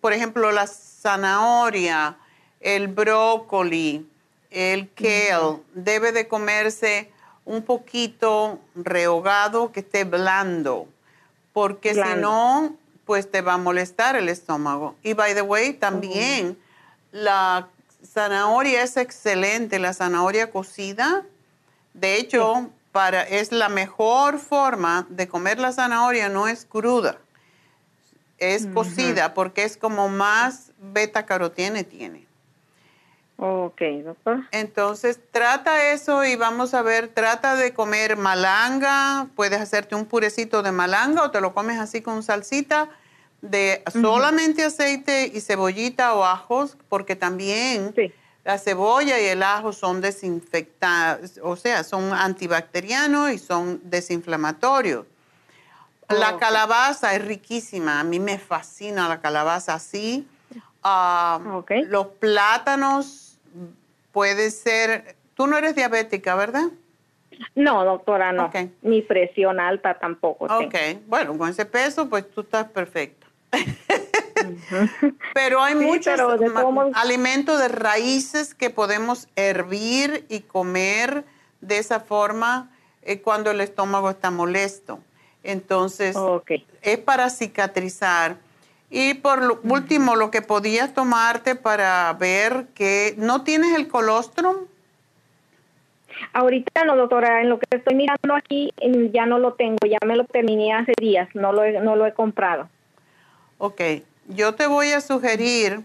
[0.00, 2.16] por ejemplo, la zanahoria,
[2.60, 4.06] el brócoli,
[4.50, 7.10] el kale, debe de comerse
[7.44, 10.86] un poquito rehogado, que esté blando,
[11.52, 14.96] porque si no, pues te va a molestar el estómago.
[15.02, 16.58] Y by the way, también
[17.10, 17.68] la
[18.04, 21.24] zanahoria es excelente, la zanahoria cocida.
[21.94, 27.18] De hecho, para, es la mejor forma de comer la zanahoria, no es cruda,
[28.38, 32.26] es cocida porque es como más beta carotene tiene.
[33.44, 34.44] Ok, doctor.
[34.52, 40.62] Entonces, trata eso y vamos a ver, trata de comer malanga, puedes hacerte un purecito
[40.62, 42.88] de malanga o te lo comes así con salsita
[43.40, 47.92] de solamente aceite y cebollita o ajos, porque también
[48.44, 55.04] la cebolla y el ajo son desinfectados, o sea, son antibacterianos y son desinflamatorios.
[56.08, 60.28] la calabaza es riquísima, a mí me fascina la calabaza así.
[60.84, 61.40] Ah,
[61.88, 63.31] los plátanos
[64.12, 66.68] puede ser, tú no eres diabética, ¿verdad?
[67.54, 68.50] No, doctora, no.
[68.82, 70.44] Ni presión alta tampoco.
[70.44, 70.74] Ok,
[71.06, 73.26] bueno, con ese peso, pues tú estás perfecto.
[75.34, 76.18] Pero hay muchos
[76.94, 81.24] alimentos de raíces que podemos hervir y comer
[81.60, 82.70] de esa forma
[83.02, 85.00] eh, cuando el estómago está molesto.
[85.42, 86.16] Entonces,
[86.82, 88.36] es para cicatrizar.
[88.94, 94.66] Y por último, lo que podías tomarte para ver que no tienes el colostrum.
[96.34, 98.70] Ahorita no, doctora, en lo que estoy mirando aquí
[99.10, 102.12] ya no lo tengo, ya me lo terminé hace días, no lo no lo he
[102.12, 102.68] comprado.
[103.56, 103.80] Ok,
[104.28, 105.80] yo te voy a sugerir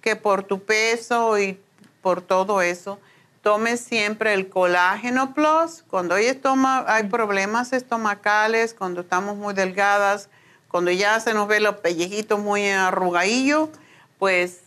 [0.00, 1.60] que por tu peso y
[2.02, 2.98] por todo eso,
[3.42, 5.84] tomes siempre el colágeno plus.
[5.88, 6.26] Cuando hay,
[6.86, 10.28] hay problemas estomacales, cuando estamos muy delgadas,
[10.72, 13.68] cuando ya se nos ve los pellejitos muy arrugadillos,
[14.18, 14.62] pues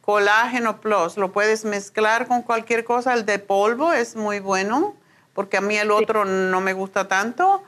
[0.00, 1.16] colágeno plus.
[1.16, 3.14] Lo puedes mezclar con cualquier cosa.
[3.14, 4.96] El de polvo es muy bueno,
[5.34, 7.62] porque a mí el otro no me gusta tanto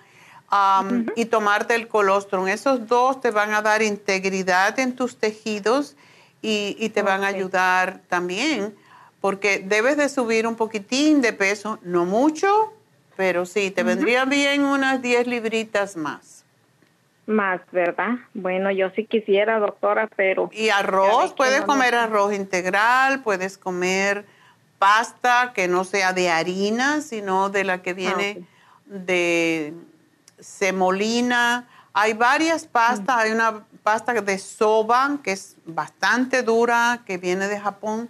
[1.15, 2.49] y tomarte el colostrum.
[2.49, 5.97] Esos dos te van a dar integridad en tus tejidos
[6.43, 8.75] y, te van a ayudar también,
[9.21, 12.73] porque debes de subir un poquitín de peso, no mucho,
[13.17, 16.38] pero sí, te vendría bien unas 10 libritas más.
[17.29, 18.15] Más, ¿verdad?
[18.33, 20.49] Bueno, yo sí quisiera, doctora, pero...
[20.51, 24.25] Y arroz, puedes comer arroz integral, puedes comer
[24.79, 28.47] pasta que no sea de harina, sino de la que ah, viene
[28.87, 29.75] de
[30.41, 31.69] semolina.
[31.93, 33.17] Hay varias pastas.
[33.19, 38.09] Hay una pasta de soba que es bastante dura, que viene de Japón.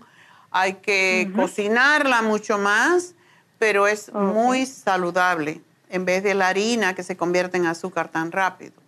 [0.53, 3.17] Hay que cocinarla mucho más,
[3.59, 8.31] pero es muy saludable en vez de la harina que se convierte en azúcar tan
[8.31, 8.88] rápido.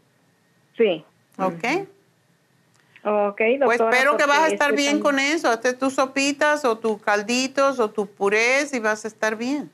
[0.81, 1.05] Sí.
[1.37, 1.65] ¿Ok?
[3.05, 3.67] Ok, doctora.
[3.67, 5.51] Pues espero que vas a estar bien con eso.
[5.51, 9.71] Hazte tus sopitas o tus calditos o tus purés y vas a estar bien.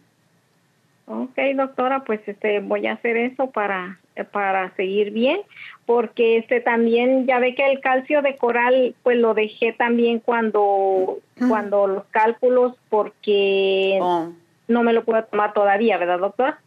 [1.07, 4.01] Ok, doctora, pues este voy a hacer eso para
[4.33, 5.43] para seguir bien,
[5.85, 11.19] porque este también ya ve que el calcio de coral pues lo dejé también cuando
[11.49, 14.33] cuando los cálculos porque oh.
[14.67, 16.61] no me lo puedo tomar todavía, ¿verdad, doctora?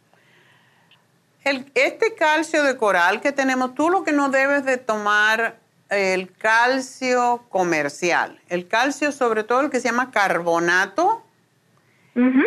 [1.44, 5.56] El, este calcio de coral que tenemos, tú lo que no debes de tomar
[5.88, 11.24] el calcio comercial, el calcio sobre todo el que se llama carbonato,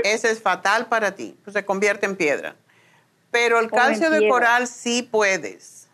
[0.04, 2.56] ese es fatal para ti, pues se convierte en piedra.
[3.32, 5.90] Pero el calcio de coral sí puedes.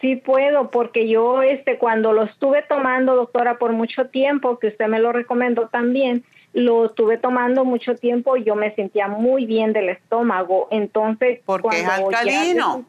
[0.00, 4.86] Sí puedo, porque yo este cuando lo estuve tomando, doctora, por mucho tiempo, que usted
[4.86, 6.24] me lo recomendó también,
[6.58, 10.68] lo estuve tomando mucho tiempo y yo me sentía muy bien del estómago.
[10.70, 12.84] Entonces, porque es alcalino.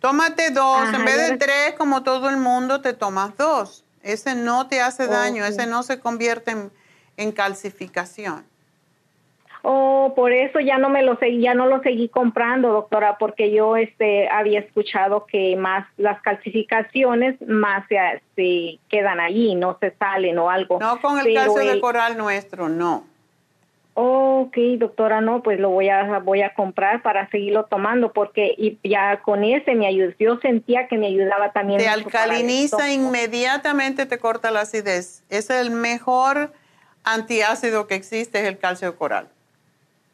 [0.00, 3.84] Tómate dos, en vez de tres, como todo el mundo, te tomas dos.
[4.02, 6.70] Ese no te hace daño, ese no se convierte en
[7.16, 8.44] en calcificación.
[9.68, 13.50] Oh, por eso ya no me lo seguí, ya no lo seguí comprando, doctora, porque
[13.50, 20.38] yo este había escuchado que más las calcificaciones más se, quedan ahí, no se salen
[20.38, 20.78] o algo.
[20.78, 23.06] No con el calcio de coral nuestro, no.
[23.94, 28.78] ok, doctora, no, pues lo voy a voy a comprar para seguirlo tomando porque y
[28.88, 30.12] ya con ese me ayudó.
[30.20, 31.80] Yo sentía que me ayudaba también.
[31.80, 35.24] Te alcaliniza inmediatamente, te corta la acidez.
[35.28, 36.52] Es el mejor
[37.02, 39.28] antiácido que existe, es el calcio de coral.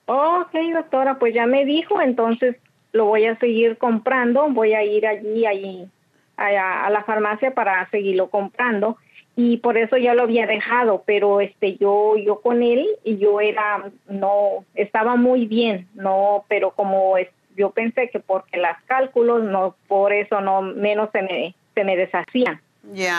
[0.07, 2.57] Ok, doctora, pues ya me dijo, entonces
[2.93, 5.89] lo voy a seguir comprando, voy a ir allí, allí
[6.37, 8.97] a, a, la farmacia para seguirlo comprando
[9.35, 13.41] y por eso ya lo había dejado, pero este yo yo con él y yo
[13.41, 19.43] era no estaba muy bien, no, pero como es, yo pensé que porque las cálculos
[19.43, 22.61] no por eso no menos se me se me deshacían.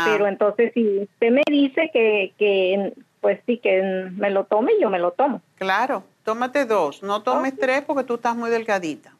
[0.05, 2.93] Pero entonces si usted me dice que que
[3.23, 3.81] pues sí que
[4.15, 5.41] me lo tome, yo me lo tomo.
[5.55, 9.13] Claro tómate dos, no tomes tres porque tú estás muy delgadita.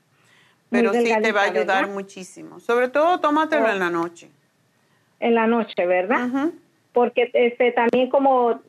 [0.70, 2.60] Pero sí te va a ayudar muchísimo.
[2.60, 4.32] Sobre todo tómatelo en la noche.
[5.20, 6.30] En la noche, ¿verdad?
[6.94, 8.60] Porque este también como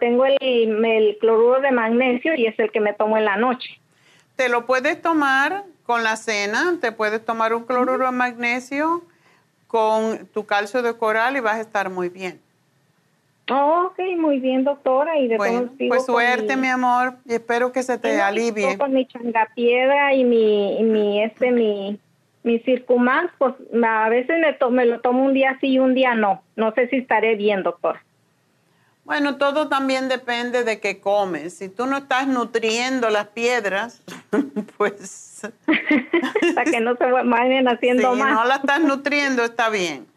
[0.00, 3.78] tengo el, el cloruro de magnesio y es el que me tomo en la noche.
[4.34, 9.04] Te lo puedes tomar con la cena, te puedes tomar un cloruro de magnesio
[9.68, 12.40] con tu calcio de coral y vas a estar muy bien.
[13.50, 15.18] Oh, ok, muy bien, doctora.
[15.18, 18.76] Y de bueno, pues suerte, mi, amor, y espero que se te alivie.
[18.76, 22.00] Con mi changapiedra y mi, mi, este, mi,
[22.42, 23.54] mi circumax, pues
[23.84, 26.42] a veces me, me lo tomo un día sí y un día no.
[26.56, 27.98] No sé si estaré bien, doctor.
[29.04, 31.56] Bueno, todo también depende de qué comes.
[31.56, 34.02] Si tú no estás nutriendo las piedras,
[34.76, 35.42] pues...
[36.56, 38.28] Para que no se vayan haciendo si más.
[38.28, 40.08] Si no la estás nutriendo, está bien.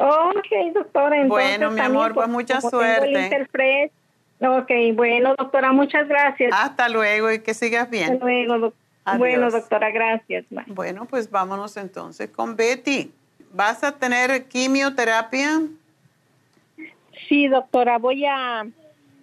[0.00, 1.20] Ok, doctora.
[1.20, 3.46] Entonces, bueno, mi amor, pues mucha suerte.
[4.40, 6.52] Ok, bueno, doctora, muchas gracias.
[6.54, 8.12] Hasta luego y que sigas bien.
[8.12, 8.72] Hasta luego,
[9.16, 10.44] Bueno, doctora, gracias.
[10.68, 13.10] Bueno, pues vámonos entonces con Betty.
[13.52, 15.62] ¿Vas a tener quimioterapia?
[17.28, 18.66] Sí, doctora, voy a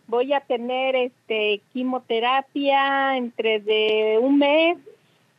[0.07, 4.77] voy a tener este quimioterapia entre de un mes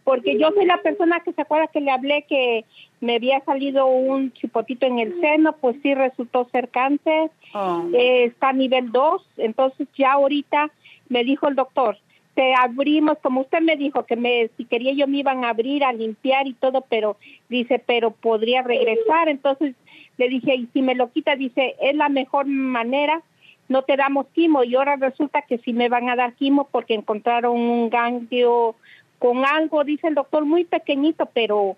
[0.07, 2.65] porque yo soy la persona que se acuerda que le hablé que
[3.01, 7.83] me había salido un chipotito en el seno, pues sí resultó ser cáncer, oh.
[7.93, 10.70] eh, está a nivel 2, entonces ya ahorita
[11.09, 11.99] me dijo el doctor,
[12.37, 15.83] te abrimos, como usted me dijo, que me, si quería yo me iban a abrir,
[15.83, 17.16] a limpiar y todo, pero
[17.49, 19.74] dice, pero podría regresar, entonces
[20.19, 23.23] le dije, y si me lo quita, dice, es la mejor manera,
[23.69, 26.95] no te damos quimo, y ahora resulta que sí me van a dar quimo porque
[26.95, 28.77] encontraron un ganglio
[29.19, 31.77] con algo, dice el doctor, muy pequeñito, pero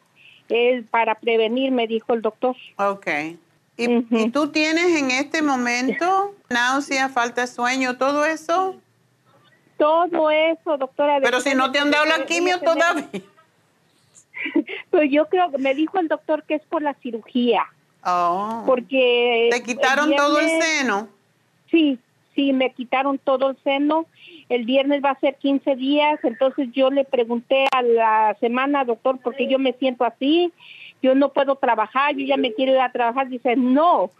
[0.48, 2.56] es para prevenir, me dijo el doctor.
[2.76, 3.06] Ok.
[3.76, 8.74] ¿Y, tú tienes en este momento náusea, falta de sueño, todo eso?
[9.76, 11.20] Todo eso, doctora.
[11.22, 13.08] Pero si no te han dado la quimio todavía.
[14.90, 17.66] pues yo creo que me dijo el doctor que es por la cirugía.
[18.04, 18.64] Oh.
[18.66, 19.48] Porque...
[19.52, 21.08] ¿Te quitaron todo el seno?
[21.70, 22.00] Sí,
[22.38, 24.06] sí, me quitaron todo el seno
[24.48, 29.18] el viernes va a ser 15 días, entonces yo le pregunté a la semana, doctor,
[29.18, 30.52] ¿por qué yo me siento así?
[31.02, 33.28] Yo no puedo trabajar, yo ya me quiero ir a trabajar.
[33.28, 34.10] Dice, no,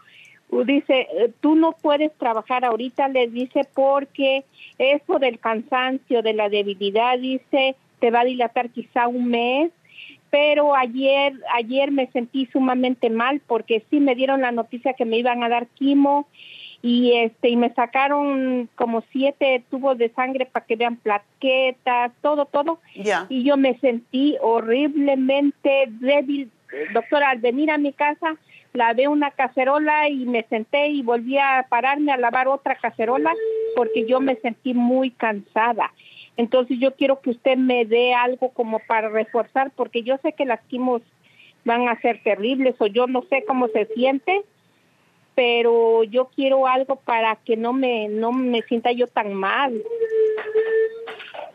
[0.65, 1.07] dice,
[1.41, 4.45] tú no puedes trabajar ahorita, le dice, porque
[4.77, 9.71] eso del cansancio, de la debilidad, dice, te va a dilatar quizá un mes,
[10.29, 15.17] pero ayer, ayer me sentí sumamente mal porque sí me dieron la noticia que me
[15.17, 16.27] iban a dar quimo
[16.81, 22.45] y este y me sacaron como siete tubos de sangre para que vean plaquetas, todo,
[22.45, 22.79] todo.
[23.29, 26.49] Y yo me sentí horriblemente débil.
[26.93, 28.35] Doctora, al venir a mi casa,
[28.73, 33.33] lavé una cacerola y me senté y volví a pararme a lavar otra cacerola
[33.75, 35.91] porque yo me sentí muy cansada.
[36.37, 40.45] Entonces yo quiero que usted me dé algo como para reforzar porque yo sé que
[40.45, 41.01] las quimos
[41.65, 44.43] van a ser terribles o yo no sé cómo se siente
[45.39, 49.81] pero yo quiero algo para que no me no me sienta yo tan mal.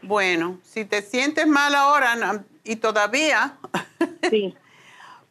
[0.00, 3.58] Bueno, si te sientes mal ahora y todavía
[4.30, 4.54] Sí.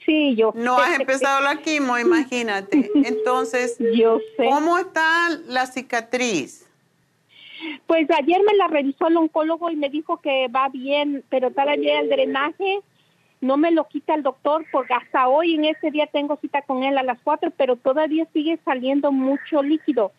[0.05, 2.91] Sí, yo No has empezado la quimo, imagínate.
[3.03, 4.45] Entonces, yo sé.
[4.45, 6.67] ¿cómo está la cicatriz?
[7.87, 12.01] Pues ayer me la revisó el oncólogo y me dijo que va bien, pero todavía
[12.01, 12.81] el drenaje
[13.43, 16.83] no me lo quita el doctor porque hasta hoy en ese día tengo cita con
[16.83, 20.11] él a las cuatro, pero todavía sigue saliendo mucho líquido.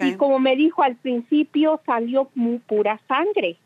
[0.00, 3.56] Y como me dijo al principio, salió muy pura sangre.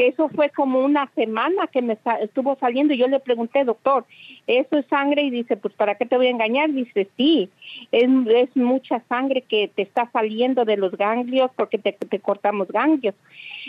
[0.00, 2.94] Eso fue como una semana que me estuvo saliendo.
[2.94, 4.06] Yo le pregunté, doctor,
[4.46, 5.24] ¿eso es sangre?
[5.24, 6.72] Y dice, pues ¿para qué te voy a engañar?
[6.72, 7.50] Dice, sí,
[7.92, 12.68] es, es mucha sangre que te está saliendo de los ganglios porque te, te cortamos
[12.68, 13.14] ganglios.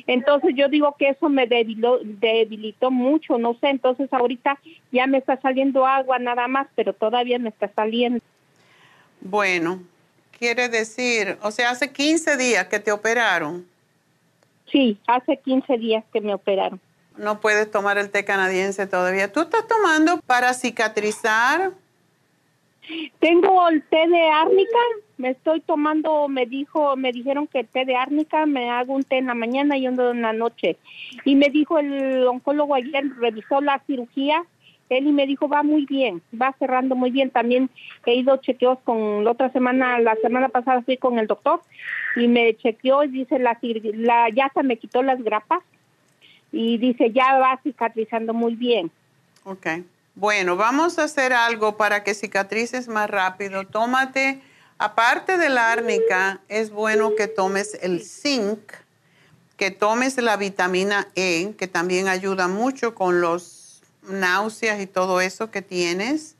[0.08, 4.58] Entonces yo digo que eso me debiló, debilitó mucho, no sé, entonces ahorita
[4.94, 8.22] ya me está saliendo agua nada más, pero todavía me está saliendo.
[9.20, 9.84] Bueno,
[10.40, 13.70] quiere decir, o sea, hace 15 días que te operaron.
[14.72, 16.80] Sí, hace 15 días que me operaron.
[17.18, 19.31] No puedes tomar el té canadiense todavía.
[19.31, 21.72] ¿Tú estás tomando para cicatrizar?
[23.19, 24.80] Tengo el té de árnica,
[25.18, 29.03] me estoy tomando, me dijo, me dijeron que el té de árnica, me hago un
[29.03, 30.77] té en la mañana y uno en la noche.
[31.23, 34.43] Y me dijo el oncólogo ayer, revisó la cirugía,
[34.97, 37.30] él y me dijo, va muy bien, va cerrando muy bien.
[37.30, 37.69] También
[38.05, 41.61] he ido chequeos con la otra semana, la semana pasada fui con el doctor
[42.15, 45.63] y me chequeó y dice, la, la ya se me quitó las grapas
[46.51, 48.91] y dice, ya va cicatrizando muy bien.
[49.45, 49.68] Ok.
[50.15, 53.65] Bueno, vamos a hacer algo para que cicatrices más rápido.
[53.65, 54.41] Tómate,
[54.77, 58.59] aparte de la árnica, es bueno que tomes el zinc,
[59.55, 63.61] que tomes la vitamina E, que también ayuda mucho con los
[64.03, 66.38] náuseas y todo eso que tienes.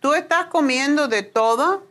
[0.00, 1.84] ¿Tú estás comiendo de todo?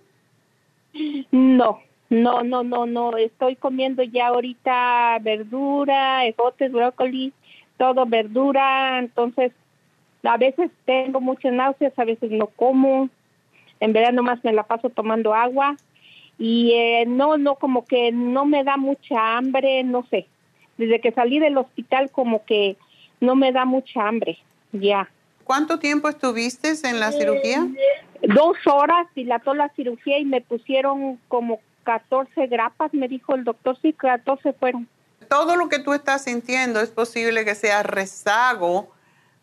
[1.31, 1.79] No,
[2.09, 3.17] no, no, no, no.
[3.17, 7.33] Estoy comiendo ya ahorita verdura, ejotes, brócoli,
[7.77, 8.99] todo verdura.
[8.99, 9.51] Entonces,
[10.23, 13.09] a veces tengo muchas náuseas, a veces no como.
[13.79, 15.75] En verano más me la paso tomando agua.
[16.37, 20.27] Y eh, no, no, como que no me da mucha hambre, no sé.
[20.77, 22.77] Desde que salí del hospital como que
[23.19, 24.39] no me da mucha hambre,
[24.71, 25.09] ya.
[25.43, 27.67] ¿Cuánto tiempo estuviste en la cirugía?
[28.21, 33.77] Dos horas, dilató la cirugía y me pusieron como 14 grapas, me dijo el doctor,
[33.81, 34.87] sí, 14 fueron.
[35.27, 38.91] Todo lo que tú estás sintiendo es posible que sea rezago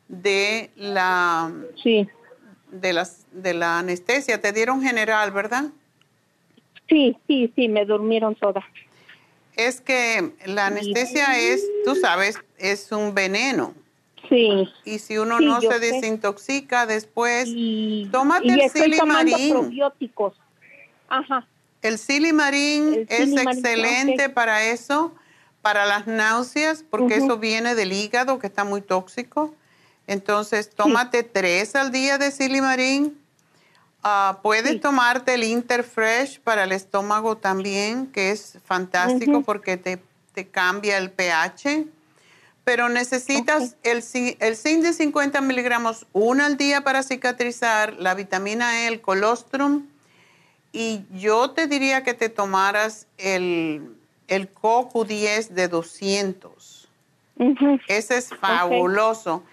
[0.08, 1.52] de la
[1.82, 2.08] sí.
[2.70, 4.40] de las de la anestesia.
[4.40, 5.64] Te dieron general, ¿verdad?
[6.88, 8.64] Sí, sí, sí, me durmieron todas.
[9.56, 13.74] Es que la anestesia es, tú sabes, es un veneno.
[14.28, 14.68] Sí.
[14.84, 17.48] Y si uno no se desintoxica después,
[18.10, 19.50] tómate y el silimarín.
[19.54, 20.34] probióticos.
[21.08, 21.46] Ajá.
[21.80, 25.14] El silimarín es excelente para eso,
[25.62, 29.54] para las náuseas, porque eso viene del hígado que está muy tóxico.
[30.06, 33.16] Entonces, tómate tres al día de silimarín.
[34.02, 40.00] Ah, puedes tomarte el Interfresh para el estómago también, que es fantástico porque te,
[40.50, 41.86] cambia el pH.
[42.68, 44.04] Pero necesitas el,
[44.40, 49.86] el zinc de 50 miligramos, una al día para cicatrizar, la vitamina E, el colostrum.
[50.70, 53.96] Y yo te diría que te tomaras el,
[54.26, 56.90] el CoQ10 de 200.
[57.88, 59.44] Ese es fabuloso.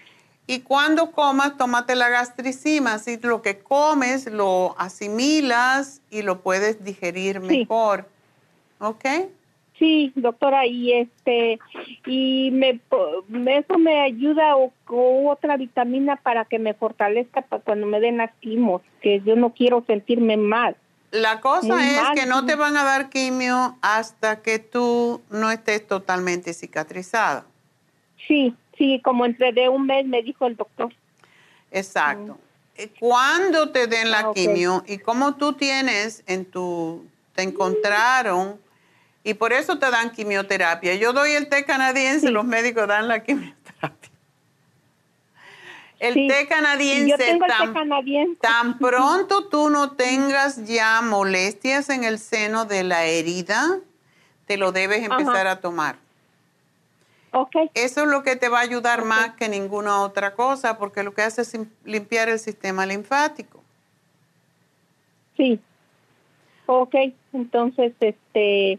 [0.46, 2.92] Y cuando comas, tómate la gastricima.
[2.92, 8.06] Así lo que comes lo asimilas y lo puedes digerir mejor.
[8.78, 9.06] ¿Ok?
[9.78, 11.58] Sí, doctora, y este,
[12.06, 12.80] y me,
[13.58, 14.72] eso me ayuda o,
[15.28, 19.52] otra vitamina para que me fortalezca para cuando me den las quimos, que yo no
[19.52, 20.76] quiero sentirme mal.
[21.10, 25.86] La cosa es que no te van a dar quimio hasta que tú no estés
[25.86, 27.46] totalmente cicatrizada.
[28.26, 30.92] Sí, Sí, como entre de un mes me dijo el doctor.
[31.70, 32.38] Exacto.
[32.76, 38.60] Eh, Cuando te den la ah, quimio y como tú tienes en tu, te encontraron
[39.26, 40.94] y por eso te dan quimioterapia.
[40.94, 44.10] Yo doy el té canadiense, los médicos dan la quimioterapia.
[45.98, 52.66] El té canadiense, tan, canadiense, tan pronto tú no tengas ya molestias en el seno
[52.66, 53.80] de la herida,
[54.46, 55.96] te lo debes empezar a tomar.
[57.74, 61.12] Eso es lo que te va a ayudar más que ninguna otra cosa, porque lo
[61.12, 63.60] que hace es limpiar el sistema linfático.
[65.36, 65.58] Sí.
[66.66, 66.94] Ok,
[67.32, 68.78] entonces, este,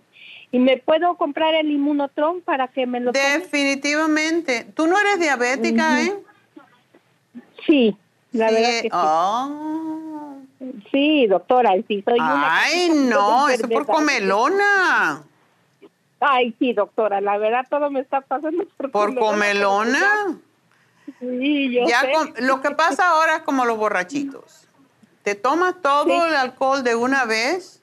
[0.52, 4.66] ¿y me puedo comprar el inmunotron para que me lo Definitivamente.
[4.76, 6.16] Tú no eres diabética, ¿eh?
[7.66, 7.98] Sí,
[8.32, 8.90] la verdad que sí.
[8.92, 10.38] Oh.
[10.92, 15.24] Sí, doctora, sí, soy Ay, no, eso por comelona.
[16.20, 20.40] Ay, sí, doctora, la verdad todo me está pasando por, ¿Por comelona.
[21.20, 22.04] Sí, yo ya
[22.40, 24.68] lo que pasa ahora es como los borrachitos.
[25.24, 27.82] Te tomas todo el alcohol de una vez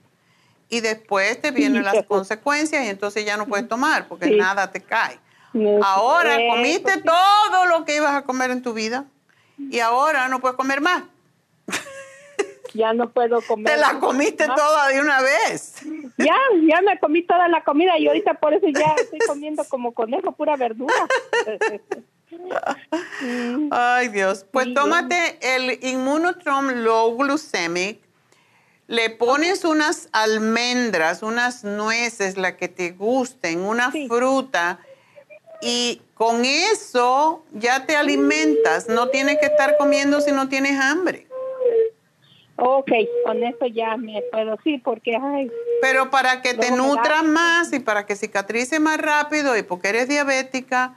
[0.68, 4.80] y después te vienen las consecuencias y entonces ya no puedes tomar porque nada te
[4.80, 5.18] cae.
[5.82, 9.06] ahora comiste todo lo que ibas a comer en tu vida
[9.58, 11.04] y ahora no puedes comer más.
[12.74, 13.72] ya no puedo comer.
[13.72, 15.82] Te la comiste toda de una vez.
[16.18, 16.36] Ya,
[16.68, 20.32] ya me comí toda la comida y ahorita por eso ya estoy comiendo como conejo,
[20.32, 20.94] pura verdura.
[23.70, 24.44] Ay, Dios.
[24.50, 28.03] Pues tómate el Immunotrom Low Glucemic.
[28.86, 34.80] Le pones unas almendras, unas nueces, la que te gusten, una fruta
[35.62, 38.88] y con eso ya te alimentas.
[38.88, 41.26] No tienes que estar comiendo si no tienes hambre.
[42.56, 42.90] Ok,
[43.24, 45.50] con eso ya me puedo, sí, porque ay.
[45.80, 50.08] Pero para que te nutras más y para que cicatrice más rápido y porque eres
[50.08, 50.94] diabética,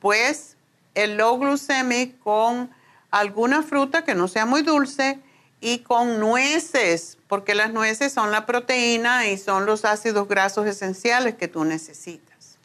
[0.00, 0.56] pues
[0.94, 2.70] el low glucemic con
[3.10, 5.18] alguna fruta que no sea muy dulce
[5.60, 11.34] y con nueces, porque las nueces son la proteína y son los ácidos grasos esenciales
[11.34, 12.58] que tú necesitas.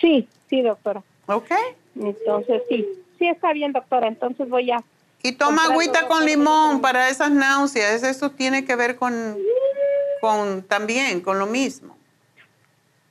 [0.00, 1.02] Sí, sí, doctora.
[1.26, 1.50] ¿Ok?
[1.96, 2.86] Entonces, sí,
[3.18, 4.08] sí está bien, doctora.
[4.08, 4.82] Entonces voy a...
[5.22, 8.02] Y toma agüita con limón para esas náuseas.
[8.02, 9.38] Eso tiene que ver con,
[10.20, 11.96] con también, con lo mismo.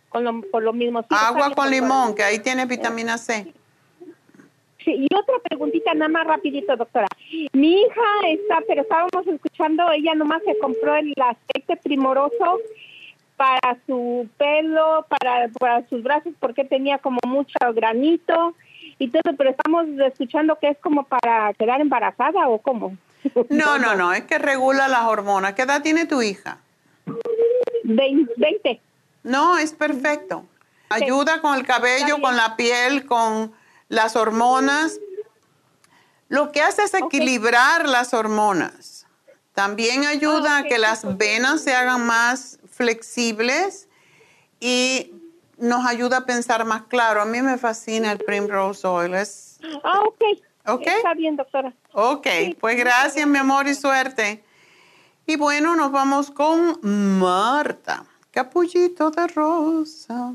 [0.10, 1.06] Con lo, con lo mismo.
[1.10, 3.54] Agua con limón, que ahí tiene vitamina C.
[4.84, 7.08] Sí, y otra preguntita nada más rapidito, doctora.
[7.54, 12.60] Mi hija está, pero estábamos escuchando, ella nomás se compró el aceite primoroso
[13.38, 18.56] para su pelo, para, para sus brazos, porque tenía como mucho granito
[18.98, 22.98] y todo, pero estamos escuchando que es como para quedar embarazada o cómo.
[23.50, 25.54] No, no, no, es que regula las hormonas.
[25.54, 26.58] ¿Qué edad tiene tu hija?
[27.84, 28.82] Veinte.
[29.24, 30.46] No, es perfecto.
[30.90, 33.54] Ayuda con el cabello, con la piel, con
[33.92, 35.00] las hormonas.
[36.30, 39.06] Lo que hace es equilibrar las hormonas.
[39.54, 43.90] También ayuda a que las venas se hagan más flexibles
[44.62, 45.14] y
[45.58, 47.22] nos ayuda a pensar más claro.
[47.22, 49.14] A mí me fascina el Primrose Oil.
[49.14, 49.60] Es...
[49.84, 50.24] Ah, ok.
[50.68, 50.88] Ok.
[50.88, 51.74] Está bien, doctora.
[51.92, 52.28] Ok,
[52.62, 54.42] pues gracias, mi amor, y suerte.
[55.26, 56.80] Y bueno, nos vamos con
[57.20, 58.06] Marta.
[58.32, 60.32] Capullito de rosa.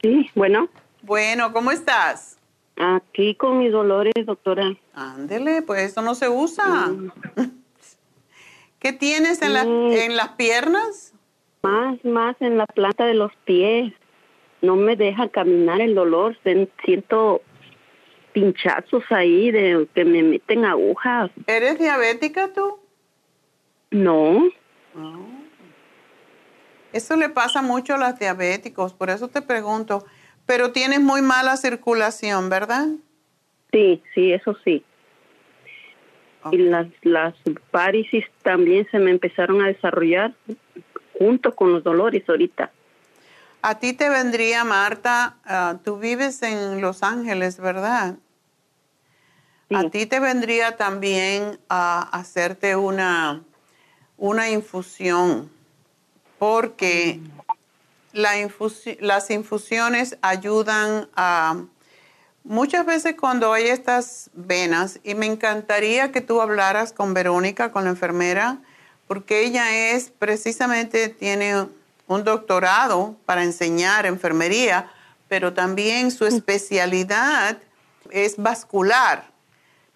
[0.00, 0.70] Sí, bueno.
[1.02, 2.38] Bueno, ¿cómo estás?
[2.76, 4.74] Aquí con mis dolores, doctora.
[4.94, 6.90] Ándele, pues eso no se usa.
[8.78, 11.14] ¿Qué tienes en, la- en las piernas?
[11.62, 13.92] Más, más en la planta de los pies.
[14.62, 16.36] No me deja caminar el dolor.
[16.84, 17.42] Siento
[18.32, 21.30] pinchazos ahí de que me meten agujas.
[21.46, 22.78] ¿Eres diabética tú?
[23.90, 24.48] No.
[26.92, 30.04] Eso le pasa mucho a los diabéticos, por eso te pregunto.
[30.46, 32.88] Pero tienes muy mala circulación, ¿verdad?
[33.72, 34.84] Sí, sí, eso sí.
[36.50, 37.34] Y las, las
[38.42, 40.34] también se me empezaron a desarrollar
[41.18, 42.72] junto con los dolores ahorita.
[43.62, 48.16] A ti te vendría, Marta, ah, tú vives en Los Ángeles, ¿verdad?
[49.72, 53.42] A ti te vendría también a hacerte una,
[54.18, 55.48] una infusión,
[56.38, 57.20] porque
[58.12, 61.64] la infusi- las infusiones ayudan a...
[62.44, 67.84] Muchas veces cuando hay estas venas, y me encantaría que tú hablaras con Verónica, con
[67.84, 68.58] la enfermera,
[69.06, 71.68] porque ella es precisamente, tiene
[72.08, 74.90] un doctorado para enseñar enfermería,
[75.28, 77.58] pero también su especialidad
[78.10, 79.30] es vascular.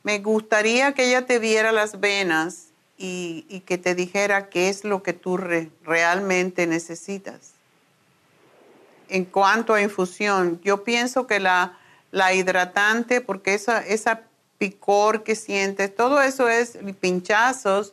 [0.05, 4.85] Me gustaría que ella te viera las venas y, y que te dijera qué es
[4.85, 7.56] lo que tú re- realmente necesitas.
[9.09, 11.79] En cuanto a infusión, yo pienso que la,
[12.11, 14.23] la hidratante, porque esa, esa
[14.59, 17.93] picor que sientes, todo eso es pinchazos,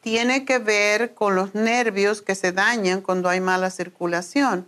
[0.00, 4.66] tiene que ver con los nervios que se dañan cuando hay mala circulación.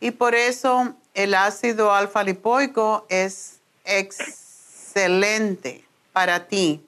[0.00, 6.84] Y por eso el ácido alfa lipoico es excelente para ti.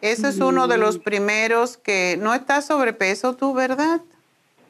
[0.00, 4.00] Ese es uno de los primeros que no estás sobrepeso tú, ¿verdad?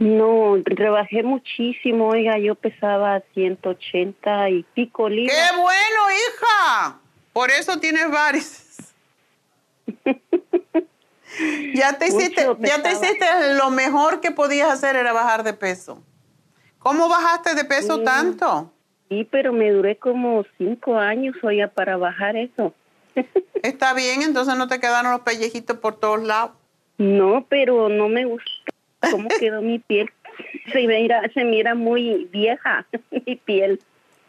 [0.00, 5.36] No, rebajé muchísimo, oiga, yo pesaba 180 y pico libras.
[5.36, 6.98] ¡Qué bueno, hija!
[7.34, 8.94] Por eso tienes varices.
[11.74, 13.26] ya te Mucho hiciste, ya te hiciste
[13.58, 16.02] lo mejor que podías hacer era bajar de peso.
[16.78, 18.04] ¿Cómo bajaste de peso Sí.
[18.04, 18.72] tanto?
[19.10, 22.72] Sí, pero me duré como cinco años, oiga, para bajar eso.
[23.62, 26.52] Está bien, entonces no te quedaron los pellejitos por todos lados.
[26.96, 28.50] No, pero no me gusta
[29.00, 30.10] cómo quedó mi piel.
[30.72, 32.86] Se mira, se mira muy vieja
[33.26, 33.80] mi piel.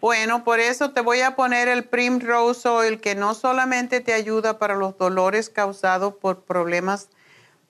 [0.01, 4.57] Bueno, por eso te voy a poner el Primrose Oil, que no solamente te ayuda
[4.57, 7.09] para los dolores causados por problemas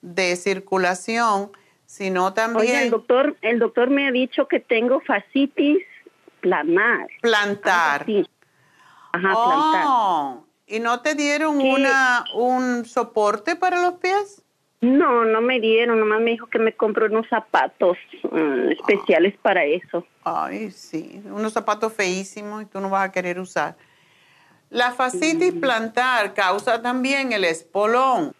[0.00, 1.52] de circulación,
[1.84, 2.68] sino también...
[2.68, 5.84] Oiga, el doctor, el doctor me ha dicho que tengo fascitis
[6.40, 7.06] planar.
[7.20, 8.06] Plantar.
[9.12, 9.84] Ajá, plantar.
[9.86, 14.41] Oh, ¿Y no te dieron una, un soporte para los pies?
[14.82, 19.64] No, no me dieron, nomás me dijo que me compró unos zapatos uh, especiales para
[19.64, 20.04] eso.
[20.24, 23.76] Ay, sí, unos zapatos feísimos y tú no vas a querer usar.
[24.70, 28.34] La fascitis plantar causa también el espolón.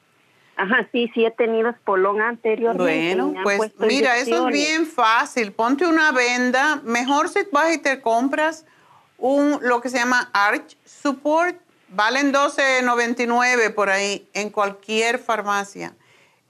[0.57, 3.23] Ajá, sí, sí he tenido espolón anteriormente.
[3.23, 5.53] Bueno, pues mira, eso es bien fácil.
[5.53, 6.81] Ponte una venda.
[6.83, 8.67] Mejor si vas y te compras
[9.17, 11.57] un lo que se llama Arch Support.
[11.89, 15.95] Valen 12.99 por ahí en cualquier farmacia.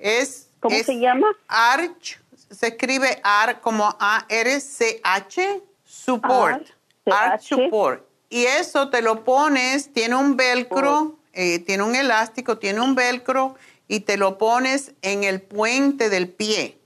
[0.02, 1.28] Es, ¿Cómo se llama?
[1.46, 2.20] Arch.
[2.50, 6.66] Se escribe AR como A-R-C-H Support.
[7.06, 8.04] Arch Support.
[8.28, 13.54] Y eso te lo pones, tiene un velcro, eh, tiene un elástico, tiene un velcro
[13.86, 16.78] y te lo pones en el puente del pie.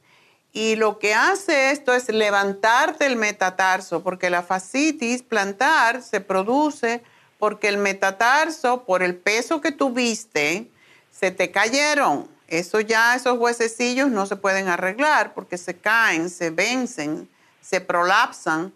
[0.53, 7.03] Y lo que hace esto es levantarte el metatarso, porque la fascitis plantar se produce
[7.39, 10.69] porque el metatarso, por el peso que tuviste,
[11.11, 12.36] se te cayeron.
[12.49, 17.29] Eso ya, esos huesecillos no se pueden arreglar porque se caen, se vencen,
[17.61, 18.73] se prolapsan.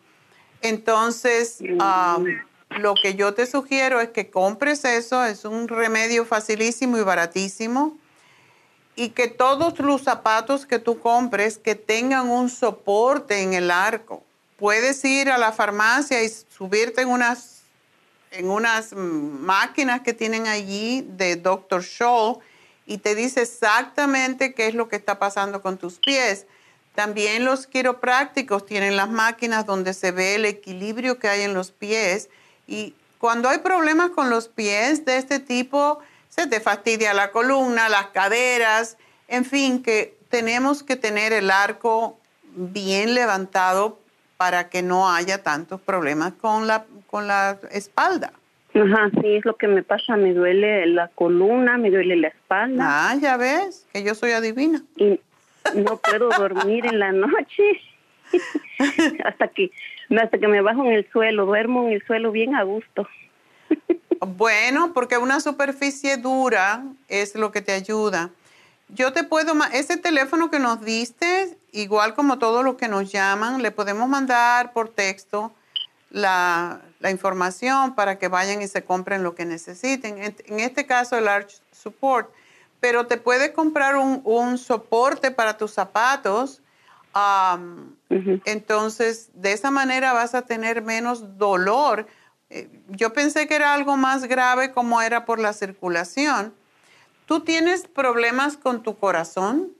[0.60, 1.58] Entonces,
[2.70, 7.96] lo que yo te sugiero es que compres eso, es un remedio facilísimo y baratísimo
[8.96, 14.24] y que todos los zapatos que tú compres que tengan un soporte en el arco.
[14.58, 17.62] Puedes ir a la farmacia y subirte en unas,
[18.30, 21.82] en unas máquinas que tienen allí de Dr.
[21.82, 22.40] Scholl
[22.90, 26.46] y te dice exactamente qué es lo que está pasando con tus pies.
[26.96, 31.70] También los quiroprácticos tienen las máquinas donde se ve el equilibrio que hay en los
[31.70, 32.30] pies
[32.66, 36.00] y cuando hay problemas con los pies de este tipo,
[36.30, 38.96] se te fastidia la columna, las caderas,
[39.28, 42.18] en fin, que tenemos que tener el arco
[42.56, 44.00] bien levantado
[44.36, 48.32] para que no haya tantos problemas con la, con la espalda.
[48.74, 52.84] Ajá, sí, es lo que me pasa, me duele la columna, me duele la espalda.
[52.86, 54.82] Ah, ya ves, que yo soy adivina.
[54.96, 55.20] Y
[55.74, 57.80] no puedo dormir en la noche
[59.24, 59.70] hasta que
[60.18, 63.08] hasta que me bajo en el suelo, duermo en el suelo bien a gusto.
[64.20, 68.30] Bueno, porque una superficie dura es lo que te ayuda.
[68.88, 73.62] Yo te puedo, ese teléfono que nos diste, igual como todos los que nos llaman,
[73.62, 75.52] le podemos mandar por texto
[76.10, 80.18] la, información para que vayan y se compren lo que necesiten.
[80.18, 82.30] En, este caso, el Arch Support.
[82.80, 86.60] Pero te puedes comprar un, soporte para tus zapatos.
[88.44, 92.06] Entonces, de esa manera vas a tener menos dolor
[92.50, 96.52] eh, yo pensé que era algo más grave como era por la circulación.
[97.26, 99.70] ¿Tú tienes problemas con tu corazón?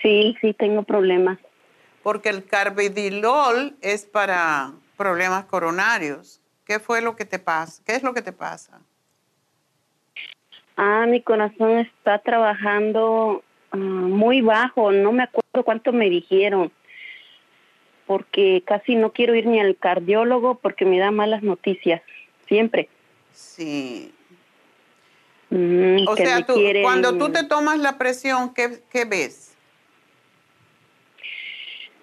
[0.00, 1.38] Sí, sí, tengo problemas.
[2.02, 6.42] Porque el carbidilol es para problemas coronarios.
[6.66, 7.82] ¿Qué fue lo que te pasa?
[7.86, 8.82] ¿Qué es lo que te pasa?
[10.76, 14.92] Ah, mi corazón está trabajando ah, muy bajo.
[14.92, 16.70] No me acuerdo cuánto me dijeron
[18.06, 22.02] porque casi no quiero ir ni al cardiólogo porque me da malas noticias,
[22.46, 22.90] siempre.
[23.32, 24.12] Sí.
[25.48, 29.56] Mm, o sea, tú, cuando tú te tomas la presión, ¿qué, qué ves?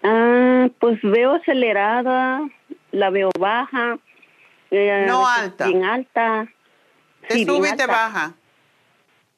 [0.01, 2.41] Ah, pues veo acelerada,
[2.97, 3.97] la veo baja.
[4.71, 5.67] Eh, no alta.
[5.67, 6.47] Bien alta.
[7.27, 8.33] ¿Te sube y te baja?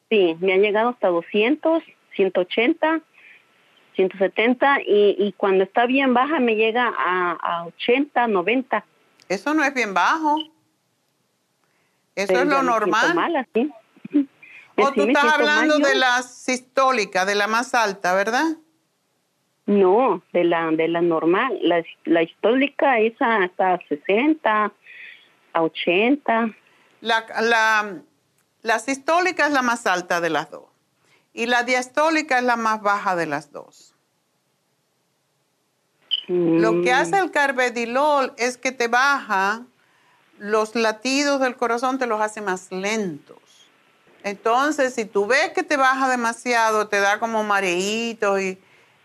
[0.10, 1.84] Sí, me han llegado hasta 200,
[2.16, 3.02] 180
[3.96, 8.86] 170 y, y cuando está bien baja me llega a, a 80, 90.
[9.28, 10.38] Eso no es bien bajo.
[12.16, 13.14] Eso es lo normal.
[13.14, 13.72] Mal, así.
[14.78, 18.46] O tú estás hablando de la sistólica, de la más alta, ¿verdad?
[19.70, 21.60] No, de la de la normal.
[21.62, 24.74] La, la histólica es hasta 60,
[25.54, 26.56] a 80.
[27.02, 28.02] La, la,
[28.64, 30.64] la sistólica es la más alta de las dos
[31.34, 33.94] y la diastólica es la más baja de las dos.
[36.28, 39.66] Lo que hace el carbedilol es que te baja
[40.40, 43.38] los latidos del corazón, te los hace más lentos.
[44.24, 48.60] Entonces, si tú ves que te baja demasiado, te da como mareíto y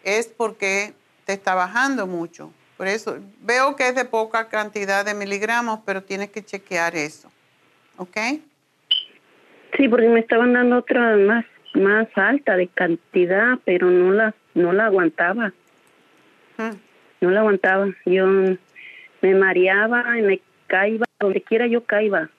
[0.05, 0.95] es porque
[1.25, 2.53] te está bajando mucho.
[2.77, 7.31] Por eso veo que es de poca cantidad de miligramos, pero tienes que chequear eso.
[7.97, 8.17] ¿Ok?
[9.77, 11.45] Sí, porque me estaban dando otra más
[11.75, 15.53] más alta de cantidad, pero no la no la aguantaba.
[16.57, 16.77] Hmm.
[17.21, 17.89] No la aguantaba.
[18.07, 22.31] Yo me mareaba y me caía, donde quiera yo caía.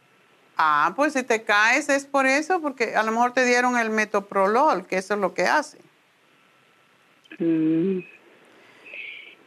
[0.58, 3.90] Ah, pues si te caes es por eso, porque a lo mejor te dieron el
[3.90, 5.80] metoprolol, que eso es lo que hace.
[7.40, 8.00] Mm.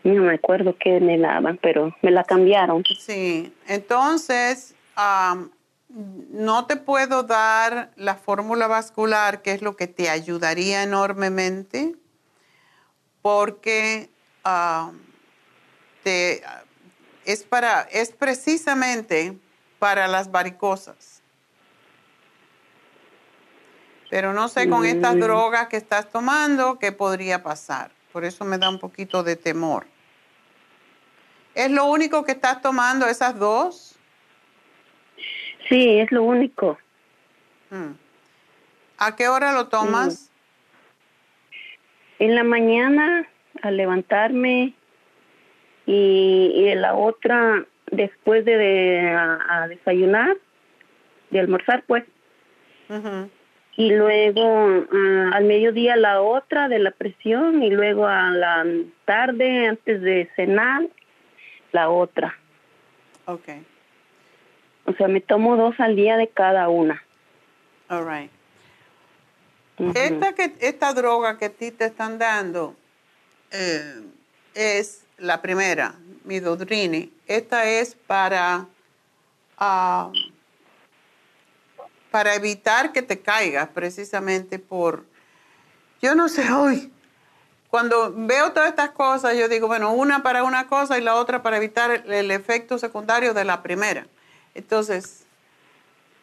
[0.04, 2.84] No me acuerdo qué me daban, pero me la cambiaron.
[2.98, 4.74] Sí, entonces
[5.88, 11.94] no te puedo dar la fórmula vascular, que es lo que te ayudaría enormemente,
[13.22, 14.08] porque
[14.44, 14.92] ah,
[17.24, 19.36] es, para, es precisamente
[19.78, 21.17] para las varicosas.
[24.10, 25.20] Pero no sé con estas mm.
[25.20, 27.90] drogas que estás tomando qué podría pasar.
[28.12, 29.86] Por eso me da un poquito de temor.
[31.54, 33.98] ¿Es lo único que estás tomando, esas dos?
[35.68, 36.78] Sí, es lo único.
[37.70, 37.92] Mm.
[38.98, 40.30] ¿A qué hora lo tomas?
[42.18, 43.28] En la mañana,
[43.62, 44.74] al levantarme,
[45.86, 50.36] y, la otra después de, a, desayunar,
[51.30, 52.04] de almorzar, pues.
[53.78, 58.66] Y luego ah, al mediodía la otra de la presión y luego a la
[59.04, 60.82] tarde, antes de cenar,
[61.70, 62.36] la otra.
[63.26, 63.48] Ok.
[64.84, 67.00] O sea, me tomo dos al día de cada una.
[67.88, 68.32] All right.
[69.94, 72.74] esta, que, esta droga que a ti te están dando
[73.52, 74.02] eh,
[74.54, 75.94] es la primera,
[76.24, 77.12] midodrini.
[77.28, 78.66] Esta es para,
[79.56, 80.10] ah,
[82.10, 85.04] para evitar que te caigas precisamente por,
[86.00, 86.92] yo no sé, hoy,
[87.70, 91.42] cuando veo todas estas cosas, yo digo, bueno, una para una cosa y la otra
[91.42, 94.06] para evitar el efecto secundario de la primera.
[94.54, 95.24] Entonces,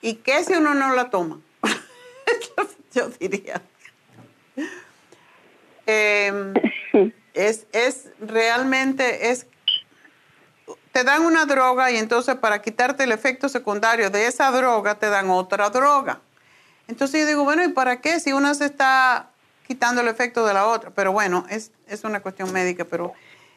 [0.01, 1.39] ¿y qué si uno no la toma?
[2.93, 3.61] Yo diría.
[5.85, 6.53] Em,
[7.33, 9.45] es, es realmente, es,
[10.95, 15.09] te dan una droga y entonces para quitarte el efecto secundario de esa droga te
[15.09, 16.21] dan otra droga.
[16.87, 19.29] Entonces yo digo, bueno, ¿y para qué si una se está
[19.67, 20.91] quitando el efecto de la otra?
[20.91, 23.11] Pero bueno, es, es una cuestión médica, pero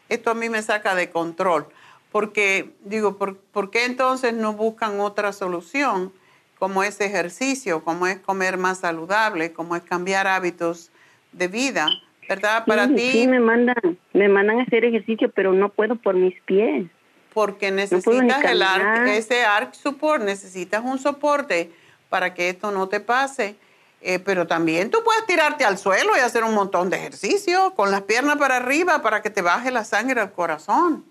[0.09, 1.69] esto a mí me saca de control.
[2.11, 6.13] Porque digo, ¿por, qué entonces no buscan otra solución
[6.59, 10.91] como es ejercicio, como es comer más saludable, como es cambiar hábitos
[11.31, 11.89] de vida?
[12.29, 12.65] ¿Verdad?
[12.67, 13.13] Para ti.
[13.13, 16.89] Sí, me mandan, me mandan a hacer ejercicio, pero no puedo por mis pies.
[17.35, 18.63] Porque necesitas el
[19.09, 21.71] ese arc support, necesitas un soporte
[22.09, 23.57] para que esto no te pase.
[24.01, 27.91] Eh, pero también tú puedes tirarte al suelo y hacer un montón de ejercicio con
[27.91, 31.05] las piernas para arriba para que te baje la sangre al corazón.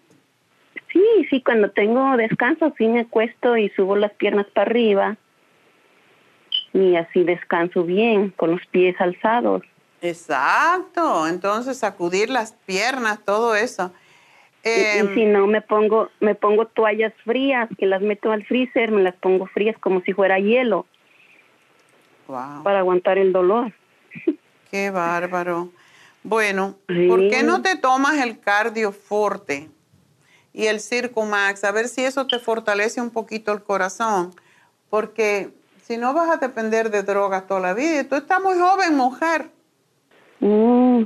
[0.94, 5.18] Sí, sí, cuando tengo descanso sí me acuesto y subo las piernas para arriba
[6.72, 9.64] y así descanso bien con los pies alzados.
[10.02, 13.92] Exacto, entonces sacudir las piernas, todo eso.
[14.68, 18.92] Y, em, si no me pongo me pongo toallas frías que las meto al freezer,
[18.92, 20.86] me las pongo frías como si fuera hielo.
[22.28, 22.64] Wow.
[22.64, 23.74] Para aguantar el dolor.
[24.72, 25.70] Qué bárbaro.
[26.24, 26.76] Bueno,
[27.08, 29.70] ¿por qué no te tomas el cardio forte?
[30.58, 34.34] y el Circumax, a ver si eso te fortalece un poquito el corazón,
[34.90, 35.52] porque
[35.84, 39.52] si no vas a depender de drogas toda la vida, tú estás muy joven, mujer.
[40.40, 41.04] Mm,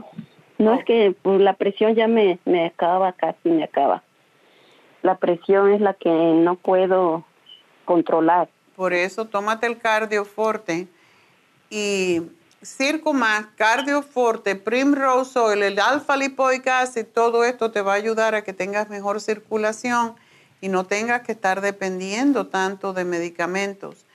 [0.62, 4.04] no, es que pues, la presión ya me, me acaba, casi me acaba.
[5.02, 7.26] La presión es la que no puedo
[7.86, 8.50] controlar.
[8.76, 10.88] Por eso tómate el cardioforte
[11.70, 12.22] y
[12.64, 18.44] Circumax, Cardioforte, Primrose Oil, el alfa lipoic acid, todo esto te va a ayudar a
[18.44, 20.16] que tengas mejor circulación
[20.62, 24.06] y no tengas que estar dependiendo tanto de medicamentos,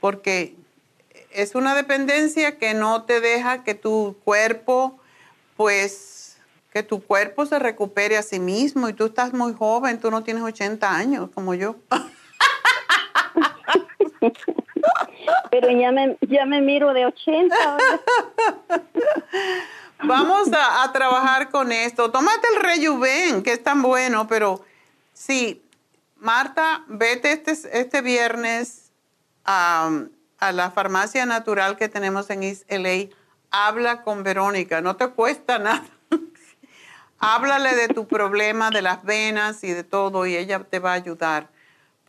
[0.00, 0.56] porque
[1.30, 4.98] es una dependencia que no te deja que tu cuerpo,
[5.62, 6.36] pues,
[6.72, 10.24] que tu cuerpo se recupere a sí mismo y tú estás muy joven, tú no
[10.24, 11.76] tienes 80 años como yo.
[15.52, 17.54] Pero ya me, ya me miro de 80.
[20.02, 22.10] Vamos a, trabajar con esto.
[22.10, 24.64] Tómate el Rejuven, que es tan bueno, pero
[25.12, 25.62] sí,
[26.16, 28.90] Marta, vete este, este viernes
[29.44, 29.92] a,
[30.40, 33.10] a la farmacia natural que tenemos en East LA.
[33.52, 35.84] Habla con Verónica, no te cuesta nada.
[37.18, 40.94] Háblale de tu problema, de las venas y de todo, y ella te va a
[40.94, 41.48] ayudar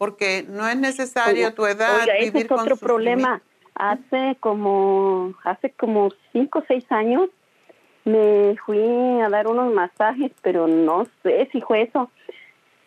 [0.03, 3.41] porque no es necesario tu edad oiga, ese es otro problema.
[3.75, 7.29] Hace como hace como cinco o seis años
[8.03, 12.11] me fui a dar unos masajes, pero no sé si fue eso.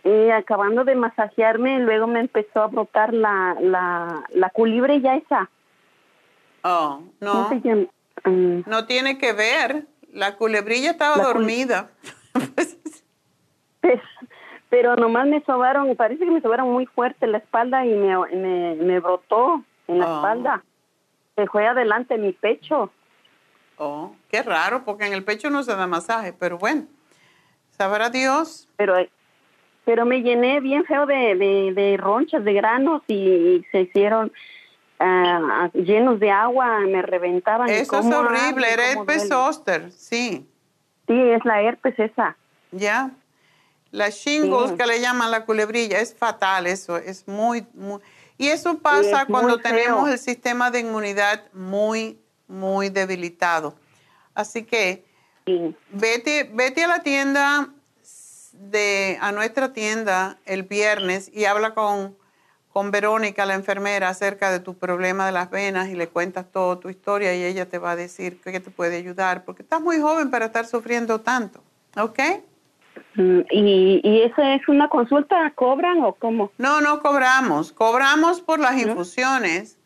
[0.04, 5.48] Y acabando de masajearme, luego me empezó a brotar la, la, la culibre ya esa.
[6.62, 7.48] Oh, no.
[8.24, 8.60] Mm.
[8.66, 9.86] No tiene que ver.
[10.12, 11.90] La culebrilla estaba dormida.
[14.70, 18.74] pero nomás me sobaron, parece que me sobaron muy fuerte la espalda y me, me,
[18.76, 20.16] me brotó en la oh.
[20.16, 20.64] espalda.
[21.34, 22.90] Se fue adelante mi pecho.
[23.76, 26.86] Oh, qué raro, porque en el pecho no se da masaje, pero bueno,
[27.76, 28.68] sabrá Dios.
[28.76, 28.96] Pero
[29.86, 31.36] pero me llené bien feo de,
[31.72, 34.32] de, ronchas, de granos y, se hicieron
[34.98, 37.68] ah, llenos de agua, me reventaban.
[37.68, 40.46] Eso es horrible, era herpes zóster, sí.
[41.06, 42.36] Sí, es la herpes esa.
[42.72, 43.10] Ya.
[43.90, 48.00] La shingles que le llaman la culebrilla, es fatal eso, es muy, muy...
[48.36, 53.74] Y eso pasa cuando tenemos el sistema de inmunidad muy, muy debilitado.
[54.34, 55.04] Así que
[55.90, 57.70] vete, vete a la tienda
[58.52, 62.16] de, a nuestra tienda el viernes y habla con,
[62.76, 66.78] con Verónica, la enfermera, acerca de tu problema de las venas y le cuentas toda
[66.78, 69.98] tu historia y ella te va a decir que te puede ayudar, porque estás muy
[69.98, 71.62] joven para estar sufriendo tanto,
[71.96, 72.18] ¿ok?
[73.14, 75.50] Mm, ¿Y, y esa es una consulta?
[75.54, 76.52] ¿Cobran o cómo?
[76.58, 77.72] No, no cobramos.
[77.72, 79.78] Cobramos por las infusiones,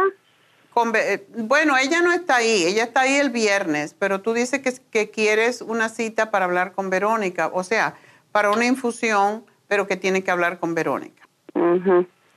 [0.73, 4.61] Con, eh, bueno, ella no está ahí, ella está ahí el viernes, pero tú dices
[4.61, 7.95] que, que quieres una cita para hablar con Verónica, o sea,
[8.31, 11.27] para una infusión, pero que tiene que hablar con Verónica.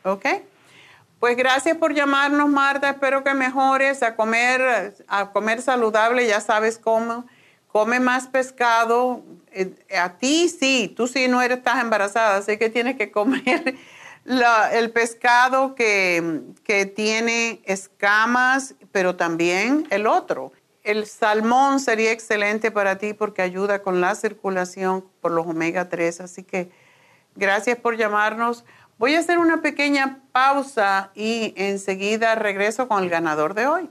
[0.05, 0.25] ¿Ok?
[1.19, 2.89] Pues gracias por llamarnos, Marta.
[2.89, 7.27] Espero que mejores a comer, a comer saludable, ya sabes cómo
[7.73, 9.23] come más pescado.
[9.53, 13.77] Eh, a ti sí, tú sí no eres, estás embarazada, así que tienes que comer
[14.25, 20.53] el pescado que, que, tiene escamas, pero también el otro.
[20.83, 26.21] El salmón sería excelente para ti porque ayuda con la circulación por los omega 3,
[26.21, 26.71] así que
[27.37, 28.65] gracias por llamarnos.
[28.99, 33.91] Voy a hacer una pequeña pausa y enseguida regreso con el ganador de hoy.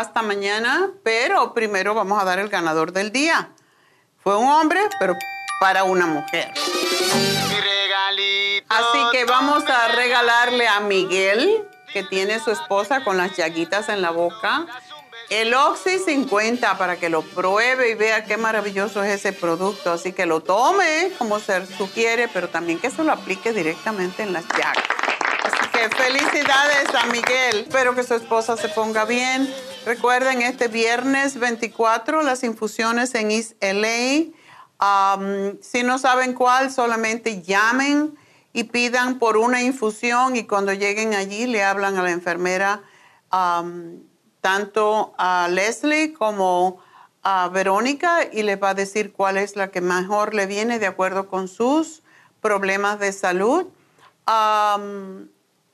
[0.03, 3.51] Hasta mañana, pero primero vamos a dar el ganador del día.
[4.23, 5.17] Fue un hombre, pero
[5.61, 6.53] para una mujer.
[8.69, 14.03] Así que vamos a regalarle a Miguel, que tiene su esposa con las llaguitas en
[14.03, 14.67] la boca,
[15.31, 19.93] el Oxy 50 para que lo pruebe y vea qué maravilloso es ese producto.
[19.93, 24.33] Así que lo tome como se sugiere, pero también que se lo aplique directamente en
[24.33, 24.93] las llagas
[25.91, 27.67] felicidades a Miguel.
[27.67, 29.53] Espero que su esposa se ponga bien.
[29.85, 34.31] Recuerden, este viernes 24 las infusiones en East LA.
[34.81, 38.17] Um, si no saben cuál, solamente llamen
[38.53, 42.81] y pidan por una infusión y cuando lleguen allí le hablan a la enfermera,
[43.33, 44.05] um,
[44.41, 46.79] tanto a Leslie como
[47.25, 50.87] a Verónica y le va a decir cuál es la que mejor le viene de
[50.87, 52.03] acuerdo con sus
[52.41, 53.67] problemas de salud.
[54.29, 55.27] Um,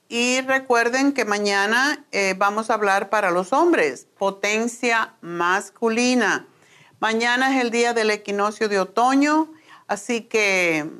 [0.09, 6.47] y recuerden que mañana eh, vamos a hablar para los hombres, potencia masculina.
[6.99, 9.53] Mañana es el día del equinoccio de otoño,
[9.87, 10.91] así que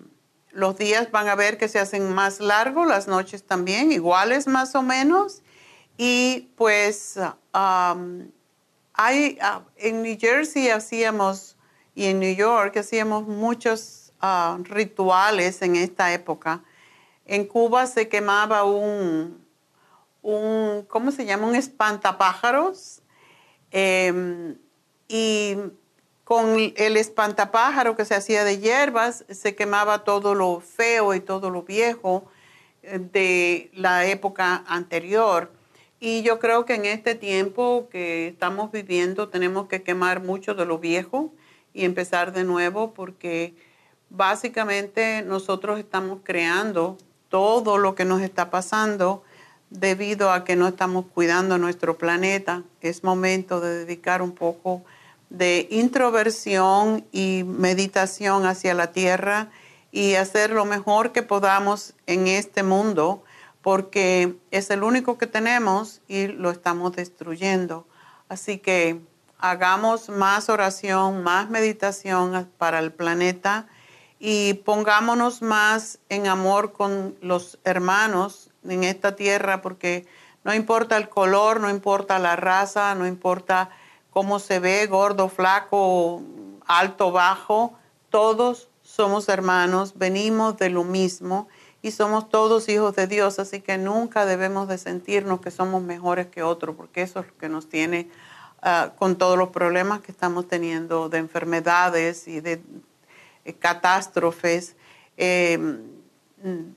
[0.51, 4.75] los días van a ver que se hacen más largos, las noches también, iguales más
[4.75, 5.43] o menos.
[5.97, 7.19] Y pues
[7.53, 11.57] hay, ah, en New Jersey hacíamos
[11.95, 16.63] y en New York hacíamos muchos ah, rituales en esta época.
[17.29, 19.47] En Cuba se quemaba un,
[20.23, 21.47] un ¿cómo se llama?
[21.47, 23.03] Un espantapájaros.
[23.71, 24.57] Em,
[25.09, 25.57] y
[26.25, 31.51] con el espantapájaro que se hacía de hierbas, se quemaba todo lo feo y todo
[31.51, 32.25] lo viejo
[32.83, 35.53] eh, de la época anterior.
[36.01, 40.65] Y yo creo que en este tiempo que estamos viviendo tenemos que quemar mucho de
[40.65, 41.33] lo viejo
[41.75, 43.55] y empezar de nuevo porque
[44.09, 46.97] básicamente nosotros estamos creando
[47.29, 49.23] todo lo que nos está pasando
[49.71, 52.63] debido a que no estamos cuidando nuestro planeta.
[52.81, 54.83] Es momento de dedicar un poco
[55.31, 59.51] de introversión y meditación hacia la tierra
[59.93, 63.23] y hacer lo mejor que podamos en este mundo
[63.63, 67.87] porque es el único que tenemos y lo estamos destruyendo.
[68.29, 69.01] Así que
[69.39, 73.67] hagamos más oración, más meditación para el planeta
[74.19, 80.07] y pongámonos más en amor con los hermanos en esta tierra porque
[80.45, 83.71] no importa el color, no importa la raza, no importa
[84.11, 86.23] cómo se ve, gordo, flaco,
[86.67, 87.75] alto, bajo,
[88.11, 91.49] todos somos hermanos, venimos de lo mismo
[91.83, 96.27] y somos todos hijos de Dios, así que nunca debemos de sentirnos que somos mejores
[96.27, 98.09] que otros, porque eso es lo que nos tiene
[98.63, 102.61] ah, con todos los problemas que estamos teniendo de enfermedades y de
[103.55, 104.77] catástrofes
[105.17, 105.81] em,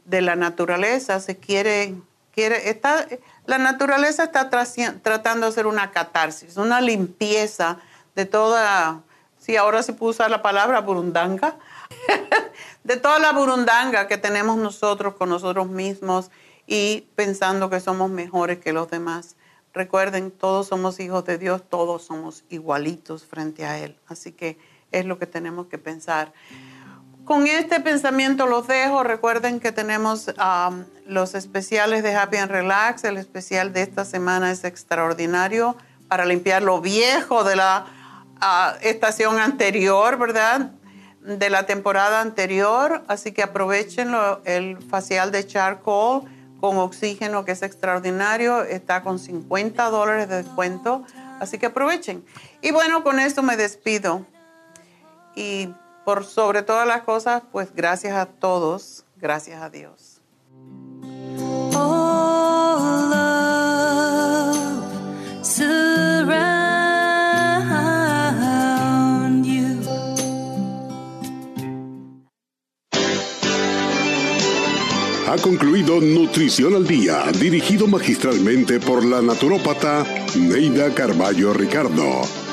[0.06, 1.20] de la naturaleza.
[1.20, 1.96] Se quiere,
[2.32, 3.08] quiere, está,
[3.46, 7.78] la naturaleza está tratando de hacer una catarsis, una limpieza
[8.16, 9.02] de toda,
[9.38, 11.58] si ahora se puso la palabra burundanga,
[12.84, 16.32] de toda la burundanga que tenemos nosotros con nosotros mismos
[16.68, 19.36] y pensando que somos mejores que los demás.
[19.74, 23.98] Recuerden, todos somos hijos de Dios, todos somos igualitos frente a Él.
[24.08, 24.58] Así que
[24.92, 26.34] es lo que tenemos que pensar.
[27.26, 29.04] Con este pensamiento los dejo.
[29.04, 33.04] Recuerden que tenemos um, los especiales de Happy and Relax.
[33.04, 35.76] El especial de esta semana es extraordinario
[36.08, 37.86] para limpiar lo viejo de la
[38.42, 40.72] uh, estación anterior, ¿verdad?
[41.24, 44.12] de la temporada anterior, así que aprovechen
[44.46, 46.24] el facial de charcoal
[46.60, 51.04] con oxígeno que es extraordinario, está con 50 dólares de descuento,
[51.40, 52.24] así que aprovechen.
[52.62, 54.26] Y bueno, con esto me despido.
[55.36, 55.70] Y
[56.06, 60.22] por sobre todas las cosas, pues gracias a todos, gracias a Dios.
[75.28, 80.04] Ha concluido Nutrición al Día, dirigido magistralmente por la naturópata
[80.36, 82.41] Neida Carballo Ricardo.